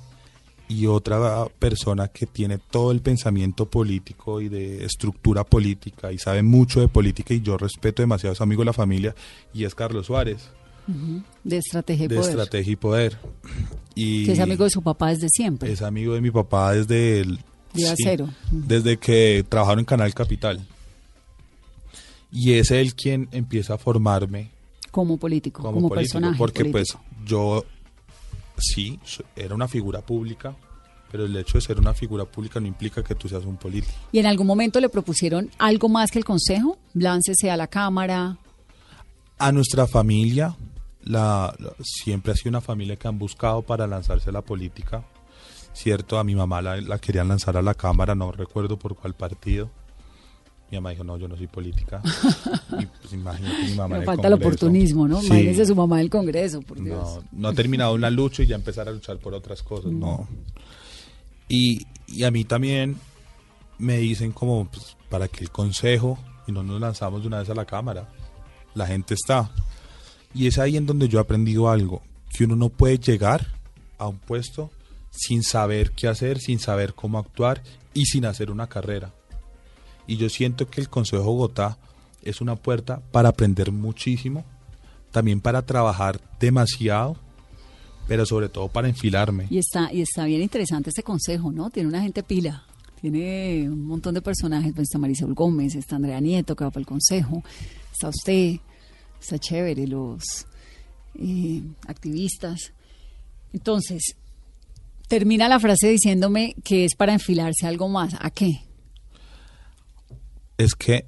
y 0.67 0.87
otra 0.87 1.45
persona 1.59 2.07
que 2.07 2.25
tiene 2.25 2.57
todo 2.57 2.91
el 2.91 3.01
pensamiento 3.01 3.67
político 3.67 4.41
y 4.41 4.49
de 4.49 4.83
estructura 4.83 5.43
política 5.43 6.11
y 6.11 6.17
sabe 6.17 6.41
mucho 6.41 6.79
de 6.81 6.87
política 6.87 7.35
y 7.35 7.41
yo 7.41 7.55
respeto 7.55 8.01
demasiado, 8.01 8.33
es 8.33 8.41
amigo 8.41 8.63
de 8.63 8.65
la 8.65 8.73
familia 8.73 9.13
y 9.53 9.65
es 9.65 9.75
Carlos 9.75 10.07
Suárez, 10.07 10.49
De 11.43 11.57
estrategia 11.57 12.05
y 12.05 12.07
de 12.07 12.15
poder. 12.15 12.29
Estrategia 12.31 12.73
y 12.73 12.75
Poder. 12.75 13.17
Y 13.95 14.25
Que 14.25 14.33
es 14.33 14.39
amigo 14.39 14.63
de 14.65 14.69
su 14.69 14.81
papá 14.81 15.09
desde 15.09 15.29
siempre. 15.29 15.71
es 15.71 15.81
amigo 15.81 16.13
de 16.13 16.21
mi 16.21 16.31
papá 16.31 16.73
desde 16.73 17.21
el 17.21 17.39
Día 17.73 17.93
cero. 17.97 18.29
desde 18.51 18.97
que 18.97 19.45
trabajaron 19.47 19.79
en 19.79 19.85
Canal 19.85 20.13
Capital. 20.13 20.65
Y 22.31 22.53
es 22.53 22.71
él 22.71 22.93
quien 22.95 23.29
empieza 23.31 23.75
a 23.75 23.77
formarme 23.77 24.51
como 24.91 25.17
político, 25.17 25.61
como, 25.61 25.75
como, 25.75 25.89
político, 25.89 26.13
personaje. 26.13 26.37
porque 26.37 26.65
político. 26.65 26.99
pues 26.99 27.27
yo 27.27 27.65
sí 28.57 28.99
era 29.35 29.55
una 29.55 29.67
figura 29.67 30.01
pública, 30.01 30.55
pero 31.11 31.25
el 31.25 31.35
hecho 31.35 31.57
de 31.57 31.61
ser 31.61 31.79
una 31.79 31.93
figura 31.93 32.25
pública 32.25 32.59
no 32.59 32.67
implica 32.67 33.03
que 33.03 33.15
tú 33.15 33.27
seas 33.27 33.45
un 33.45 33.57
político. 33.57 33.93
¿Y 34.11 34.19
en 34.19 34.25
algún 34.25 34.47
momento 34.47 34.79
le 34.79 34.89
propusieron 34.89 35.49
algo 35.57 35.89
más 35.89 36.11
que 36.11 36.19
el 36.19 36.25
consejo? 36.25 36.77
Láncese 36.93 37.51
a 37.51 37.57
la 37.57 37.67
Cámara. 37.67 38.37
A 39.37 39.51
nuestra 39.51 39.85
familia 39.87 40.55
la, 41.05 41.53
la- 41.59 41.73
siempre 41.81 42.33
ha 42.33 42.35
sido 42.35 42.49
una 42.49 42.61
familia 42.61 42.97
que 42.97 43.07
han 43.07 43.17
buscado 43.17 43.61
para 43.61 43.87
lanzarse 43.87 44.29
a 44.29 44.33
la 44.33 44.41
política. 44.41 45.05
Cierto, 45.73 46.19
a 46.19 46.23
mi 46.23 46.35
mamá 46.35 46.61
la, 46.61 46.79
la 46.81 46.99
querían 46.99 47.27
lanzar 47.27 47.57
a 47.57 47.61
la 47.61 47.73
cámara, 47.73 48.15
no 48.15 48.31
recuerdo 48.31 48.77
por 48.77 48.95
cuál 48.95 49.13
partido. 49.13 49.69
Mi 50.71 50.77
mamá 50.77 50.89
dijo, 50.91 51.03
no, 51.03 51.15
yo 51.17 51.27
no 51.27 51.35
soy 51.37 51.47
política. 51.47 52.01
y 52.79 52.85
pues 52.85 53.13
imagínate 53.13 53.63
mi 53.65 53.75
mamá. 53.75 53.97
el 53.97 54.05
falta 54.05 54.27
el 54.27 54.33
oportunismo, 54.33 55.07
¿no? 55.07 55.19
Sí. 55.21 55.27
Imagínese 55.27 55.65
su 55.65 55.75
mamá 55.75 55.97
del 55.99 56.09
Congreso, 56.09 56.61
por 56.61 56.81
Dios. 56.81 57.19
No, 57.21 57.23
no 57.33 57.47
ha 57.49 57.53
terminado 57.53 57.93
una 57.93 58.09
lucha 58.09 58.41
y 58.43 58.47
ya 58.47 58.55
empezar 58.55 58.87
a 58.89 58.91
luchar 58.91 59.17
por 59.19 59.33
otras 59.33 59.61
cosas, 59.61 59.91
no. 59.91 60.27
Y, 61.47 61.85
y 62.07 62.23
a 62.23 62.31
mí 62.31 62.43
también 62.45 62.97
me 63.77 63.97
dicen 63.97 64.31
como 64.31 64.65
pues, 64.65 64.97
para 65.09 65.27
que 65.27 65.43
el 65.43 65.51
consejo 65.51 66.17
y 66.47 66.51
no 66.51 66.63
nos 66.63 66.79
lanzamos 66.81 67.21
de 67.21 67.27
una 67.27 67.39
vez 67.39 67.49
a 67.49 67.55
la 67.55 67.65
cámara. 67.65 68.09
La 68.73 68.87
gente 68.87 69.13
está. 69.13 69.51
Y 70.35 70.47
es 70.47 70.59
ahí 70.59 70.77
en 70.77 70.85
donde 70.85 71.07
yo 71.07 71.17
he 71.17 71.21
aprendido 71.21 71.69
algo, 71.69 72.01
que 72.35 72.43
uno 72.43 72.55
no 72.55 72.69
puede 72.69 72.99
llegar 72.99 73.47
a 73.97 74.07
un 74.07 74.17
puesto 74.17 74.69
sin 75.09 75.43
saber 75.43 75.91
qué 75.91 76.09
hacer, 76.09 76.39
sin 76.39 76.59
saber 76.59 76.93
cómo 76.93 77.17
actuar 77.17 77.63
y 77.93 78.05
sin 78.05 78.25
hacer 78.25 78.51
una 78.51 78.67
carrera. 78.67 79.13
Y 80.07 80.17
yo 80.17 80.29
siento 80.29 80.67
que 80.67 80.81
el 80.81 80.89
Consejo 80.89 81.21
de 81.21 81.27
Bogotá 81.27 81.77
es 82.21 82.41
una 82.41 82.57
puerta 82.57 83.01
para 83.11 83.29
aprender 83.29 83.71
muchísimo, 83.71 84.43
también 85.11 85.39
para 85.39 85.65
trabajar 85.65 86.19
demasiado, 86.39 87.15
pero 88.07 88.25
sobre 88.25 88.49
todo 88.49 88.67
para 88.67 88.89
enfilarme. 88.89 89.47
Y 89.49 89.57
está, 89.57 89.91
y 89.91 90.01
está 90.01 90.25
bien 90.25 90.41
interesante 90.41 90.89
este 90.89 91.01
consejo, 91.01 91.51
¿no? 91.51 91.69
Tiene 91.69 91.89
una 91.89 92.01
gente 92.01 92.21
pila. 92.23 92.65
Tiene 92.99 93.69
un 93.69 93.85
montón 93.85 94.13
de 94.13 94.21
personajes. 94.21 94.73
Pues 94.73 94.87
está 94.89 94.97
Marisol 94.97 95.33
Gómez, 95.33 95.75
está 95.75 95.95
Andrea 95.95 96.19
Nieto, 96.19 96.55
que 96.55 96.65
va 96.65 96.71
para 96.71 96.81
el 96.81 96.87
consejo. 96.87 97.43
Está 97.91 98.09
usted. 98.09 98.57
Está 99.25 99.39
chévere, 99.39 99.87
los 99.87 100.45
eh, 101.15 101.63
activistas. 101.87 102.73
Entonces, 103.53 104.15
termina 105.07 105.49
la 105.49 105.59
frase 105.59 105.89
diciéndome 105.89 106.53
que 106.63 106.85
es 106.85 106.93
para 106.93 107.13
enfilarse 107.13 107.65
algo 107.65 107.89
más. 107.89 108.15
¿A 108.19 108.29
qué? 108.29 108.61
Es 110.59 110.75
que 110.75 111.07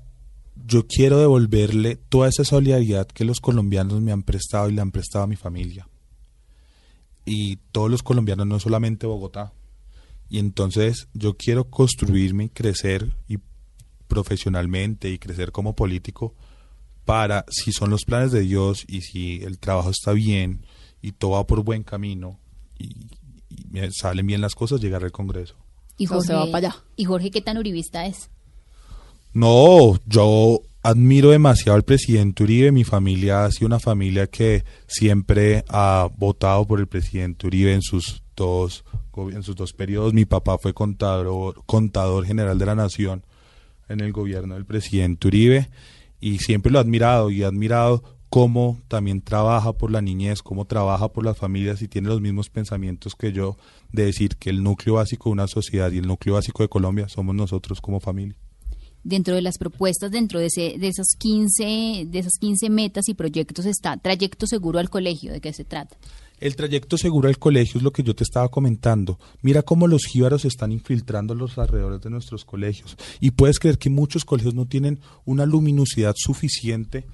yo 0.66 0.88
quiero 0.88 1.20
devolverle 1.20 1.96
toda 1.96 2.28
esa 2.30 2.44
solidaridad 2.44 3.06
que 3.06 3.24
los 3.24 3.40
colombianos 3.40 4.02
me 4.02 4.12
han 4.12 4.24
prestado 4.24 4.68
y 4.68 4.74
le 4.74 4.82
han 4.82 4.90
prestado 4.90 5.26
a 5.26 5.28
mi 5.28 5.36
familia. 5.36 5.88
Y 7.24 7.58
todos 7.72 7.92
los 7.92 8.02
colombianos, 8.02 8.48
no 8.48 8.60
solamente 8.60 9.06
Bogotá. 9.06 9.54
Y 10.28 10.40
entonces 10.40 11.08
yo 11.14 11.38
quiero 11.38 11.70
construirme 11.70 12.46
y 12.46 12.50
crecer 12.50 13.16
y 13.28 13.38
profesionalmente 14.08 15.12
y 15.12 15.20
crecer 15.20 15.52
como 15.52 15.76
político 15.76 16.34
para, 17.08 17.46
si 17.50 17.72
son 17.72 17.90
los 17.90 18.04
planes 18.04 18.34
de 18.34 18.42
Dios 18.42 18.84
y 18.86 19.02
si 19.02 19.42
el 19.42 19.60
trabajo 19.60 19.90
está 19.90 20.12
bien 20.12 20.66
y 21.02 21.14
todo 21.14 21.32
va 21.32 21.48
por 21.48 21.64
buen 21.64 21.84
camino 21.84 22.38
y, 22.78 23.08
y 23.50 23.66
me 23.70 23.90
salen 23.92 24.28
bien 24.28 24.42
las 24.42 24.56
cosas, 24.56 24.82
llegar 24.82 25.06
al 25.06 25.14
Congreso. 25.14 25.56
Y 25.98 26.08
se 26.08 26.34
va 26.34 26.46
para 26.52 26.68
allá. 26.68 26.76
¿Y 26.98 27.06
Jorge 27.06 27.32
qué 27.32 27.42
tan 27.42 27.58
uribista 27.58 28.06
es? 28.06 28.30
No, 29.34 29.98
yo 30.06 30.62
admiro 30.84 31.30
demasiado 31.30 31.78
al 31.78 31.84
presidente 31.84 32.44
Uribe. 32.44 32.74
Mi 32.74 32.84
familia 32.84 33.46
ha 33.46 33.52
sido 33.52 33.68
una 33.68 33.80
familia 33.80 34.28
que 34.28 34.66
siempre 34.86 35.64
ha 35.70 36.10
votado 36.18 36.68
por 36.68 36.82
el 36.82 36.88
presidente 36.88 37.48
Uribe 37.48 37.74
en 37.74 37.82
sus 37.82 38.22
dos 38.36 38.84
en 39.32 39.44
sus 39.44 39.56
dos 39.56 39.72
periodos. 39.74 40.14
Mi 40.14 40.26
papá 40.26 40.58
fue 40.58 40.74
contador, 40.74 41.64
contador 41.66 42.26
general 42.26 42.60
de 42.60 42.66
la 42.66 42.76
nación 42.76 43.24
en 43.88 44.02
el 44.02 44.12
gobierno 44.12 44.56
del 44.56 44.66
presidente 44.66 45.28
Uribe 45.28 45.70
y 46.20 46.40
siempre 46.40 46.72
lo 46.72 46.80
he 46.80 46.82
admirado 46.82 47.30
y 47.30 47.42
he 47.42 47.46
admirado 47.46 48.04
cómo 48.30 48.82
también 48.88 49.22
trabaja 49.22 49.74
por 49.74 49.92
la 49.92 50.02
niñez, 50.02 50.42
cómo 50.42 50.66
trabaja 50.66 51.08
por 51.10 51.24
las 51.24 51.38
familias 51.38 51.82
y 51.82 51.88
tiene 51.88 52.10
los 52.10 52.22
mismos 52.22 52.50
pensamientos 52.50 53.16
que 53.16 53.32
yo 53.32 53.58
de 53.92 54.06
decir 54.06 54.36
que 54.38 54.50
el 54.50 54.64
núcleo 54.64 54.96
básico 54.96 55.30
de 55.30 55.34
una 55.34 55.48
sociedad 55.48 55.92
y 55.92 56.00
el 56.00 56.08
núcleo 56.08 56.36
básico 56.36 56.64
de 56.64 56.70
Colombia 56.70 57.08
somos 57.08 57.36
nosotros 57.36 57.80
como 57.82 58.00
familia. 58.00 58.36
Dentro 59.04 59.36
de 59.36 59.42
las 59.42 59.58
propuestas, 59.58 60.12
dentro 60.12 60.40
de, 60.40 60.48
ese, 60.48 60.76
de, 60.78 60.88
esos 60.90 61.16
15, 61.18 62.08
de 62.08 62.20
esas 62.20 62.34
15 62.40 62.70
metas 62.70 63.08
y 63.08 63.14
proyectos 63.14 63.66
está 63.66 63.96
trayecto 63.96 64.48
seguro 64.48 64.80
al 64.80 64.90
colegio. 64.90 65.32
¿De 65.32 65.40
qué 65.40 65.54
se 65.54 65.64
trata? 65.64 65.96
El 66.40 66.56
trayecto 66.56 66.98
seguro 66.98 67.30
al 67.30 67.40
colegio 67.40 67.78
es 67.80 67.84
lo 67.84 67.92
que 67.92 68.04
yo 68.04 68.14
te 68.16 68.24
estaba 68.24 68.50
comentando. 68.50 69.20
Mira 69.42 69.64
cómo 69.64 69.88
los 69.88 70.06
jíbaros 70.06 70.46
están 70.46 70.72
infiltrando 70.72 71.34
los 71.34 71.58
alrededores 71.58 72.02
de 72.02 72.12
nuestros 72.12 72.46
colegios. 72.46 72.96
Y 73.20 73.32
puedes 73.32 73.58
creer 73.58 73.80
que 73.80 73.90
muchos 73.90 74.24
colegios 74.24 74.54
no 74.54 74.68
tienen 74.68 75.00
una 75.26 75.48
luminosidad 75.48 76.14
suficiente 76.16 77.08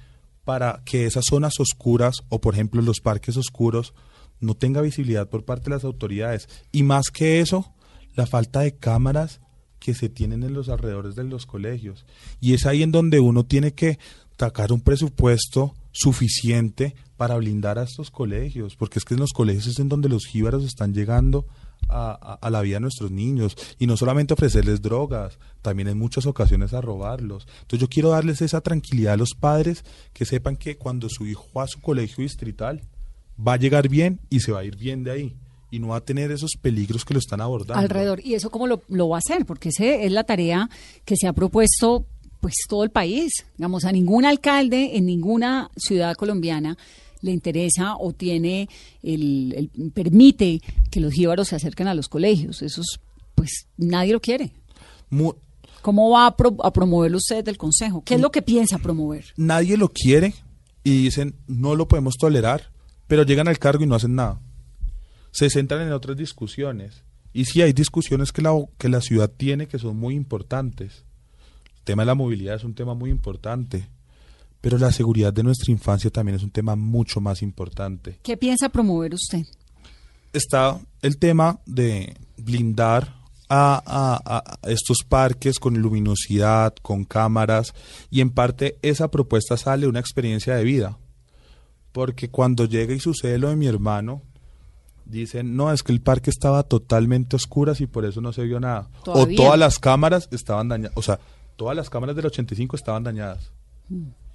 para 0.44 0.82
que 0.84 1.06
esas 1.06 1.24
zonas 1.28 1.58
oscuras 1.58 2.16
o, 2.28 2.40
por 2.40 2.54
ejemplo, 2.54 2.82
los 2.82 3.00
parques 3.00 3.38
oscuros 3.38 3.94
no 4.40 4.54
tenga 4.54 4.82
visibilidad 4.82 5.28
por 5.28 5.44
parte 5.44 5.70
de 5.70 5.76
las 5.76 5.84
autoridades. 5.84 6.48
Y 6.70 6.82
más 6.82 7.06
que 7.10 7.40
eso, 7.40 7.72
la 8.14 8.26
falta 8.26 8.60
de 8.60 8.76
cámaras 8.76 9.40
que 9.78 9.94
se 9.94 10.10
tienen 10.10 10.42
en 10.42 10.52
los 10.52 10.68
alrededores 10.68 11.14
de 11.14 11.24
los 11.24 11.46
colegios. 11.46 12.04
Y 12.40 12.52
es 12.52 12.66
ahí 12.66 12.82
en 12.82 12.92
donde 12.92 13.20
uno 13.20 13.44
tiene 13.44 13.72
que 13.72 13.98
sacar 14.38 14.72
un 14.72 14.80
presupuesto 14.80 15.74
suficiente 15.94 16.94
para 17.16 17.36
blindar 17.36 17.78
a 17.78 17.84
estos 17.84 18.10
colegios, 18.10 18.74
porque 18.76 18.98
es 18.98 19.04
que 19.04 19.14
en 19.14 19.20
los 19.20 19.32
colegios 19.32 19.68
es 19.68 19.78
en 19.78 19.88
donde 19.88 20.08
los 20.08 20.26
jíbaros 20.26 20.64
están 20.64 20.92
llegando 20.92 21.46
a, 21.88 22.38
a, 22.40 22.50
la 22.50 22.62
vida 22.62 22.76
de 22.76 22.80
nuestros 22.80 23.12
niños 23.12 23.56
y 23.78 23.86
no 23.86 23.96
solamente 23.96 24.34
ofrecerles 24.34 24.82
drogas, 24.82 25.38
también 25.62 25.88
en 25.88 25.98
muchas 25.98 26.26
ocasiones 26.26 26.74
a 26.74 26.80
robarlos. 26.80 27.46
Entonces 27.60 27.80
yo 27.80 27.88
quiero 27.88 28.10
darles 28.10 28.42
esa 28.42 28.60
tranquilidad 28.60 29.14
a 29.14 29.16
los 29.16 29.34
padres 29.38 29.84
que 30.12 30.24
sepan 30.24 30.56
que 30.56 30.76
cuando 30.76 31.08
su 31.08 31.26
hijo 31.26 31.46
va 31.56 31.62
a 31.64 31.68
su 31.68 31.80
colegio 31.80 32.22
distrital 32.22 32.82
va 33.38 33.54
a 33.54 33.58
llegar 33.58 33.88
bien 33.88 34.20
y 34.30 34.40
se 34.40 34.50
va 34.50 34.60
a 34.60 34.64
ir 34.64 34.76
bien 34.76 35.04
de 35.04 35.10
ahí 35.12 35.36
y 35.70 35.78
no 35.78 35.88
va 35.88 35.96
a 35.96 36.04
tener 36.04 36.30
esos 36.30 36.52
peligros 36.60 37.04
que 37.04 37.14
lo 37.14 37.20
están 37.20 37.40
abordando. 37.40 37.80
Alrededor. 37.80 38.20
¿Y 38.24 38.34
eso 38.34 38.50
cómo 38.50 38.66
lo, 38.66 38.82
lo 38.88 39.08
va 39.08 39.16
a 39.16 39.18
hacer? 39.18 39.44
Porque 39.44 39.68
esa 39.68 39.84
es 39.84 40.10
la 40.10 40.24
tarea 40.24 40.68
que 41.04 41.16
se 41.16 41.26
ha 41.26 41.32
propuesto 41.32 42.06
pues 42.44 42.56
todo 42.68 42.84
el 42.84 42.90
país. 42.90 43.46
Digamos, 43.56 43.86
a 43.86 43.92
ningún 43.92 44.26
alcalde 44.26 44.98
en 44.98 45.06
ninguna 45.06 45.70
ciudad 45.78 46.14
colombiana 46.14 46.76
le 47.22 47.30
interesa 47.30 47.96
o 47.96 48.12
tiene 48.12 48.68
el, 49.02 49.70
permite 49.94 50.60
que 50.90 51.00
los 51.00 51.14
jíbaros 51.14 51.48
se 51.48 51.56
acerquen 51.56 51.88
a 51.88 51.94
los 51.94 52.06
colegios. 52.06 52.60
Eso 52.60 52.82
es, 52.82 53.00
pues 53.34 53.66
nadie 53.78 54.12
lo 54.12 54.20
quiere. 54.20 54.52
¿Cómo 55.80 56.10
va 56.10 56.26
a, 56.26 56.36
pro, 56.36 56.54
a 56.62 56.70
promoverlo 56.70 57.16
usted 57.16 57.42
del 57.42 57.56
Consejo? 57.56 58.04
¿Qué 58.04 58.16
es 58.16 58.20
lo 58.20 58.30
que 58.30 58.42
piensa 58.42 58.76
promover? 58.76 59.24
Nadie 59.38 59.78
lo 59.78 59.88
quiere 59.88 60.34
y 60.82 61.04
dicen 61.04 61.36
no 61.46 61.74
lo 61.74 61.88
podemos 61.88 62.16
tolerar, 62.18 62.72
pero 63.06 63.22
llegan 63.22 63.48
al 63.48 63.58
cargo 63.58 63.84
y 63.84 63.86
no 63.86 63.94
hacen 63.94 64.16
nada. 64.16 64.42
Se 65.30 65.48
centran 65.48 65.80
en 65.80 65.94
otras 65.94 66.18
discusiones. 66.18 67.04
Y 67.32 67.46
sí 67.46 67.62
hay 67.62 67.72
discusiones 67.72 68.32
que 68.32 68.42
la, 68.42 68.52
que 68.76 68.90
la 68.90 69.00
ciudad 69.00 69.32
tiene 69.34 69.66
que 69.66 69.78
son 69.78 69.96
muy 69.96 70.14
importantes 70.14 71.03
tema 71.84 72.02
de 72.02 72.06
la 72.06 72.14
movilidad 72.14 72.56
es 72.56 72.64
un 72.64 72.74
tema 72.74 72.94
muy 72.94 73.10
importante, 73.10 73.86
pero 74.60 74.78
la 74.78 74.90
seguridad 74.92 75.32
de 75.32 75.42
nuestra 75.42 75.70
infancia 75.70 76.10
también 76.10 76.36
es 76.36 76.42
un 76.42 76.50
tema 76.50 76.74
mucho 76.74 77.20
más 77.20 77.42
importante. 77.42 78.18
¿Qué 78.22 78.36
piensa 78.36 78.68
promover 78.68 79.14
usted? 79.14 79.44
Está 80.32 80.80
el 81.02 81.18
tema 81.18 81.60
de 81.66 82.16
blindar 82.36 83.14
a, 83.48 84.42
estos 84.64 85.04
parques 85.08 85.58
con 85.58 85.78
luminosidad, 85.78 86.74
con 86.82 87.04
cámaras, 87.04 87.74
y 88.10 88.20
en 88.20 88.30
parte 88.30 88.78
esa 88.82 89.10
propuesta 89.10 89.56
sale 89.56 89.86
una 89.86 90.00
experiencia 90.00 90.56
de 90.56 90.64
vida. 90.64 90.98
Porque 91.92 92.28
cuando 92.28 92.64
llega 92.64 92.94
y 92.94 93.00
sucede 93.00 93.38
lo 93.38 93.50
de 93.50 93.56
mi 93.56 93.66
hermano, 93.66 94.22
dicen, 95.04 95.56
no, 95.56 95.72
es 95.72 95.82
que 95.82 95.92
el 95.92 96.00
parque 96.00 96.30
estaba 96.30 96.62
totalmente 96.64 97.36
oscuras 97.36 97.80
y 97.80 97.86
por 97.86 98.04
eso 98.04 98.20
no 98.20 98.32
se 98.32 98.42
vio 98.42 98.58
nada. 98.58 98.88
O 99.06 99.26
todas 99.26 99.58
las 99.58 99.78
cámaras 99.78 100.28
estaban 100.32 100.68
dañadas. 100.68 100.96
O 100.96 101.02
sea, 101.02 101.20
todas 101.56 101.76
las 101.76 101.90
cámaras 101.90 102.16
del 102.16 102.26
85 102.26 102.76
estaban 102.76 103.04
dañadas. 103.04 103.50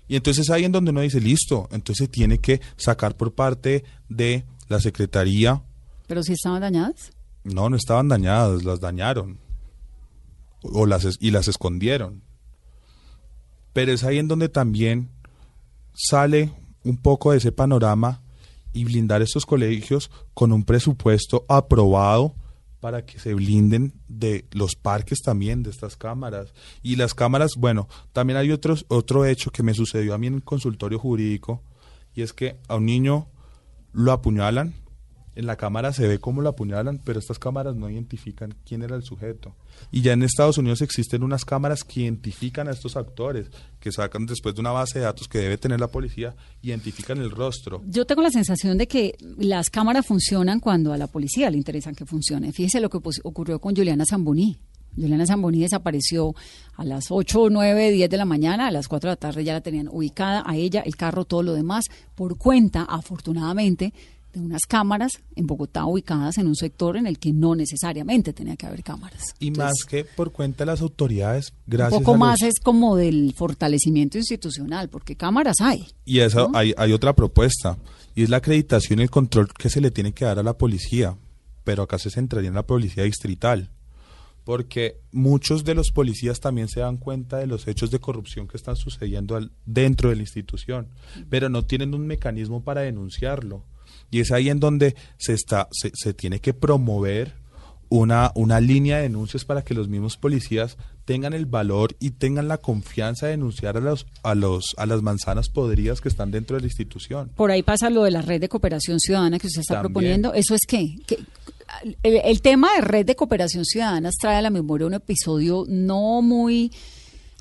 Y 0.07 0.15
entonces 0.15 0.49
ahí 0.49 0.65
en 0.65 0.72
donde 0.72 0.91
uno 0.91 1.01
dice, 1.01 1.22
listo, 1.22 1.67
entonces 1.72 2.09
tiene 2.09 2.39
que 2.39 2.61
sacar 2.78 3.15
por 3.15 3.34
parte 3.34 3.84
de 4.09 4.45
la 4.67 4.80
Secretaría. 4.80 5.61
¿Pero 6.07 6.24
si 6.24 6.34
estaban 6.34 6.61
dañadas? 6.61 7.11
No, 7.43 7.70
no 7.70 7.76
estaban 7.76 8.07
dañadas, 8.07 8.63
las 8.63 8.80
dañaron. 8.80 9.38
O 10.61 10.86
las, 10.86 11.17
y 11.20 11.32
las 11.32 11.47
escondieron. 11.47 12.22
Pero 13.74 13.91
es 13.91 14.03
ahí 14.03 14.17
en 14.17 14.28
donde 14.28 14.49
también 14.49 15.09
sale 15.93 16.51
un 16.84 16.97
poco 16.97 17.32
de 17.32 17.38
ese 17.38 17.51
panorama 17.51 18.22
y 18.74 18.84
blindar 18.84 19.22
estos 19.22 19.45
colegios 19.45 20.09
con 20.34 20.51
un 20.51 20.63
presupuesto 20.63 21.45
aprobado 21.47 22.36
para 22.80 23.05
que 23.05 23.19
se 23.19 23.34
blinden 23.34 23.93
de 24.07 24.45
los 24.51 24.75
parques 24.75 25.21
también 25.21 25.63
de 25.63 25.69
estas 25.69 25.97
cámaras. 25.97 26.53
Y 26.82 26.95
las 26.95 27.13
cámaras, 27.13 27.51
bueno, 27.57 27.88
también 28.13 28.38
hay 28.38 28.51
otros, 28.51 28.86
otro 28.88 29.25
hecho 29.25 29.51
que 29.51 29.63
me 29.63 29.73
sucedió 29.73 30.13
a 30.13 30.17
mí 30.17 30.27
en 30.27 30.36
el 30.36 30.43
consultorio 30.43 30.99
jurídico, 30.99 31.61
y 32.13 32.21
es 32.21 32.34
que 32.34 32.57
a 32.67 32.75
un 32.75 32.86
niño 32.86 33.27
lo 33.91 34.11
apuñalan, 34.11 34.73
en 35.39 35.45
la 35.45 35.55
cámara 35.55 35.93
se 35.93 36.05
ve 36.05 36.19
cómo 36.19 36.41
lo 36.41 36.49
apuñalan, 36.49 36.99
pero 37.03 37.17
estas 37.17 37.39
cámaras 37.39 37.73
no 37.73 37.89
identifican 37.89 38.53
quién 38.65 38.83
era 38.83 38.97
el 38.97 39.03
sujeto. 39.03 39.55
Y 39.89 40.01
ya 40.01 40.11
en 40.11 40.23
Estados 40.23 40.57
Unidos 40.57 40.81
existen 40.81 41.23
unas 41.23 41.45
cámaras 41.45 41.85
que 41.85 42.01
identifican 42.01 42.67
a 42.67 42.71
estos 42.71 42.97
actores, 42.97 43.49
que 43.79 43.93
sacan 43.93 44.25
después 44.25 44.53
de 44.53 44.59
una 44.59 44.71
base 44.71 44.99
de 44.99 45.05
datos 45.05 45.29
que 45.29 45.37
debe 45.37 45.57
tener 45.57 45.79
la 45.79 45.87
policía, 45.87 46.35
identifican 46.61 47.19
el 47.19 47.31
rostro. 47.31 47.81
Yo 47.87 48.05
tengo 48.05 48.21
la 48.21 48.31
sensación 48.31 48.77
de 48.77 48.89
que 48.89 49.15
las 49.37 49.69
cámaras 49.69 50.05
funcionan 50.05 50.59
cuando 50.59 50.91
a 50.91 50.97
la 50.97 51.07
policía 51.07 51.49
le 51.49 51.57
interesan 51.57 51.95
que 51.95 52.05
funcionen. 52.05 52.51
Fíjese 52.51 52.81
lo 52.81 52.89
que 52.89 52.99
ocurrió 53.23 53.59
con 53.59 53.73
Juliana 53.73 54.03
Zamboni. 54.05 54.59
Juliana 54.93 55.25
Zamboni 55.25 55.61
desapareció 55.61 56.35
a 56.75 56.83
las 56.83 57.11
8, 57.11 57.49
9, 57.49 57.91
10 57.91 58.09
de 58.09 58.17
la 58.17 58.25
mañana, 58.25 58.67
a 58.67 58.71
las 58.71 58.89
4 58.89 59.09
de 59.09 59.11
la 59.13 59.15
tarde 59.15 59.43
ya 59.45 59.53
la 59.53 59.61
tenían 59.61 59.87
ubicada, 59.87 60.43
a 60.45 60.57
ella, 60.57 60.81
el 60.81 60.97
carro, 60.97 61.23
todo 61.23 61.43
lo 61.43 61.53
demás, 61.53 61.85
por 62.15 62.37
cuenta, 62.37 62.81
afortunadamente, 62.83 63.93
de 64.39 64.45
unas 64.45 64.61
cámaras 64.67 65.11
en 65.35 65.47
Bogotá 65.47 65.85
ubicadas 65.85 66.37
en 66.37 66.47
un 66.47 66.55
sector 66.55 66.97
en 66.97 67.07
el 67.07 67.19
que 67.19 67.31
no 67.31 67.55
necesariamente 67.55 68.33
tenía 68.33 68.55
que 68.55 68.65
haber 68.65 68.83
cámaras. 68.83 69.35
Y 69.39 69.51
más 69.51 69.83
que 69.87 70.03
por 70.03 70.31
cuenta 70.31 70.63
de 70.63 70.71
las 70.71 70.81
autoridades, 70.81 71.53
gracias 71.67 71.99
Un 71.99 72.03
poco 72.03 72.17
más 72.17 72.41
es 72.41 72.59
como 72.59 72.95
del 72.95 73.33
fortalecimiento 73.35 74.17
institucional, 74.17 74.89
porque 74.89 75.15
cámaras 75.15 75.57
hay. 75.61 75.85
Y 76.05 76.19
eso 76.19 76.49
hay, 76.53 76.73
hay 76.77 76.93
otra 76.93 77.13
propuesta, 77.13 77.77
y 78.15 78.23
es 78.23 78.29
la 78.29 78.37
acreditación 78.37 78.99
y 78.99 79.03
el 79.03 79.09
control 79.09 79.49
que 79.53 79.69
se 79.69 79.81
le 79.81 79.91
tiene 79.91 80.13
que 80.13 80.25
dar 80.25 80.39
a 80.39 80.43
la 80.43 80.57
policía, 80.57 81.17
pero 81.63 81.83
acá 81.83 81.99
se 81.99 82.09
centraría 82.09 82.49
en 82.49 82.55
la 82.55 82.65
policía 82.65 83.03
distrital 83.03 83.69
porque 84.49 84.99
muchos 85.11 85.63
de 85.63 85.75
los 85.75 85.91
policías 85.91 86.39
también 86.39 86.69
se 86.69 86.79
dan 86.79 86.97
cuenta 86.97 87.37
de 87.37 87.45
los 87.45 87.67
hechos 87.67 87.91
de 87.91 87.99
corrupción 87.99 88.47
que 88.47 88.57
están 88.57 88.75
sucediendo 88.75 89.39
dentro 89.67 90.09
de 90.09 90.15
la 90.15 90.23
institución, 90.23 90.87
pero 91.29 91.49
no 91.49 91.65
tienen 91.65 91.93
un 91.93 92.07
mecanismo 92.07 92.63
para 92.63 92.81
denunciarlo. 92.81 93.63
Y 94.12 94.22
es 94.22 94.32
ahí 94.32 94.49
en 94.49 94.60
donde 94.60 94.95
se, 95.18 95.34
está, 95.34 95.68
se, 95.72 95.91
se 95.93 96.14
tiene 96.14 96.39
que 96.39 96.53
promover 96.53 97.34
una, 97.89 98.32
una 98.36 98.60
línea 98.60 98.97
de 98.97 99.03
denuncias 99.03 99.45
para 99.45 99.64
que 99.64 99.74
los 99.74 99.89
mismos 99.89 100.16
policías 100.18 100.78
tengan 101.05 101.34
el 101.34 101.47
valor 101.47 101.95
y 101.99 102.12
tengan 102.12 102.47
la 102.47 102.60
confianza 102.60 103.26
de 103.26 103.32
denunciar 103.32 103.78
a 103.78 103.80
los 103.80 104.05
a 104.22 104.36
los 104.36 104.76
a 104.78 104.86
las 104.86 105.01
manzanas 105.01 105.49
podridas 105.49 106.01
que 106.01 106.07
están 106.07 106.30
dentro 106.30 106.55
de 106.55 106.62
la 106.62 106.68
institución. 106.68 107.32
Por 107.36 107.49
ahí 107.49 107.64
pasa 107.64 107.89
lo 107.89 108.03
de 108.03 108.12
la 108.12 108.22
red 108.22 108.39
de 108.39 108.47
cooperación 108.47 108.99
ciudadana 108.99 109.39
que 109.39 109.47
usted 109.47 109.62
está 109.62 109.80
proponiendo. 109.80 110.36
¿Eso 110.36 110.53
es 110.53 110.62
qué? 110.68 110.97
El, 112.03 112.18
el, 112.24 112.41
tema 112.41 112.76
de 112.76 112.82
red 112.82 113.05
de 113.07 113.16
cooperación 113.16 113.66
ciudadana 113.66 114.12
trae 114.20 114.38
a 114.38 114.41
la 114.41 114.51
memoria 114.51 114.86
un 114.86 114.93
episodio 114.93 115.66
no 115.68 116.22
muy 116.22 116.72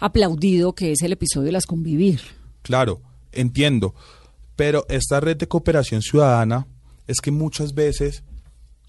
aplaudido 0.00 0.74
que 0.74 0.92
es 0.92 1.02
el 1.02 1.12
episodio 1.12 1.46
de 1.46 1.52
las 1.52 1.66
convivir. 1.66 2.20
Claro, 2.62 3.02
entiendo. 3.32 3.94
Pero 4.58 4.84
esta 4.88 5.20
red 5.20 5.36
de 5.36 5.46
cooperación 5.46 6.02
ciudadana 6.02 6.66
es 7.06 7.20
que 7.20 7.30
muchas 7.30 7.74
veces 7.74 8.24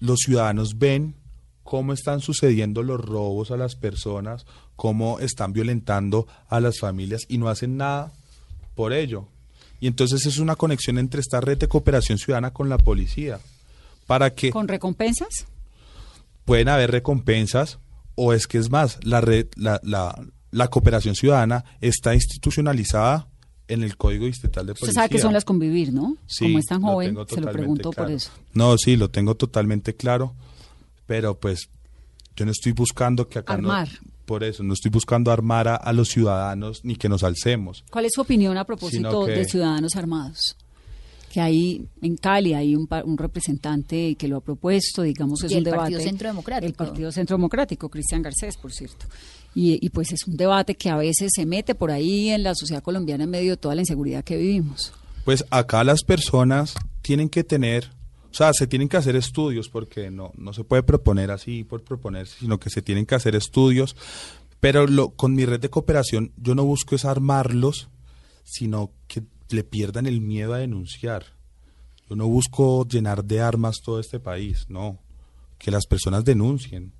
los 0.00 0.18
ciudadanos 0.18 0.76
ven 0.80 1.14
cómo 1.62 1.92
están 1.92 2.20
sucediendo 2.20 2.82
los 2.82 3.00
robos 3.00 3.52
a 3.52 3.56
las 3.56 3.76
personas, 3.76 4.46
cómo 4.74 5.20
están 5.20 5.52
violentando 5.52 6.26
a 6.48 6.58
las 6.58 6.80
familias 6.80 7.20
y 7.28 7.38
no 7.38 7.48
hacen 7.48 7.76
nada 7.76 8.12
por 8.74 8.92
ello. 8.92 9.28
Y 9.78 9.86
entonces 9.86 10.26
es 10.26 10.38
una 10.38 10.56
conexión 10.56 10.98
entre 10.98 11.20
esta 11.20 11.40
red 11.40 11.56
de 11.56 11.68
cooperación 11.68 12.18
ciudadana 12.18 12.52
con 12.52 12.68
la 12.68 12.76
policía. 12.76 13.38
Para 14.08 14.34
que 14.34 14.50
¿Con 14.50 14.66
recompensas? 14.66 15.46
Pueden 16.46 16.68
haber 16.68 16.90
recompensas 16.90 17.78
o 18.16 18.32
es 18.32 18.48
que 18.48 18.58
es 18.58 18.70
más, 18.70 18.98
la 19.04 19.20
red, 19.20 19.46
la, 19.54 19.78
la, 19.84 20.20
la 20.50 20.66
cooperación 20.66 21.14
ciudadana 21.14 21.64
está 21.80 22.12
institucionalizada 22.16 23.28
en 23.70 23.82
el 23.82 23.96
Código 23.96 24.26
Distrital 24.26 24.66
de 24.66 24.74
Policía. 24.74 24.88
Usted 24.88 24.94
sabe 24.94 25.08
que 25.08 25.18
son 25.18 25.32
las 25.32 25.44
convivir, 25.44 25.92
¿no? 25.92 26.16
Sí, 26.26 26.44
Como 26.44 26.58
es 26.58 26.66
tan 26.66 26.82
joven, 26.82 27.16
se 27.28 27.40
lo 27.40 27.52
pregunto 27.52 27.90
por 27.90 28.10
eso. 28.10 28.30
No, 28.52 28.76
sí, 28.76 28.96
lo 28.96 29.08
tengo 29.10 29.34
totalmente 29.34 29.94
claro, 29.94 30.34
pero 31.06 31.38
pues 31.38 31.68
yo 32.36 32.44
no 32.44 32.50
estoy 32.50 32.72
buscando 32.72 33.28
que 33.28 33.38
acá 33.38 33.54
Armar. 33.54 33.88
por 34.26 34.44
eso, 34.44 34.62
no 34.62 34.74
estoy 34.74 34.90
buscando 34.90 35.30
armar 35.30 35.68
a, 35.68 35.92
los 35.92 36.08
ciudadanos 36.08 36.84
ni 36.84 36.96
que 36.96 37.08
nos 37.08 37.22
alcemos. 37.22 37.84
¿Cuál 37.90 38.06
es 38.06 38.12
su 38.14 38.20
opinión 38.20 38.56
a 38.58 38.64
propósito 38.64 39.26
de 39.26 39.44
ciudadanos 39.44 39.96
armados? 39.96 40.56
que 41.30 41.40
hay 41.40 41.86
en 42.02 42.16
Cali 42.16 42.54
hay 42.54 42.74
un, 42.74 42.88
un, 43.04 43.16
representante 43.16 44.16
que 44.16 44.26
lo 44.26 44.38
ha 44.38 44.40
propuesto, 44.40 45.02
digamos, 45.02 45.44
es 45.44 45.52
un 45.52 45.62
debate. 45.62 45.76
El 45.76 45.92
Partido 45.92 46.00
Centro 46.00 46.28
Democrático. 46.28 46.66
El 46.66 46.74
Partido 46.74 47.12
Centro 47.12 47.36
Democrático, 47.36 47.88
Cristian 47.88 48.20
Garcés, 48.20 48.56
por 48.56 48.72
cierto. 48.72 49.06
Y, 49.54 49.88
pues 49.90 50.12
es 50.12 50.26
un 50.26 50.36
debate 50.36 50.76
que 50.76 50.90
a 50.90 50.96
veces 50.96 51.32
se 51.34 51.44
mete 51.44 51.74
por 51.74 51.90
ahí 51.90 52.28
en 52.28 52.44
la 52.44 52.54
sociedad 52.54 52.82
colombiana 52.82 53.24
en 53.24 53.30
medio 53.30 53.52
de 53.52 53.56
toda 53.56 53.74
la 53.74 53.82
inseguridad 53.82 54.22
que 54.22 54.36
vivimos. 54.36 54.92
Pues 55.24 55.44
acá 55.50 55.82
las 55.82 56.02
personas 56.02 56.74
tienen 57.02 57.28
que 57.28 57.44
tener 57.44 57.90
O 58.30 58.34
sea, 58.34 58.52
se 58.52 58.68
tienen 58.68 58.88
que 58.88 58.96
hacer 58.96 59.16
estudios 59.16 59.68
porque 59.68 60.10
no, 60.10 60.32
no 60.36 60.52
se 60.52 60.62
puede 60.62 60.84
proponer 60.84 61.32
así 61.32 61.64
por 61.64 61.82
proponerse, 61.82 62.38
sino 62.38 62.60
que 62.60 62.70
se 62.70 62.80
tienen 62.80 63.04
que 63.04 63.16
hacer 63.16 63.34
estudios. 63.34 63.96
Pero 64.60 64.86
lo, 64.86 65.10
con 65.10 65.34
mi 65.34 65.44
red 65.44 65.58
de 65.58 65.68
cooperación 65.68 66.32
yo 66.36 66.54
no 66.54 66.64
busco 66.64 66.94
es 66.94 67.04
armarlos, 67.04 67.88
sino 68.44 68.92
que 69.08 69.24
le 69.50 69.64
pierdan 69.64 70.06
el 70.06 70.20
miedo 70.20 70.54
a 70.54 70.58
denunciar. 70.58 71.24
Yo 72.08 72.14
no 72.14 72.28
busco 72.28 72.86
llenar 72.86 73.24
de 73.24 73.40
armas 73.40 73.78
todo 73.84 73.98
este 73.98 74.20
país, 74.20 74.66
no. 74.68 74.98
Que 75.58 75.70
las 75.70 75.86
personas 75.86 76.24
denuncien 76.24 76.92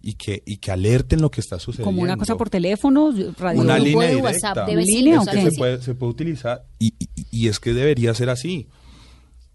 y 0.00 0.14
que, 0.14 0.42
y 0.46 0.58
que 0.58 0.70
alerten 0.70 1.20
lo 1.20 1.30
que 1.30 1.40
está 1.40 1.58
sucediendo. 1.58 1.90
Como 1.90 2.02
una 2.02 2.16
cosa 2.16 2.36
por 2.36 2.50
teléfono, 2.50 3.10
radio 3.38 3.60
Una 3.60 3.78
línea 3.78 4.08
de 4.08 4.16
directa. 4.16 4.22
WhatsApp 4.54 4.68
de 4.68 4.76
¿Línea 4.76 5.20
vecinos, 5.20 5.26
o 5.26 5.30
algo 5.30 5.44
qué? 5.44 5.50
se 5.50 5.58
puede, 5.58 5.82
se 5.82 5.94
puede 5.94 6.10
utilizar 6.12 6.64
y, 6.78 6.94
y- 6.98 7.08
y 7.30 7.48
es 7.48 7.58
que 7.60 7.72
debería 7.74 8.14
ser 8.14 8.30
así. 8.30 8.68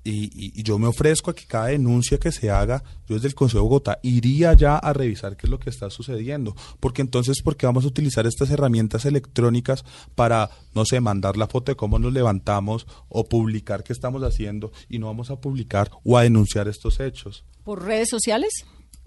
Y, 0.06 0.26
y- 0.36 0.52
y 0.60 0.64
yo 0.64 0.78
me 0.80 0.88
ofrezco 0.88 1.32
a 1.32 1.34
que 1.34 1.46
cada 1.46 1.68
denuncia 1.68 2.18
que 2.18 2.34
se 2.34 2.52
haga, 2.52 2.84
yo 3.08 3.16
desde 3.16 3.30
el 3.30 3.36
Consejo 3.36 3.60
de 3.60 3.64
Bogotá 3.70 4.00
iría 4.04 4.52
ya 4.52 4.76
a 4.76 4.92
revisar 4.92 5.38
qué 5.38 5.48
es 5.48 5.50
lo 5.50 5.60
que 5.60 5.70
está 5.70 5.90
sucediendo. 5.90 6.58
Porque 6.82 7.02
entonces, 7.02 7.42
¿por 7.42 7.56
qué 7.56 7.66
vamos 7.68 7.86
a 7.86 7.88
utilizar 7.88 8.28
estas 8.28 8.50
herramientas 8.50 9.06
electrónicas 9.06 9.86
para, 10.14 10.50
no 10.76 10.84
sé, 10.84 11.00
mandar 11.00 11.38
la 11.38 11.48
foto 11.48 11.72
de 11.72 11.78
cómo 11.78 12.00
nos 12.00 12.12
levantamos 12.12 12.86
o 13.08 13.24
publicar 13.30 13.86
qué 13.86 13.94
estamos 13.94 14.22
haciendo 14.24 14.74
y 14.90 15.00
no 15.00 15.06
vamos 15.08 15.30
a 15.32 15.38
publicar 15.40 15.90
o 16.04 16.18
a 16.18 16.24
denunciar 16.24 16.68
estos 16.68 17.00
hechos? 17.00 17.46
por 17.64 17.82
redes 17.86 18.10
sociales. 18.10 18.52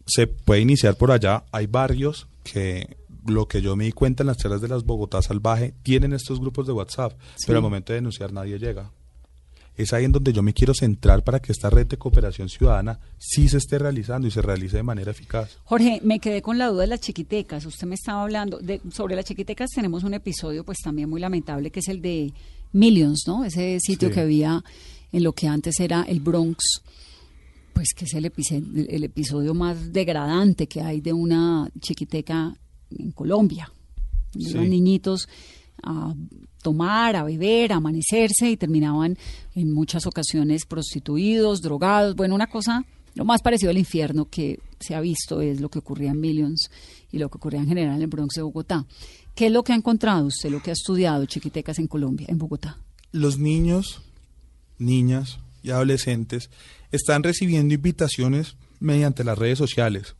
Se 0.06 0.26
puede 0.26 0.60
iniciar 0.60 0.96
por 0.96 1.10
allá. 1.10 1.44
Hay 1.52 1.66
barrios 1.66 2.26
que 2.44 2.96
lo 3.26 3.48
que 3.48 3.60
yo 3.60 3.74
me 3.76 3.84
di 3.84 3.92
cuenta 3.92 4.22
en 4.22 4.28
las 4.28 4.36
charlas 4.36 4.60
de 4.60 4.68
las 4.68 4.84
Bogotá 4.84 5.20
Salvaje 5.20 5.74
tienen 5.82 6.12
estos 6.12 6.38
grupos 6.40 6.66
de 6.66 6.72
WhatsApp, 6.72 7.12
pero 7.46 7.58
al 7.58 7.62
momento 7.62 7.92
de 7.92 7.96
denunciar 7.98 8.32
nadie 8.32 8.58
llega. 8.58 8.90
Es 9.76 9.92
ahí 9.92 10.04
en 10.04 10.12
donde 10.12 10.32
yo 10.32 10.42
me 10.42 10.54
quiero 10.54 10.72
centrar 10.72 11.22
para 11.22 11.38
que 11.40 11.52
esta 11.52 11.68
red 11.68 11.86
de 11.86 11.98
cooperación 11.98 12.48
ciudadana 12.48 12.98
sí 13.18 13.46
se 13.48 13.58
esté 13.58 13.78
realizando 13.78 14.26
y 14.26 14.30
se 14.30 14.40
realice 14.40 14.78
de 14.78 14.82
manera 14.82 15.10
eficaz. 15.10 15.58
Jorge, 15.64 16.00
me 16.02 16.18
quedé 16.18 16.40
con 16.40 16.56
la 16.56 16.68
duda 16.68 16.82
de 16.82 16.86
las 16.86 17.00
chiquitecas. 17.00 17.66
Usted 17.66 17.86
me 17.86 17.94
estaba 17.96 18.22
hablando 18.22 18.58
de 18.58 18.80
sobre 18.90 19.16
las 19.16 19.26
chiquitecas. 19.26 19.68
Tenemos 19.74 20.02
un 20.04 20.14
episodio, 20.14 20.64
pues 20.64 20.78
también 20.82 21.10
muy 21.10 21.20
lamentable, 21.20 21.70
que 21.70 21.80
es 21.80 21.88
el 21.88 22.00
de 22.00 22.32
Millions, 22.72 23.24
¿no? 23.26 23.44
Ese 23.44 23.78
sitio 23.80 24.08
Sí. 24.08 24.14
que 24.14 24.20
había 24.20 24.64
en 25.12 25.22
lo 25.22 25.32
que 25.32 25.46
antes 25.46 25.78
era 25.78 26.04
el 26.08 26.20
Bronx, 26.20 26.80
pues 27.76 27.92
que 27.92 28.06
es 28.06 28.14
el, 28.14 29.04
episodio 29.04 29.52
más 29.52 29.92
degradante 29.92 30.66
que 30.66 30.80
hay 30.80 31.02
de 31.02 31.12
una 31.12 31.68
chiquiteca 31.78 32.56
en 32.88 33.12
Colombia. 33.12 33.70
Sí. 34.32 34.52
Iban 34.52 34.70
niñitos 34.70 35.28
a 35.82 36.14
tomar, 36.62 37.16
a 37.16 37.24
beber, 37.24 37.74
a 37.74 37.76
amanecerse 37.76 38.50
y 38.50 38.56
terminaban 38.56 39.18
en 39.54 39.74
muchas 39.74 40.06
ocasiones 40.06 40.64
prostituidos, 40.64 41.60
drogados. 41.60 42.16
Bueno, 42.16 42.34
una 42.34 42.46
cosa, 42.46 42.82
lo 43.14 43.26
más 43.26 43.42
parecido 43.42 43.68
al 43.68 43.76
infierno 43.76 44.30
que 44.30 44.58
se 44.80 44.94
ha 44.94 45.00
visto 45.02 45.42
es 45.42 45.60
lo 45.60 45.68
que 45.68 45.80
ocurría 45.80 46.12
en 46.12 46.20
Millions 46.20 46.70
y 47.12 47.18
lo 47.18 47.28
que 47.28 47.36
ocurría 47.36 47.60
en 47.60 47.68
general 47.68 48.00
en 48.00 48.08
Bronx 48.08 48.36
de 48.36 48.42
Bogotá. 48.42 48.86
¿Qué 49.34 49.48
es 49.48 49.52
lo 49.52 49.62
que 49.62 49.74
ha 49.74 49.76
encontrado 49.76 50.24
usted, 50.28 50.48
lo 50.50 50.62
que 50.62 50.70
ha 50.70 50.72
estudiado 50.72 51.26
chiquitecas 51.26 51.78
en 51.78 51.88
Colombia, 51.88 52.26
en 52.30 52.38
Bogotá? 52.38 52.78
Los 53.12 53.38
niños, 53.38 54.00
niñas 54.78 55.40
y 55.66 55.70
adolescentes 55.72 56.48
están 56.92 57.22
recibiendo 57.22 57.74
invitaciones 57.74 58.56
mediante 58.80 59.24
las 59.24 59.36
redes 59.36 59.58
sociales 59.58 60.14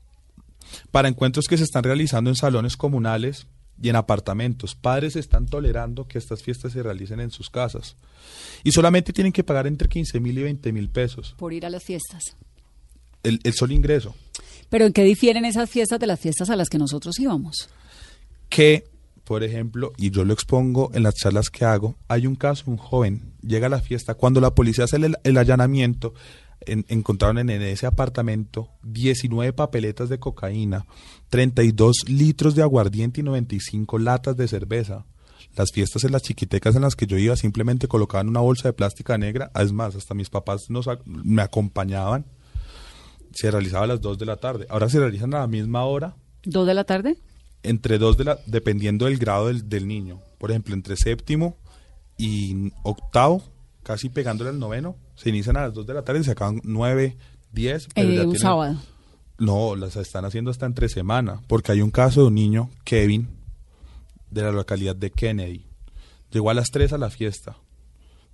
para 0.91 1.09
encuentros 1.09 1.47
que 1.47 1.57
se 1.57 1.65
están 1.65 1.85
realizando 1.85 2.29
en 2.29 2.37
salones 2.37 2.77
comunales 2.77 3.47
y 3.81 3.89
en 3.89 3.97
apartamentos. 3.97 4.75
Padres 4.75 5.15
están 5.17 5.47
tolerando 5.47 6.09
que 6.09 6.19
estas 6.19 6.43
fiestas 6.43 6.73
se 6.73 6.83
realicen 6.83 7.21
en 7.21 7.31
sus 7.31 7.49
casas 7.49 7.97
y 8.65 8.73
solamente 8.73 9.13
tienen 9.13 9.33
que 9.33 9.45
pagar 9.45 9.67
entre 9.67 9.89
15 9.89 10.19
mil 10.19 10.37
y 10.37 10.43
20 10.43 10.73
mil 10.73 10.91
pesos 10.91 11.35
Por 11.39 11.53
ir 11.53 11.65
a 11.65 11.71
las 11.71 11.85
fiestas. 11.85 12.37
el, 13.23 13.39
el 13.45 13.55
solo 13.55 13.73
ingreso. 13.73 14.15
Pero 14.69 14.85
¿en 14.85 14.93
qué 14.93 15.05
difieren 15.05 15.45
esas 15.45 15.71
fiestas 15.71 16.01
de 16.01 16.09
las 16.09 16.19
fiestas 16.19 16.51
a 16.51 16.57
las 16.57 16.69
que 16.69 16.79
nosotros 16.79 17.19
íbamos? 17.21 17.69
que, 18.49 18.89
por 19.27 19.43
ejemplo, 19.43 19.93
y 19.99 20.11
yo 20.11 20.25
lo 20.25 20.33
expongo 20.33 20.91
en 20.95 21.03
las 21.03 21.15
charlas 21.17 21.51
que 21.51 21.65
hago, 21.65 21.97
hay 22.07 22.27
un 22.29 22.37
caso, 22.37 22.65
un 22.71 22.77
joven 22.77 23.33
llega 23.43 23.67
a 23.67 23.71
la 23.71 23.81
fiesta, 23.81 24.15
cuando 24.15 24.41
la 24.41 24.55
policía 24.55 24.85
hace 24.85 24.97
el, 24.97 25.37
allanamiento, 25.37 26.15
en- 26.61 26.85
encontraron 26.89 27.39
en, 27.39 27.51
ese 27.63 27.87
apartamento 27.87 28.69
19 28.85 29.53
papeletas 29.53 30.09
de 30.09 30.21
cocaína, 30.21 30.87
32 31.29 32.09
litros 32.09 32.55
de 32.55 32.63
aguardiente 32.63 33.21
y 33.21 33.25
95 33.25 33.99
latas 33.99 34.37
de 34.37 34.47
cerveza. 34.47 35.05
Las 35.57 35.73
fiestas 35.73 36.05
en 36.05 36.13
las 36.13 36.23
chiquitecas 36.23 36.77
en 36.77 36.83
las 36.83 36.95
que 36.97 37.07
yo 37.07 37.19
iba 37.19 37.35
simplemente 37.35 37.89
colocaban 37.89 38.29
una 38.29 38.41
bolsa 38.41 38.69
de 38.69 38.75
plástica 38.75 39.19
negra, 39.19 39.51
es 39.61 39.73
más, 39.73 39.97
hasta 39.97 40.15
mis 40.15 40.31
papás 40.31 40.67
me 41.05 41.43
acompañaban, 41.43 42.27
se 43.33 43.51
realizaba 43.51 43.85
a 43.85 43.89
las 43.89 44.01
2 44.01 44.19
de 44.19 44.27
la 44.27 44.37
tarde, 44.37 44.67
ahora 44.71 44.89
se 44.89 44.99
realizan 45.01 45.35
a 45.35 45.41
la 45.41 45.47
misma 45.49 45.85
hora, 45.85 46.15
¿Dos 46.49 46.65
de 46.65 46.75
la 46.75 46.85
tarde? 46.85 47.19
Entre 47.69 47.99
dos 47.99 48.17
de 48.17 48.25
la, 48.25 48.39
dependiendo 48.47 49.05
del 49.07 49.19
grado 49.19 49.49
del, 49.49 49.69
del 49.69 49.87
niño. 49.87 50.21
Por 50.39 50.51
ejemplo, 50.51 50.75
entre 50.75 50.97
séptimo 50.97 51.57
y 52.19 52.73
octavo, 52.83 53.43
casi 53.83 54.09
pegándole 54.09 54.51
al 54.51 54.59
noveno, 54.59 54.97
se 55.15 55.29
inician 55.31 55.57
a 55.57 55.63
las 55.63 55.75
dos 55.75 55.87
de 55.87 55.95
la 55.95 56.03
tarde 56.03 56.21
y 56.21 56.25
se 56.25 56.33
acaban 56.33 56.61
nueve, 56.65 57.17
diez. 57.53 57.89
pero 57.95 58.09
Eh, 58.09 58.15
ya 58.17 58.21
un 58.23 58.27
tienen- 58.31 58.41
sábado. 58.43 58.77
No, 59.39 59.77
las 59.77 59.97
están 59.97 60.25
haciendo 60.25 60.51
hasta 60.51 60.65
entre 60.67 60.89
semana, 60.89 61.43
porque 61.47 61.73
hay 61.73 61.83
un 61.83 61.91
caso 61.91 62.23
de 62.23 62.27
un 62.29 62.35
niño, 62.35 62.71
Kevin, 62.85 63.29
de 64.31 64.43
la 64.43 64.51
localidad 64.53 64.97
de 64.97 65.11
Kennedy. 65.11 65.67
Llegó 66.31 66.51
a 66.51 66.55
las 66.55 66.71
3 66.71 66.93
a 66.95 66.99
la 66.99 67.11
fiesta, 67.11 67.57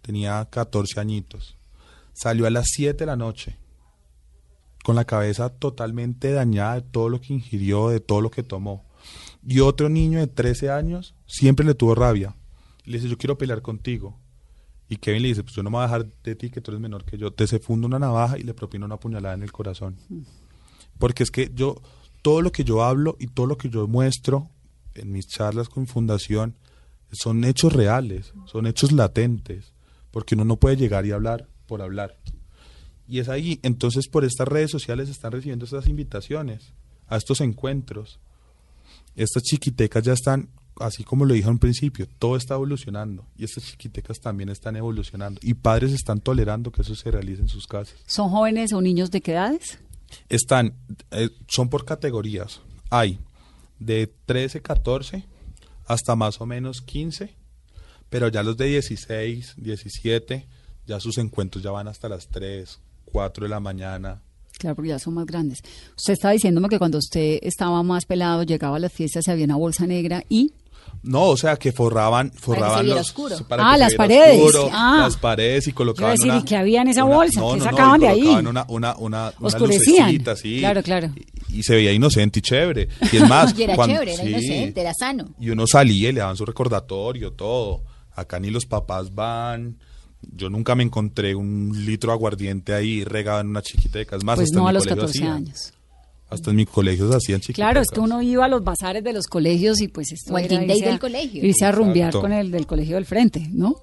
tenía 0.01 0.47
14 0.51 1.01
añitos. 1.01 1.57
Salió 2.12 2.47
a 2.47 2.51
las 2.51 2.68
7 2.68 2.99
de 2.99 3.07
la 3.07 3.16
noche, 3.16 3.57
con 4.85 4.95
la 4.97 5.05
cabeza 5.05 5.49
totalmente 5.51 6.33
dañada 6.33 6.74
de 6.76 6.83
todo 6.83 7.09
lo 7.09 7.20
que 7.20 7.33
ingirió, 7.35 7.89
de 7.89 8.01
todo 8.01 8.20
lo 8.20 8.30
que 8.30 8.43
tomó. 8.43 8.85
Y 9.46 9.61
otro 9.61 9.88
niño 9.88 10.18
de 10.18 10.26
13 10.26 10.70
años 10.70 11.14
siempre 11.26 11.66
le 11.66 11.74
tuvo 11.74 11.94
rabia. 11.94 12.36
Le 12.84 12.98
dice, 12.98 13.09
yo 13.09 13.18
quiero 13.18 13.38
pelear 13.38 13.62
contigo. 13.62 14.18
Y 14.88 14.96
Kevin 14.96 15.22
le 15.22 15.28
dice, 15.28 15.42
pues 15.42 15.55
yo 15.55 15.62
no 15.62 15.70
me 15.70 15.76
voy 15.76 15.84
a 15.84 15.86
dejar 15.86 16.07
de 16.22 16.34
ti, 16.34 16.50
que 16.50 16.61
tú 16.61 16.70
eres 16.70 16.80
menor 16.80 17.05
que 17.05 17.16
yo. 17.16 17.32
Te 17.32 17.46
se 17.46 17.59
funda 17.59 17.86
una 17.86 17.98
navaja 17.98 18.38
y 18.38 18.42
le 18.42 18.55
propina 18.55 18.84
una 18.84 18.98
puñalada 18.98 19.34
en 19.34 19.42
el 19.42 19.53
corazón. 19.53 19.96
Porque 20.98 21.22
es 21.22 21.30
que 21.30 21.50
yo, 21.55 21.80
todo 22.20 22.42
lo 22.42 22.53
que 22.53 22.64
yo 22.64 22.84
hablo 22.84 23.16
y 23.18 23.28
todo 23.28 23.46
lo 23.46 23.57
que 23.57 23.70
yo 23.70 23.86
muestro 23.88 24.50
en 24.94 25.11
mis 25.12 25.26
charlas 25.26 25.68
con 25.68 25.86
Fundación 25.86 26.57
son 27.12 27.44
hechos 27.44 27.72
reales, 27.72 28.32
son 28.46 28.66
hechos 28.66 28.92
latentes, 28.92 29.72
porque 30.11 30.34
uno 30.34 30.44
no 30.44 30.57
puede 30.57 30.76
llegar 30.76 31.07
y 31.07 31.12
hablar 31.12 31.48
por 31.66 31.82
hablar. 31.82 32.18
Y 33.07 33.18
es 33.18 33.28
ahí, 33.28 33.61
entonces 33.62 34.09
por 34.09 34.24
estas 34.24 34.48
redes 34.48 34.70
sociales 34.70 35.09
están 35.09 35.32
recibiendo 35.32 35.64
estas 35.64 35.88
invitaciones 35.88 36.72
a 37.07 37.16
estos 37.16 37.40
encuentros. 37.40 38.20
Estas 39.14 39.42
chiquitecas 39.42 40.02
ya 40.02 40.12
están, 40.12 40.48
así 40.76 41.04
como 41.04 41.24
lo 41.24 41.34
dije 41.34 41.48
al 41.48 41.58
principio, 41.58 42.06
todo 42.18 42.36
está 42.36 42.54
evolucionando 42.54 43.26
y 43.36 43.44
estas 43.44 43.64
chiquitecas 43.64 44.20
también 44.20 44.48
están 44.48 44.76
evolucionando 44.76 45.40
y 45.42 45.54
padres 45.54 45.92
están 45.92 46.20
tolerando 46.20 46.72
que 46.72 46.82
eso 46.82 46.94
se 46.94 47.10
realice 47.10 47.42
en 47.42 47.48
sus 47.48 47.66
casas 47.66 47.96
¿Son 48.06 48.30
jóvenes 48.30 48.72
o 48.72 48.80
niños 48.80 49.10
de 49.10 49.20
qué 49.20 49.32
edades? 49.32 49.78
están, 50.28 50.74
eh, 51.10 51.30
son 51.48 51.68
por 51.68 51.84
categorías. 51.84 52.60
Hay 52.90 53.18
de 53.78 54.12
13, 54.26 54.62
14 54.62 55.24
hasta 55.86 56.16
más 56.16 56.40
o 56.40 56.46
menos 56.46 56.80
15, 56.82 57.34
pero 58.08 58.28
ya 58.28 58.42
los 58.42 58.56
de 58.56 58.66
16, 58.66 59.54
17, 59.56 60.46
ya 60.86 61.00
sus 61.00 61.18
encuentros 61.18 61.62
ya 61.62 61.70
van 61.70 61.88
hasta 61.88 62.08
las 62.08 62.28
3, 62.28 62.80
4 63.06 63.44
de 63.44 63.48
la 63.48 63.60
mañana. 63.60 64.22
Claro, 64.62 64.76
porque 64.76 64.88
ya 64.90 64.98
son 64.98 65.14
más 65.14 65.26
grandes. 65.26 65.60
Usted 65.96 66.12
está 66.14 66.30
diciéndome 66.30 66.68
que 66.68 66.78
cuando 66.78 66.98
usted 66.98 67.38
estaba 67.42 67.82
más 67.82 68.06
pelado, 68.06 68.44
llegaba 68.44 68.76
a 68.76 68.78
las 68.80 68.92
fiestas, 68.92 69.26
había 69.28 69.44
una 69.44 69.56
bolsa 69.56 69.86
negra 69.86 70.22
y... 70.28 70.52
No, 71.02 71.24
o 71.30 71.36
sea, 71.36 71.56
que 71.56 71.72
forraban, 71.72 72.30
forraban 72.32 72.84
viera 72.84 72.98
los- 73.00 73.08
oscuro. 73.08 73.36
para 73.48 73.64
Ah, 73.64 73.72
que 73.72 73.74
se 73.78 73.80
las 73.80 73.94
paredes. 73.94 74.40
oscuro, 74.40 74.70
Ah. 74.72 74.98
las 75.02 75.16
paredes 75.16 75.66
y 75.66 75.72
colocaban 75.72 76.12
decir, 76.14 76.30
una, 76.30 76.40
¿y 76.40 76.44
qué 76.44 76.56
había 76.56 76.82
en 76.82 76.88
esa 76.88 77.04
una- 77.04 77.16
bolsa? 77.16 77.40
no, 77.40 77.52
¿Qué 77.54 77.58
no, 77.58 77.64
no, 77.64 77.70
sacaban 77.70 78.00
y 78.00 78.04
de 78.04 78.08
ahí? 78.10 78.22
una, 78.28 78.50
una, 78.50 78.66
una, 78.68 78.94
una 79.00 79.32
Oscurecían. 79.40 80.06
lucecita, 80.06 80.36
sí. 80.36 80.58
Claro, 80.60 80.82
claro. 80.82 81.10
Y, 81.48 81.58
y 81.58 81.62
se 81.64 81.74
veía 81.74 81.92
inocente 81.92 82.38
y 82.38 82.42
chévere. 82.42 82.88
Y 83.10 83.16
es 83.16 83.22
más, 83.28 83.58
Y 83.58 83.62
era 83.64 83.74
cuando- 83.74 83.94
chévere, 83.94 84.14
era 84.14 84.22
sí. 84.22 84.28
inocente, 84.30 84.80
era 84.80 84.94
sano. 84.94 85.24
Y 85.40 85.50
uno 85.50 85.66
salía 85.66 86.10
y 86.10 86.12
le 86.12 86.20
daban 86.20 86.36
su 86.36 86.44
recordatorio, 86.46 87.32
todo. 87.32 87.82
Acá 88.14 88.38
ni 88.38 88.50
los 88.50 88.66
papás 88.66 89.12
van. 89.12 89.78
Yo 90.34 90.48
nunca 90.50 90.74
me 90.74 90.82
encontré 90.84 91.34
un 91.34 91.72
litro 91.84 92.10
de 92.10 92.14
aguardiente 92.14 92.74
ahí 92.74 93.04
regado 93.04 93.40
en 93.40 93.48
una 93.48 93.62
chiquiteca. 93.62 94.16
Es 94.16 94.24
más, 94.24 94.36
Pues 94.36 94.48
hasta 94.50 94.58
en 94.58 94.62
no 94.62 94.68
a 94.68 94.72
mi 94.72 94.74
los 94.74 94.84
colegio 94.84 95.00
14 95.02 95.18
hacían. 95.18 95.36
años. 95.36 95.72
Hasta 96.30 96.50
en 96.50 96.56
mis 96.56 96.68
colegios 96.68 97.14
hacían 97.14 97.40
chiquitecas. 97.40 97.66
Claro, 97.70 97.80
es 97.82 97.88
que 97.90 98.00
uno 98.00 98.22
iba 98.22 98.44
a 98.44 98.48
los 98.48 98.64
bazares 98.64 99.04
de 99.04 99.12
los 99.12 99.26
colegios 99.26 99.80
y 99.82 99.88
pues 99.88 100.12
esto 100.12 100.32
O 100.32 100.38
era 100.38 100.62
irse 100.64 100.84
a- 100.86 100.88
del 100.90 100.98
colegio. 100.98 101.44
Irse 101.44 101.64
a 101.66 101.72
rumbear 101.72 102.08
Exacto. 102.08 102.20
con 102.22 102.32
el 102.32 102.50
del 102.50 102.66
colegio 102.66 102.94
del 102.94 103.04
frente, 103.04 103.48
¿no? 103.52 103.76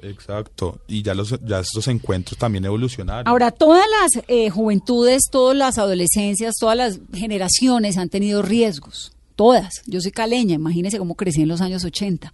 Exacto. 0.00 0.80
Y 0.86 1.02
ya, 1.02 1.14
los, 1.14 1.34
ya 1.46 1.60
estos 1.60 1.88
encuentros 1.88 2.36
también 2.38 2.64
evolucionaron. 2.66 3.26
Ahora, 3.26 3.50
todas 3.50 3.84
las 4.02 4.22
eh, 4.28 4.50
juventudes, 4.50 5.22
todas 5.30 5.56
las 5.56 5.78
adolescencias, 5.78 6.54
todas 6.60 6.76
las 6.76 7.00
generaciones 7.14 7.96
han 7.96 8.10
tenido 8.10 8.42
riesgos. 8.42 9.12
Todas. 9.36 9.82
Yo 9.86 10.00
soy 10.00 10.12
caleña, 10.12 10.54
imagínese 10.56 10.98
cómo 10.98 11.14
crecí 11.14 11.42
en 11.42 11.48
los 11.48 11.60
años 11.60 11.84
80. 11.84 12.32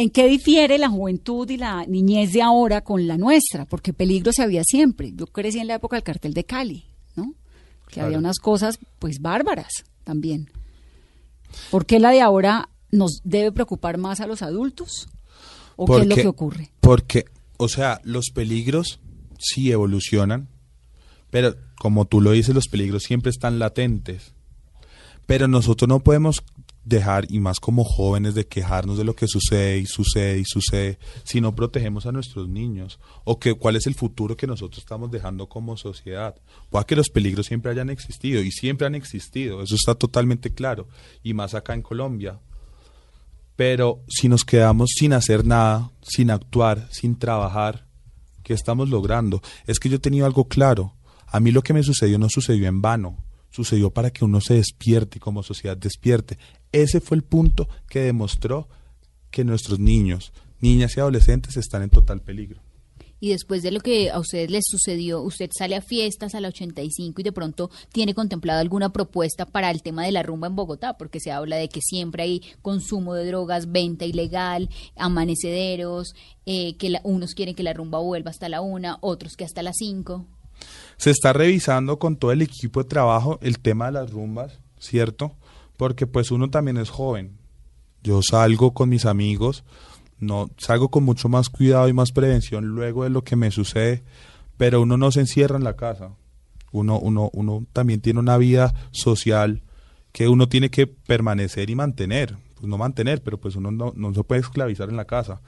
¿En 0.00 0.08
qué 0.08 0.26
difiere 0.28 0.78
la 0.78 0.88
juventud 0.88 1.48
y 1.50 1.58
la 1.58 1.84
niñez 1.84 2.32
de 2.32 2.40
ahora 2.40 2.80
con 2.80 3.06
la 3.06 3.18
nuestra? 3.18 3.66
Porque 3.66 3.92
peligro 3.92 4.32
se 4.32 4.42
había 4.42 4.64
siempre. 4.64 5.12
Yo 5.14 5.26
crecí 5.26 5.58
en 5.58 5.66
la 5.66 5.74
época 5.74 5.96
del 5.96 6.02
cartel 6.04 6.32
de 6.32 6.44
Cali, 6.44 6.84
¿no? 7.16 7.34
Que 7.86 7.94
Claro. 7.94 8.06
había 8.06 8.18
unas 8.18 8.38
cosas, 8.38 8.78
pues, 8.98 9.20
bárbaras 9.20 9.84
también. 10.04 10.48
¿Por 11.70 11.84
qué 11.84 11.98
la 11.98 12.12
de 12.12 12.22
ahora 12.22 12.70
nos 12.90 13.20
debe 13.24 13.52
preocupar 13.52 13.98
más 13.98 14.20
a 14.20 14.26
los 14.26 14.40
adultos? 14.40 15.08
¿O 15.76 15.84
qué 15.86 15.92
es 15.92 15.98
lo 15.98 16.08
Porque- 16.08 16.22
que 16.22 16.28
ocurre? 16.28 16.70
Porque, 16.80 17.24
o 17.58 17.68
sea, 17.68 18.00
los 18.02 18.30
peligros 18.32 19.00
sí 19.38 19.70
evolucionan, 19.70 20.48
pero 21.30 21.56
como 21.78 22.06
tú 22.06 22.20
lo 22.22 22.30
dices, 22.32 22.54
los 22.54 22.68
peligros 22.68 23.02
siempre 23.02 23.30
están 23.30 23.58
latentes. 23.58 24.32
Pero 25.26 25.46
nosotros 25.46 25.88
no 25.88 26.00
podemos 26.00 26.42
dejar, 26.84 27.26
y 27.28 27.40
más 27.40 27.60
como 27.60 27.84
jóvenes, 27.84 28.34
de 28.34 28.46
quejarnos 28.46 28.98
de 28.98 29.04
lo 29.04 29.14
que 29.14 29.28
sucede 29.28 29.78
y 29.78 29.86
sucede 29.86 30.38
y 30.38 30.44
sucede, 30.44 30.98
si 31.24 31.40
no 31.40 31.54
protegemos 31.54 32.06
a 32.06 32.12
nuestros 32.12 32.48
niños. 32.48 32.98
O 33.24 33.38
que 33.38 33.54
cuál 33.54 33.76
es 33.76 33.86
el 33.86 33.94
futuro 33.94 34.36
que 34.36 34.46
nosotros 34.46 34.78
estamos 34.78 35.10
dejando 35.10 35.48
como 35.48 35.76
sociedad. 35.76 36.34
Puede 36.70 36.86
que 36.86 36.96
los 36.96 37.10
peligros 37.10 37.46
siempre 37.46 37.70
hayan 37.70 37.90
existido, 37.90 38.42
y 38.42 38.50
siempre 38.50 38.86
han 38.86 38.94
existido, 38.94 39.62
eso 39.62 39.74
está 39.74 39.94
totalmente 39.94 40.52
claro. 40.52 40.88
Y 41.22 41.34
más 41.34 41.54
acá 41.54 41.74
en 41.74 41.82
Colombia. 41.82 42.40
Pero 43.56 44.02
si 44.08 44.28
nos 44.28 44.44
quedamos 44.44 44.90
sin 44.96 45.12
hacer 45.12 45.44
nada, 45.44 45.92
sin 46.00 46.30
actuar, 46.30 46.88
sin 46.90 47.18
trabajar, 47.18 47.86
¿qué 48.42 48.54
estamos 48.54 48.88
logrando? 48.88 49.42
Es 49.66 49.78
que 49.78 49.90
yo 49.90 49.96
he 49.96 50.00
tenido 50.00 50.24
algo 50.24 50.48
claro. 50.48 50.94
A 51.26 51.40
mí 51.40 51.52
lo 51.52 51.62
que 51.62 51.74
me 51.74 51.82
sucedió 51.82 52.18
no 52.18 52.30
sucedió 52.30 52.68
en 52.68 52.80
vano. 52.80 53.18
Sucedió 53.50 53.90
para 53.90 54.10
que 54.10 54.24
uno 54.24 54.40
se 54.40 54.54
despierte 54.54 55.18
y 55.18 55.20
como 55.20 55.42
sociedad 55.42 55.76
despierte. 55.76 56.38
Ese 56.72 57.00
fue 57.00 57.16
el 57.16 57.22
punto 57.24 57.68
que 57.88 58.00
demostró 58.00 58.68
que 59.30 59.44
nuestros 59.44 59.78
niños, 59.78 60.32
niñas 60.60 60.96
y 60.96 61.00
adolescentes 61.00 61.56
están 61.56 61.82
en 61.82 61.90
total 61.90 62.20
peligro. 62.22 62.60
Y 63.22 63.28
después 63.30 63.62
de 63.62 63.70
lo 63.70 63.80
que 63.80 64.10
a 64.10 64.18
ustedes 64.18 64.50
les 64.50 64.64
sucedió, 64.66 65.20
usted 65.20 65.50
sale 65.54 65.76
a 65.76 65.82
fiestas 65.82 66.34
a 66.34 66.40
la 66.40 66.48
85 66.48 67.20
y 67.20 67.24
de 67.24 67.32
pronto 67.32 67.70
tiene 67.92 68.14
contemplado 68.14 68.60
alguna 68.60 68.92
propuesta 68.94 69.44
para 69.44 69.70
el 69.70 69.82
tema 69.82 70.06
de 70.06 70.12
la 70.12 70.22
rumba 70.22 70.46
en 70.46 70.56
Bogotá, 70.56 70.96
porque 70.96 71.20
se 71.20 71.30
habla 71.30 71.56
de 71.56 71.68
que 71.68 71.80
siempre 71.82 72.22
hay 72.22 72.40
consumo 72.62 73.12
de 73.12 73.26
drogas, 73.26 73.70
venta 73.70 74.06
ilegal, 74.06 74.70
amanecederos, 74.96 76.14
eh, 76.46 76.76
que 76.76 76.88
la- 76.90 77.00
unos 77.04 77.34
quieren 77.34 77.54
que 77.54 77.62
la 77.62 77.72
rumba 77.74 77.98
vuelva 78.00 78.30
hasta 78.30 78.48
la 78.48 78.60
una, 78.62 78.96
otros 79.02 79.36
que 79.36 79.44
hasta 79.44 79.62
las 79.62 79.76
cinco. 79.78 80.26
Se 80.96 81.10
está 81.10 81.32
revisando 81.32 81.98
con 81.98 82.16
todo 82.16 82.32
el 82.32 82.42
equipo 82.42 82.82
de 82.82 82.88
trabajo 82.88 83.38
el 83.42 83.58
tema 83.58 83.86
de 83.86 83.92
las 83.92 84.10
rumbas, 84.10 84.60
¿cierto? 84.78 85.36
Porque 85.76 86.06
pues 86.06 86.30
uno 86.30 86.50
también 86.50 86.76
es 86.76 86.90
joven. 86.90 87.38
Yo 88.02 88.20
salgo 88.22 88.72
con 88.74 88.88
mis 88.88 89.06
amigos, 89.06 89.64
no 90.18 90.50
salgo 90.58 90.90
con 90.90 91.04
mucho 91.04 91.28
más 91.28 91.48
cuidado 91.48 91.88
y 91.88 91.92
más 91.92 92.12
prevención 92.12 92.66
luego 92.66 93.04
de 93.04 93.10
lo 93.10 93.24
que 93.24 93.36
me 93.36 93.50
sucede, 93.50 94.02
pero 94.56 94.82
uno 94.82 94.96
no 94.96 95.10
se 95.10 95.20
encierra 95.20 95.56
en 95.56 95.64
la 95.64 95.76
casa. 95.76 96.10
Uno 96.72 96.98
uno 96.98 97.30
uno 97.32 97.66
también 97.72 98.00
tiene 98.00 98.20
una 98.20 98.36
vida 98.36 98.74
social 98.90 99.62
que 100.12 100.28
uno 100.28 100.48
tiene 100.48 100.70
que 100.70 100.86
permanecer 100.86 101.70
y 101.70 101.74
mantener. 101.74 102.36
Pues 102.56 102.68
no 102.68 102.76
mantener, 102.76 103.22
pero 103.22 103.38
pues 103.38 103.56
uno 103.56 103.70
no, 103.70 103.94
no 103.96 104.12
se 104.12 104.22
puede 104.22 104.42
esclavizar 104.42 104.90
en 104.90 104.96
la 104.96 105.06
casa. 105.06 105.40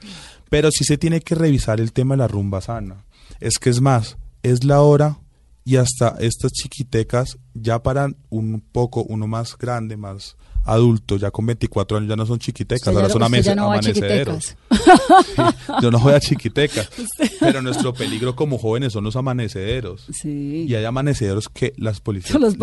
Pero 0.49 0.71
sí 0.71 0.83
se 0.83 0.97
tiene 0.97 1.21
que 1.21 1.35
revisar 1.35 1.79
el 1.79 1.93
tema 1.93 2.15
de 2.15 2.19
la 2.19 2.27
rumba 2.27 2.59
sana. 2.59 3.05
Es 3.39 3.59
que 3.59 3.69
es 3.69 3.81
más, 3.81 4.17
es 4.43 4.63
la 4.63 4.81
hora 4.81 5.17
y 5.65 5.77
hasta 5.77 6.15
estas 6.19 6.51
chiquitecas 6.51 7.37
ya 7.53 7.81
para 7.81 8.09
un 8.29 8.61
poco, 8.71 9.03
uno 9.03 9.27
más 9.27 9.57
grande, 9.57 9.95
más 9.95 10.35
adulto, 10.65 11.17
ya 11.17 11.29
con 11.31 11.45
24 11.45 11.97
años 11.97 12.09
ya 12.09 12.15
no 12.15 12.25
son 12.25 12.39
chiquitecas, 12.39 12.87
Usted 12.87 12.95
ahora 12.95 13.09
son 13.09 13.19
no 13.55 13.65
amanecederos. 13.65 14.45
Sí, 14.45 14.55
yo 15.81 15.91
no 15.91 15.99
voy 15.99 16.13
a 16.13 16.19
chiquitecas, 16.19 16.89
pero 17.39 17.61
nuestro 17.61 17.93
peligro 17.93 18.35
como 18.35 18.57
jóvenes 18.57 18.93
son 18.93 19.03
los 19.03 19.15
amanecederos. 19.15 20.07
Sí. 20.11 20.65
Y 20.67 20.75
hay 20.75 20.85
amanecederos 20.85 21.49
que 21.49 21.73
las 21.77 21.99
policías, 21.99 22.39
Los 22.39 22.57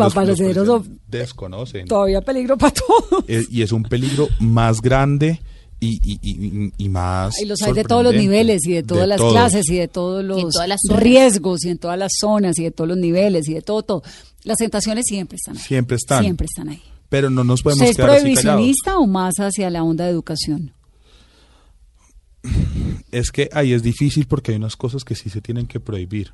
desconocen. 1.07 1.87
Todavía 1.87 2.21
peligro 2.21 2.57
para 2.57 2.73
todos. 2.73 3.23
Eh, 3.27 3.45
y 3.49 3.61
es 3.61 3.71
un 3.71 3.83
peligro 3.83 4.27
más 4.39 4.81
grande 4.81 5.41
y, 5.83 5.99
y, 6.03 6.19
y, 6.21 6.73
y 6.77 6.89
más 6.89 7.41
Y 7.41 7.45
los 7.45 7.61
hay 7.63 7.73
de 7.73 7.83
todos 7.83 8.03
los 8.03 8.13
niveles 8.13 8.65
y 8.67 8.73
de 8.73 8.83
todas 8.83 9.07
las 9.07 9.17
todos. 9.17 9.33
clases 9.33 9.67
y 9.69 9.77
de 9.77 9.87
todos 9.87 10.23
los 10.23 10.39
todas 10.53 10.67
las 10.67 10.79
riesgos 10.87 11.65
y 11.65 11.69
en 11.69 11.79
todas 11.79 11.97
las 11.97 12.11
zonas 12.19 12.57
y 12.59 12.63
de 12.63 12.71
todos 12.71 12.87
los 12.87 12.97
niveles 12.97 13.49
y 13.49 13.55
de 13.55 13.61
todo, 13.63 13.81
todo. 13.81 14.03
Las 14.43 14.57
tentaciones 14.57 15.05
siempre 15.07 15.37
están 15.37 15.57
ahí. 15.57 15.63
Siempre 15.63 15.97
están. 15.97 16.23
Siempre 16.23 16.45
están 16.45 16.69
ahí. 16.69 16.81
Pero 17.09 17.29
no 17.29 17.43
nos 17.43 17.63
podemos 17.63 17.81
¿Usted 17.81 17.91
es 17.91 17.97
quedar 17.97 18.09
así 18.11 18.21
prohibicionista 18.21 18.97
o 18.99 19.07
más 19.07 19.33
hacia 19.39 19.69
la 19.69 19.83
onda 19.83 20.05
de 20.05 20.11
educación? 20.11 20.71
Es 23.11 23.31
que 23.31 23.49
ahí 23.51 23.73
es 23.73 23.83
difícil 23.83 24.27
porque 24.27 24.51
hay 24.51 24.57
unas 24.57 24.75
cosas 24.75 25.03
que 25.03 25.15
sí 25.15 25.29
se 25.29 25.41
tienen 25.41 25.67
que 25.67 25.79
prohibir, 25.79 26.33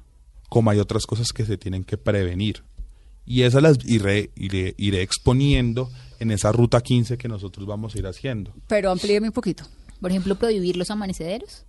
como 0.50 0.70
hay 0.70 0.80
otras 0.80 1.06
cosas 1.06 1.32
que 1.34 1.46
se 1.46 1.58
tienen 1.58 1.84
que 1.84 1.98
prevenir. 1.98 2.64
Y 3.28 3.42
esas 3.42 3.62
las 3.62 3.78
iré, 3.86 4.32
iré, 4.38 4.74
iré 4.78 5.02
exponiendo 5.02 5.90
en 6.20 6.32
esa 6.32 6.54
ruta 6.54 6.80
15 6.82 7.18
que 7.18 7.28
nosotros 7.28 7.68
vamos 7.68 7.94
a 7.94 8.00
ir 8.00 8.08
haciendo. 8.08 8.54
Pero 8.68 8.90
amplíeme 8.90 9.28
un 9.28 9.34
poquito. 9.34 9.66
Por 10.00 10.12
ejemplo, 10.12 10.36
prohibir 10.36 10.78
los 10.78 10.90
amanecederos. 10.92 11.66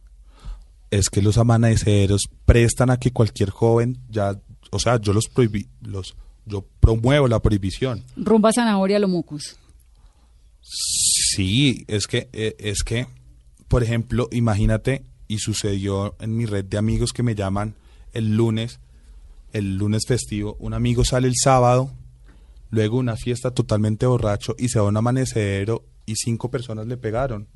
Es 0.90 1.10
que 1.10 1.20
los 1.20 1.36
amaneceros 1.36 2.28
prestan 2.46 2.90
a 2.90 2.98
que 2.98 3.12
cualquier 3.12 3.50
joven 3.50 3.98
ya, 4.08 4.40
o 4.70 4.78
sea, 4.78 5.00
yo 5.00 5.12
los 5.12 5.26
prohibí, 5.28 5.66
los, 5.82 6.16
yo 6.46 6.64
promuevo 6.80 7.26
la 7.26 7.40
prohibición. 7.40 8.04
Rumba 8.16 8.52
zanahoria 8.52 9.00
lomucus. 9.00 9.56
Sí, 10.62 11.84
es 11.88 12.06
que, 12.06 12.28
eh, 12.32 12.54
es 12.58 12.84
que, 12.84 13.06
por 13.66 13.82
ejemplo, 13.82 14.28
imagínate, 14.30 15.02
y 15.26 15.38
sucedió 15.38 16.14
en 16.20 16.36
mi 16.36 16.46
red 16.46 16.64
de 16.64 16.78
amigos 16.78 17.12
que 17.12 17.22
me 17.22 17.34
llaman 17.34 17.74
el 18.12 18.36
lunes, 18.36 18.80
el 19.52 19.76
lunes 19.76 20.04
festivo, 20.06 20.56
un 20.60 20.74
amigo 20.74 21.04
sale 21.04 21.28
el 21.28 21.34
sábado, 21.36 21.90
luego 22.70 22.98
una 22.98 23.16
fiesta 23.16 23.50
totalmente 23.50 24.06
borracho 24.06 24.54
y 24.58 24.68
se 24.68 24.78
va 24.78 24.86
a 24.86 24.88
un 24.88 24.96
amanecedero 24.96 25.84
y 26.06 26.14
cinco 26.16 26.50
personas 26.50 26.86
le 26.86 26.96
pegaron 26.96 27.46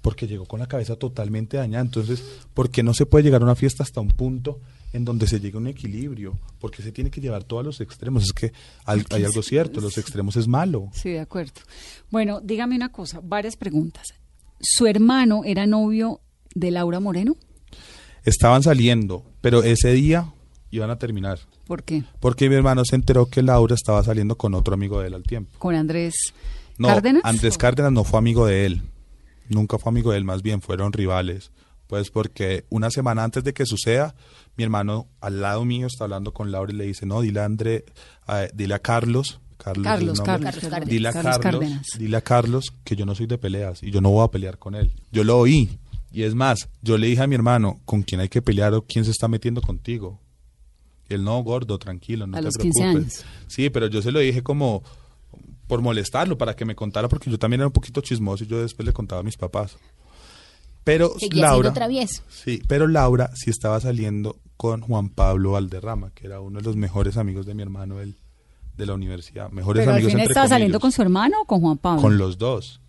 porque 0.00 0.26
llegó 0.28 0.46
con 0.46 0.60
la 0.60 0.66
cabeza 0.68 0.94
totalmente 0.96 1.56
dañada. 1.56 1.84
Entonces, 1.84 2.22
¿por 2.54 2.70
qué 2.70 2.82
no 2.82 2.94
se 2.94 3.04
puede 3.04 3.24
llegar 3.24 3.42
a 3.42 3.44
una 3.44 3.56
fiesta 3.56 3.82
hasta 3.82 4.00
un 4.00 4.08
punto 4.08 4.60
en 4.92 5.04
donde 5.04 5.26
se 5.26 5.40
llegue 5.40 5.56
a 5.56 5.60
un 5.60 5.66
equilibrio? 5.66 6.38
Porque 6.60 6.82
se 6.82 6.92
tiene 6.92 7.10
que 7.10 7.20
llevar 7.20 7.42
todo 7.44 7.58
a 7.60 7.62
los 7.64 7.80
extremos. 7.80 8.22
Es 8.22 8.32
que 8.32 8.52
al- 8.84 9.04
hay 9.10 9.24
algo 9.24 9.42
cierto, 9.42 9.80
los 9.80 9.98
extremos 9.98 10.36
es 10.36 10.46
malo. 10.46 10.88
Sí, 10.92 11.10
de 11.10 11.20
acuerdo. 11.20 11.52
Bueno, 12.10 12.40
dígame 12.40 12.76
una 12.76 12.90
cosa, 12.90 13.20
varias 13.22 13.56
preguntas. 13.56 14.06
¿Su 14.60 14.86
hermano 14.86 15.42
era 15.44 15.66
novio 15.66 16.20
de 16.54 16.70
Laura 16.70 17.00
Moreno? 17.00 17.36
Estaban 18.24 18.62
saliendo, 18.62 19.24
pero 19.40 19.62
ese 19.64 19.92
día 19.92 20.32
iban 20.70 20.90
a 20.90 20.96
terminar. 20.98 21.38
¿Por 21.66 21.82
qué? 21.82 22.04
Porque 22.20 22.48
mi 22.48 22.54
hermano 22.54 22.82
se 22.84 22.96
enteró 22.96 23.26
que 23.26 23.42
Laura 23.42 23.74
estaba 23.74 24.02
saliendo 24.04 24.36
con 24.36 24.54
otro 24.54 24.74
amigo 24.74 25.00
de 25.00 25.08
él 25.08 25.14
al 25.14 25.22
tiempo. 25.24 25.58
¿Con 25.58 25.74
Andrés 25.74 26.14
No, 26.78 26.88
Cárdenas? 26.88 27.22
Andrés 27.24 27.58
Cárdenas 27.58 27.92
no 27.92 28.04
fue 28.04 28.18
amigo 28.18 28.46
de 28.46 28.66
él. 28.66 28.82
Nunca 29.48 29.78
fue 29.78 29.90
amigo 29.90 30.12
de 30.12 30.18
él, 30.18 30.24
más 30.24 30.42
bien 30.42 30.60
fueron 30.62 30.92
rivales. 30.92 31.50
Pues 31.86 32.10
porque 32.10 32.64
una 32.70 32.90
semana 32.90 33.24
antes 33.24 33.42
de 33.42 33.52
que 33.52 33.66
suceda, 33.66 34.14
mi 34.56 34.62
hermano 34.62 35.08
al 35.20 35.40
lado 35.40 35.64
mío 35.64 35.88
está 35.88 36.04
hablando 36.04 36.32
con 36.32 36.52
Laura 36.52 36.72
y 36.72 36.76
le 36.76 36.84
dice, 36.84 37.04
no, 37.04 37.20
dile 37.20 37.40
a 37.40 37.44
André, 37.46 37.84
a- 38.26 38.46
dile 38.54 38.74
a 38.74 38.78
Carlos. 38.78 39.40
Carlos, 39.56 39.84
Carlos, 39.84 40.18
nombre. 40.18 40.44
Carlos, 40.44 40.70
Carlos. 40.70 40.88
Dile 40.88 41.08
a 41.08 41.12
Carlos 41.12 41.38
Carlos, 41.38 41.60
Cárdenas. 41.60 41.86
dile 41.98 42.16
a 42.16 42.20
Carlos 42.22 42.72
que 42.82 42.96
yo 42.96 43.04
no 43.04 43.14
soy 43.14 43.26
de 43.26 43.36
peleas 43.36 43.82
y 43.82 43.90
yo 43.90 44.00
no 44.00 44.10
voy 44.10 44.24
a 44.24 44.30
pelear 44.30 44.56
con 44.56 44.74
él. 44.74 44.92
Yo 45.12 45.22
lo 45.24 45.36
oí. 45.38 45.78
Y 46.12 46.22
es 46.22 46.34
más, 46.34 46.68
yo 46.80 46.96
le 46.96 47.08
dije 47.08 47.22
a 47.22 47.26
mi 47.26 47.34
hermano, 47.34 47.78
¿con 47.84 48.02
quién 48.02 48.20
hay 48.22 48.28
que 48.30 48.40
pelear 48.40 48.72
o 48.74 48.82
quién 48.82 49.04
se 49.04 49.10
está 49.10 49.28
metiendo 49.28 49.60
contigo? 49.60 50.18
Él, 51.10 51.24
no, 51.24 51.42
gordo, 51.42 51.78
tranquilo, 51.78 52.26
no 52.26 52.36
A 52.36 52.40
te 52.40 52.46
los 52.46 52.56
15 52.56 52.80
preocupes. 52.80 53.20
años. 53.20 53.24
Sí, 53.48 53.68
pero 53.70 53.86
yo 53.88 54.00
se 54.00 54.12
lo 54.12 54.20
dije 54.20 54.42
como 54.42 54.82
por 55.66 55.82
molestarlo, 55.82 56.36
para 56.38 56.56
que 56.56 56.64
me 56.64 56.74
contara, 56.74 57.08
porque 57.08 57.30
yo 57.30 57.38
también 57.38 57.60
era 57.60 57.68
un 57.68 57.72
poquito 57.72 58.00
chismoso 58.00 58.42
y 58.44 58.46
yo 58.48 58.60
después 58.60 58.84
le 58.86 58.92
contaba 58.92 59.20
a 59.20 59.24
mis 59.24 59.36
papás. 59.36 59.76
Pero 60.82 61.14
Laura, 61.32 61.72
travieso. 61.72 62.22
sí, 62.28 62.62
pero 62.66 62.88
Laura 62.88 63.30
sí 63.34 63.50
estaba 63.50 63.78
saliendo 63.80 64.40
con 64.56 64.80
Juan 64.80 65.10
Pablo 65.10 65.52
Valderrama, 65.52 66.10
que 66.12 66.26
era 66.26 66.40
uno 66.40 66.58
de 66.58 66.64
los 66.64 66.76
mejores 66.76 67.16
amigos 67.16 67.46
de 67.46 67.54
mi 67.54 67.62
hermano 67.62 68.00
él, 68.00 68.16
de 68.76 68.86
la 68.86 68.94
universidad. 68.94 69.50
Mejores 69.50 69.82
¿Pero 69.82 69.90
al 69.90 69.96
amigos 69.96 70.12
fin 70.12 70.20
entre 70.20 70.32
estaba 70.32 70.48
saliendo 70.48 70.80
con 70.80 70.90
su 70.90 71.02
hermano 71.02 71.42
o 71.42 71.44
con 71.44 71.60
Juan 71.60 71.78
Pablo? 71.78 72.02
Con 72.02 72.18
los 72.18 72.38
dos. 72.38 72.80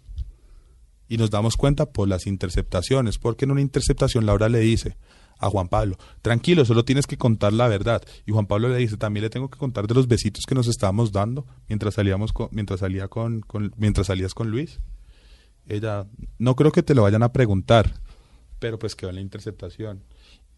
Y 1.07 1.17
nos 1.17 1.29
damos 1.29 1.57
cuenta 1.57 1.85
por 1.85 2.07
las 2.07 2.25
interceptaciones, 2.27 3.17
porque 3.17 3.45
en 3.45 3.51
una 3.51 3.61
interceptación 3.61 4.25
Laura 4.25 4.47
le 4.47 4.59
dice 4.59 4.95
a 5.41 5.49
Juan 5.49 5.67
Pablo, 5.67 5.97
tranquilo, 6.21 6.63
solo 6.65 6.85
tienes 6.85 7.07
que 7.07 7.17
contar 7.17 7.51
la 7.51 7.67
verdad. 7.67 8.01
Y 8.25 8.31
Juan 8.31 8.45
Pablo 8.45 8.69
le 8.69 8.77
dice, 8.77 8.95
también 8.95 9.23
le 9.23 9.29
tengo 9.29 9.49
que 9.49 9.57
contar 9.57 9.87
de 9.87 9.93
los 9.95 10.07
besitos 10.07 10.45
que 10.47 10.55
nos 10.55 10.67
estábamos 10.67 11.11
dando 11.11 11.45
mientras 11.67 11.95
salíamos 11.95 12.31
con, 12.31 12.47
mientras 12.51 12.79
salía 12.81 13.07
con, 13.07 13.41
con- 13.41 13.73
mientras 13.75 14.07
salías 14.07 14.33
con 14.33 14.49
Luis. 14.51 14.79
Ella, 15.67 16.05
no 16.37 16.55
creo 16.55 16.71
que 16.71 16.83
te 16.83 16.95
lo 16.95 17.03
vayan 17.03 17.23
a 17.23 17.31
preguntar, 17.33 17.93
pero 18.59 18.77
pues 18.79 18.95
quedó 18.95 19.09
en 19.09 19.15
la 19.15 19.21
interceptación. 19.21 20.03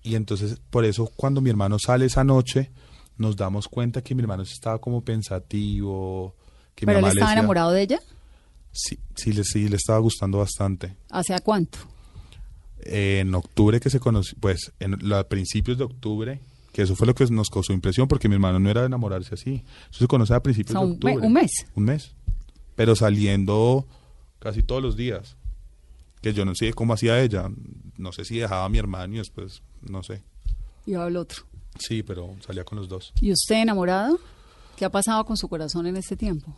Y 0.02 0.16
entonces, 0.16 0.62
por 0.70 0.86
eso, 0.86 1.10
cuando 1.16 1.40
mi 1.42 1.50
hermano 1.50 1.78
sale 1.80 2.06
esa 2.06 2.24
noche, 2.24 2.72
nos 3.18 3.36
damos 3.36 3.68
cuenta 3.68 4.02
que 4.02 4.16
mi 4.16 4.22
hermano 4.22 4.44
estaba 4.44 4.80
como 4.80 5.02
pensativo. 5.04 6.36
Que 6.76 6.86
mi 6.86 6.88
¿Pero 6.88 7.00
él 7.00 7.02
mamá 7.04 7.14
le 7.14 7.20
estaba 7.20 7.32
decía- 7.32 7.40
enamorado 7.40 7.72
de 7.72 7.82
ella? 7.84 8.00
Sí, 8.72 8.98
sí, 9.16 9.32
le, 9.34 9.44
sí, 9.44 9.70
le 9.70 9.76
estaba 9.76 10.00
gustando 10.00 10.40
bastante. 10.40 10.96
¿Hace 11.12 11.40
cuánto? 11.42 11.78
En 12.86 13.34
octubre 13.36 13.80
que 13.80 13.90
se 13.90 14.00
conoció, 14.00 14.38
pues 14.40 14.72
en 14.80 14.98
los 15.02 15.26
principios 15.26 15.78
de 15.78 15.84
octubre, 15.86 16.40
que 16.72 16.82
eso 16.84 16.96
fue 16.96 17.08
lo 17.08 17.16
que 17.16 17.26
nos 17.28 17.50
causó 17.50 17.74
impresión, 17.74 18.08
porque 18.08 18.28
mi 18.28 18.36
hermano 18.36 18.60
no 18.60 18.70
era 18.70 18.82
de 18.82 18.88
enamorarse 18.88 19.36
así. 19.36 19.64
Eso 19.90 20.00
se 20.00 20.08
conoce 20.08 20.34
a 20.34 20.42
principios 20.42 20.76
O 20.76 20.80
sea, 20.80 20.88
de 20.88 20.94
octubre. 20.94 21.18
un 21.28 21.34
mes. 21.34 21.52
Un 21.76 21.84
mes. 21.86 22.12
Pero 22.76 22.96
saliendo 22.96 23.86
casi 24.40 24.64
todos 24.64 24.82
los 24.82 24.96
días. 24.98 25.36
Que 26.22 26.34
yo 26.34 26.46
no 26.46 26.56
sé 26.56 26.74
cómo 26.74 26.94
hacía 26.94 27.22
ella. 27.22 27.50
No 27.98 28.12
sé 28.12 28.26
si 28.26 28.38
dejaba 28.38 28.66
a 28.66 28.70
mi 28.70 28.78
hermano 28.80 29.16
y 29.16 29.18
después, 29.18 29.62
no 29.82 30.04
sé. 30.04 30.24
Va 30.88 31.08
el 31.08 31.18
otro. 31.18 31.44
Sí, 31.78 32.02
pero 32.02 32.36
salía 32.46 32.64
con 32.64 32.78
los 32.78 32.88
dos. 32.88 33.14
¿Y 33.22 33.32
usted 33.32 33.56
enamorado? 33.62 34.20
¿Qué 34.78 34.86
ha 34.86 34.90
pasado 34.90 35.26
con 35.26 35.38
su 35.38 35.48
corazón 35.48 35.86
en 35.86 35.98
este 35.98 36.16
tiempo? 36.16 36.56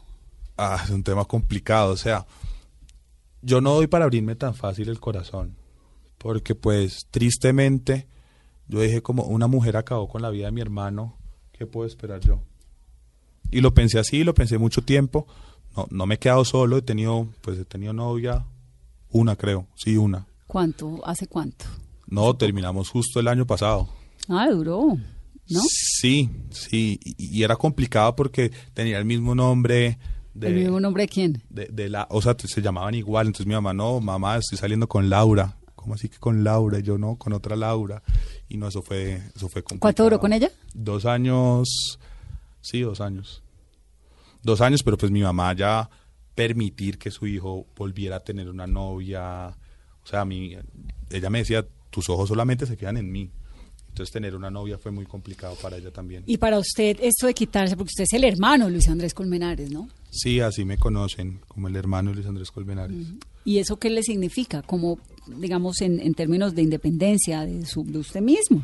Ah, 0.58 0.80
es 0.84 0.90
un 0.92 1.04
tema 1.04 1.26
complicado. 1.26 1.92
O 1.92 1.98
sea, 1.98 2.26
yo 3.42 3.60
no 3.60 3.74
doy 3.74 3.88
para 3.88 4.06
abrirme 4.06 4.36
tan 4.36 4.56
fácil 4.56 4.88
el 4.90 5.00
corazón. 5.00 5.56
Porque 6.26 6.56
pues 6.56 7.06
tristemente 7.12 8.08
yo 8.68 8.82
dije 8.82 9.04
como 9.04 9.26
una 9.26 9.46
mujer 9.46 9.78
acabó 9.78 10.08
con 10.08 10.24
la 10.24 10.32
vida 10.32 10.48
de 10.48 10.54
mi 10.54 10.60
hermano. 10.60 11.20
¿Qué 11.52 11.68
puedo 11.68 11.86
esperar 11.86 12.20
yo? 12.20 12.42
Y 13.52 13.62
lo 13.62 13.76
pensé 13.76 14.00
así, 14.00 14.24
lo 14.24 14.34
pensé 14.34 14.58
mucho 14.58 14.82
tiempo. 14.82 15.28
No, 15.78 15.86
no 15.92 16.08
me 16.08 16.16
he 16.16 16.18
quedado 16.18 16.44
solo, 16.44 16.78
he 16.78 16.82
tenido, 16.82 17.28
pues 17.42 17.60
he 17.60 17.66
tenido 17.66 17.94
novia, 17.94 18.44
una 19.12 19.36
creo, 19.36 19.68
sí, 19.76 19.98
una. 19.98 20.26
¿Cuánto? 20.48 21.00
¿Hace 21.06 21.28
cuánto? 21.28 21.66
No, 22.08 22.36
terminamos 22.36 22.90
justo 22.90 23.20
el 23.20 23.28
año 23.28 23.46
pasado. 23.46 23.88
Ah, 24.28 24.48
duró, 24.50 24.98
¿no? 25.48 25.62
Sí, 25.70 26.32
sí, 26.50 27.00
y, 27.04 27.38
y 27.38 27.44
era 27.44 27.56
complicado 27.56 28.16
porque 28.16 28.52
tenía 28.74 28.98
el 28.98 29.06
mismo 29.06 29.36
nombre 29.36 30.00
de, 30.34 30.48
¿El 30.48 30.56
mismo 30.56 30.80
nombre 30.80 31.04
de 31.04 31.08
quién? 31.08 31.44
de, 31.52 31.68
de 31.68 31.88
la, 31.88 32.08
o 32.10 32.20
sea, 32.20 32.36
se 32.36 32.62
llamaban 32.64 32.96
igual, 32.96 33.28
entonces 33.28 33.46
mi 33.46 33.54
mamá, 33.54 33.76
no, 33.76 34.00
mamá, 34.00 34.38
estoy 34.38 34.58
saliendo 34.58 34.88
con 34.88 35.08
Laura. 35.08 35.56
¿Cómo 35.86 35.94
así 35.94 36.10
que 36.10 36.18
con 36.18 36.44
Laura? 36.44 36.80
Y 36.80 36.82
yo 36.82 36.98
no, 36.98 37.16
con 37.16 37.32
otra 37.34 37.56
Laura. 37.56 38.02
Y 38.50 38.58
no, 38.58 38.68
eso 38.68 38.82
fue, 38.82 39.22
eso 39.36 39.48
fue 39.48 39.62
complicado. 39.62 39.82
¿Cuánto 39.82 40.04
duró 40.04 40.20
con 40.20 40.34
ella? 40.34 40.50
Dos 40.74 41.06
años, 41.06 42.00
sí, 42.60 42.82
dos 42.82 43.02
años. 43.02 43.44
Dos 44.42 44.62
años, 44.62 44.82
pero 44.82 44.98
pues 44.98 45.12
mi 45.12 45.22
mamá 45.22 45.54
ya 45.54 45.88
permitir 46.34 46.98
que 46.98 47.12
su 47.12 47.28
hijo 47.28 47.68
volviera 47.76 48.16
a 48.16 48.20
tener 48.22 48.50
una 48.50 48.66
novia, 48.66 49.50
o 49.50 50.08
sea, 50.08 50.22
a 50.22 50.26
mí, 50.26 50.58
ella 51.12 51.30
me 51.30 51.38
decía, 51.38 51.64
tus 51.92 52.10
ojos 52.10 52.30
solamente 52.30 52.66
se 52.66 52.78
quedan 52.78 52.98
en 52.98 53.12
mí. 53.12 53.30
Entonces 53.90 54.12
tener 54.12 54.36
una 54.36 54.50
novia 54.50 54.80
fue 54.80 54.92
muy 54.92 55.06
complicado 55.06 55.56
para 55.62 55.78
ella 55.78 55.92
también. 55.92 56.24
Y 56.26 56.38
para 56.38 56.58
usted 56.58 56.98
esto 57.00 57.28
de 57.28 57.36
quitarse, 57.36 57.78
porque 57.78 57.92
usted 57.92 58.06
es 58.06 58.14
el 58.14 58.24
hermano 58.24 58.66
de 58.66 58.72
Luis 58.72 58.90
Andrés 58.90 59.14
Colmenares, 59.14 59.70
¿no? 59.70 59.88
Sí, 60.10 60.40
así 60.40 60.66
me 60.66 60.80
conocen, 60.80 61.42
como 61.48 61.68
el 61.68 61.76
hermano 61.76 62.10
de 62.10 62.16
Luis 62.16 62.28
Andrés 62.28 62.50
Colmenares. 62.50 62.98
¿Y 63.44 63.60
eso 63.60 63.78
qué 63.78 63.92
le 63.92 64.02
significa? 64.02 64.64
Como, 64.64 64.98
digamos, 65.28 65.82
en, 65.82 66.00
en 66.00 66.14
términos 66.14 66.56
de 66.56 66.62
independencia 66.62 67.46
de, 67.46 67.66
su, 67.66 67.84
de 67.84 68.00
usted 68.00 68.22
mismo. 68.22 68.64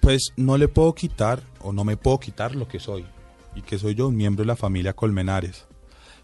Pues 0.00 0.32
no 0.36 0.58
le 0.58 0.68
puedo 0.68 0.94
quitar 0.94 1.42
o 1.60 1.72
no 1.72 1.84
me 1.84 1.96
puedo 1.96 2.20
quitar 2.20 2.54
lo 2.54 2.68
que 2.68 2.78
soy 2.78 3.04
y 3.54 3.62
que 3.62 3.78
soy 3.78 3.94
yo 3.94 4.08
un 4.08 4.16
miembro 4.16 4.42
de 4.42 4.48
la 4.48 4.56
familia 4.56 4.92
Colmenares. 4.92 5.64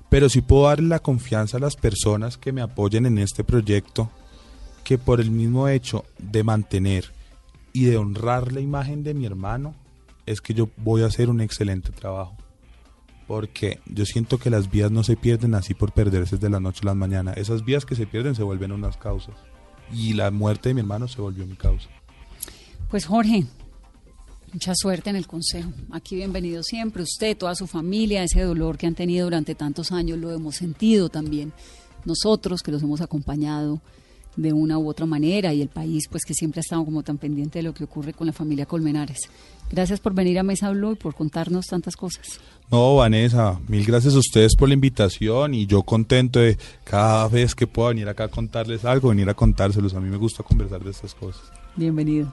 Pero 0.08 0.28
sí 0.28 0.42
puedo 0.42 0.64
darle 0.64 0.88
la 0.88 0.98
confianza 0.98 1.56
a 1.56 1.60
las 1.60 1.76
personas 1.76 2.36
que 2.36 2.52
me 2.52 2.60
apoyen 2.60 3.06
en 3.06 3.18
este 3.18 3.44
proyecto 3.44 4.10
que 4.84 4.98
por 4.98 5.20
el 5.20 5.30
mismo 5.30 5.68
hecho 5.68 6.04
de 6.18 6.42
mantener 6.42 7.12
y 7.72 7.84
de 7.84 7.96
honrar 7.96 8.52
la 8.52 8.60
imagen 8.60 9.04
de 9.04 9.14
mi 9.14 9.24
hermano 9.24 9.74
es 10.26 10.40
que 10.40 10.54
yo 10.54 10.68
voy 10.76 11.02
a 11.02 11.06
hacer 11.06 11.30
un 11.30 11.40
excelente 11.40 11.92
trabajo. 11.92 12.36
Porque 13.26 13.78
yo 13.86 14.04
siento 14.04 14.38
que 14.38 14.50
las 14.50 14.70
vías 14.70 14.90
no 14.90 15.04
se 15.04 15.16
pierden 15.16 15.54
así 15.54 15.74
por 15.74 15.92
perderse 15.92 16.36
de 16.36 16.50
la 16.50 16.58
noche 16.58 16.80
a 16.82 16.86
la 16.86 16.94
mañana. 16.94 17.32
Esas 17.32 17.64
vías 17.64 17.86
que 17.86 17.94
se 17.94 18.06
pierden 18.06 18.34
se 18.34 18.42
vuelven 18.42 18.72
unas 18.72 18.96
causas. 18.96 19.36
Y 19.92 20.12
la 20.14 20.30
muerte 20.30 20.70
de 20.70 20.74
mi 20.74 20.80
hermano 20.80 21.08
se 21.08 21.20
volvió 21.20 21.46
mi 21.46 21.56
causa. 21.56 21.88
Pues 22.90 23.06
Jorge, 23.06 23.46
mucha 24.52 24.72
suerte 24.74 25.10
en 25.10 25.16
el 25.16 25.26
consejo. 25.26 25.70
Aquí 25.90 26.16
bienvenido 26.16 26.62
siempre. 26.62 27.02
Usted, 27.02 27.36
toda 27.36 27.54
su 27.54 27.66
familia, 27.66 28.24
ese 28.24 28.42
dolor 28.42 28.78
que 28.78 28.86
han 28.86 28.94
tenido 28.94 29.26
durante 29.26 29.54
tantos 29.54 29.92
años, 29.92 30.18
lo 30.18 30.32
hemos 30.32 30.56
sentido 30.56 31.08
también. 31.08 31.52
Nosotros 32.04 32.62
que 32.62 32.72
los 32.72 32.82
hemos 32.82 33.00
acompañado 33.00 33.80
de 34.36 34.52
una 34.52 34.78
u 34.78 34.88
otra 34.88 35.06
manera 35.06 35.52
y 35.52 35.60
el 35.62 35.68
país 35.68 36.04
pues 36.08 36.24
que 36.24 36.34
siempre 36.34 36.60
ha 36.60 36.62
estado 36.62 36.84
como 36.84 37.02
tan 37.02 37.18
pendiente 37.18 37.58
de 37.58 37.62
lo 37.64 37.74
que 37.74 37.84
ocurre 37.84 38.12
con 38.12 38.26
la 38.26 38.32
familia 38.32 38.66
Colmenares. 38.66 39.18
Gracias 39.70 40.00
por 40.00 40.14
venir 40.14 40.38
a 40.38 40.42
Mesa 40.42 40.70
Blue 40.70 40.92
y 40.92 40.96
por 40.96 41.14
contarnos 41.14 41.66
tantas 41.66 41.96
cosas. 41.96 42.40
No, 42.70 42.96
Vanessa, 42.96 43.58
mil 43.66 43.84
gracias 43.84 44.14
a 44.14 44.18
ustedes 44.18 44.54
por 44.54 44.68
la 44.68 44.74
invitación 44.74 45.54
y 45.54 45.66
yo 45.66 45.82
contento 45.82 46.38
de 46.38 46.56
cada 46.84 47.26
vez 47.26 47.56
que 47.56 47.66
pueda 47.66 47.88
venir 47.88 48.08
acá 48.08 48.24
a 48.24 48.28
contarles 48.28 48.84
algo, 48.84 49.08
venir 49.08 49.28
a 49.28 49.34
contárselos. 49.34 49.94
A 49.94 50.00
mí 50.00 50.08
me 50.08 50.16
gusta 50.16 50.44
conversar 50.44 50.84
de 50.84 50.90
estas 50.90 51.12
cosas. 51.14 51.42
Bienvenido. 51.74 52.32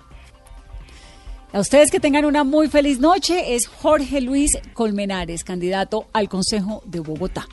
A 1.53 1.59
ustedes 1.59 1.89
que 1.89 1.99
tengan 1.99 2.25
una 2.25 2.43
muy 2.43 2.67
feliz 2.67 2.99
noche 2.99 3.55
es 3.55 3.65
Jorge 3.65 4.21
Luis 4.21 4.51
Colmenares, 4.73 5.43
candidato 5.43 6.07
al 6.13 6.29
Consejo 6.29 6.83
de 6.85 6.99
Bogotá. 6.99 7.47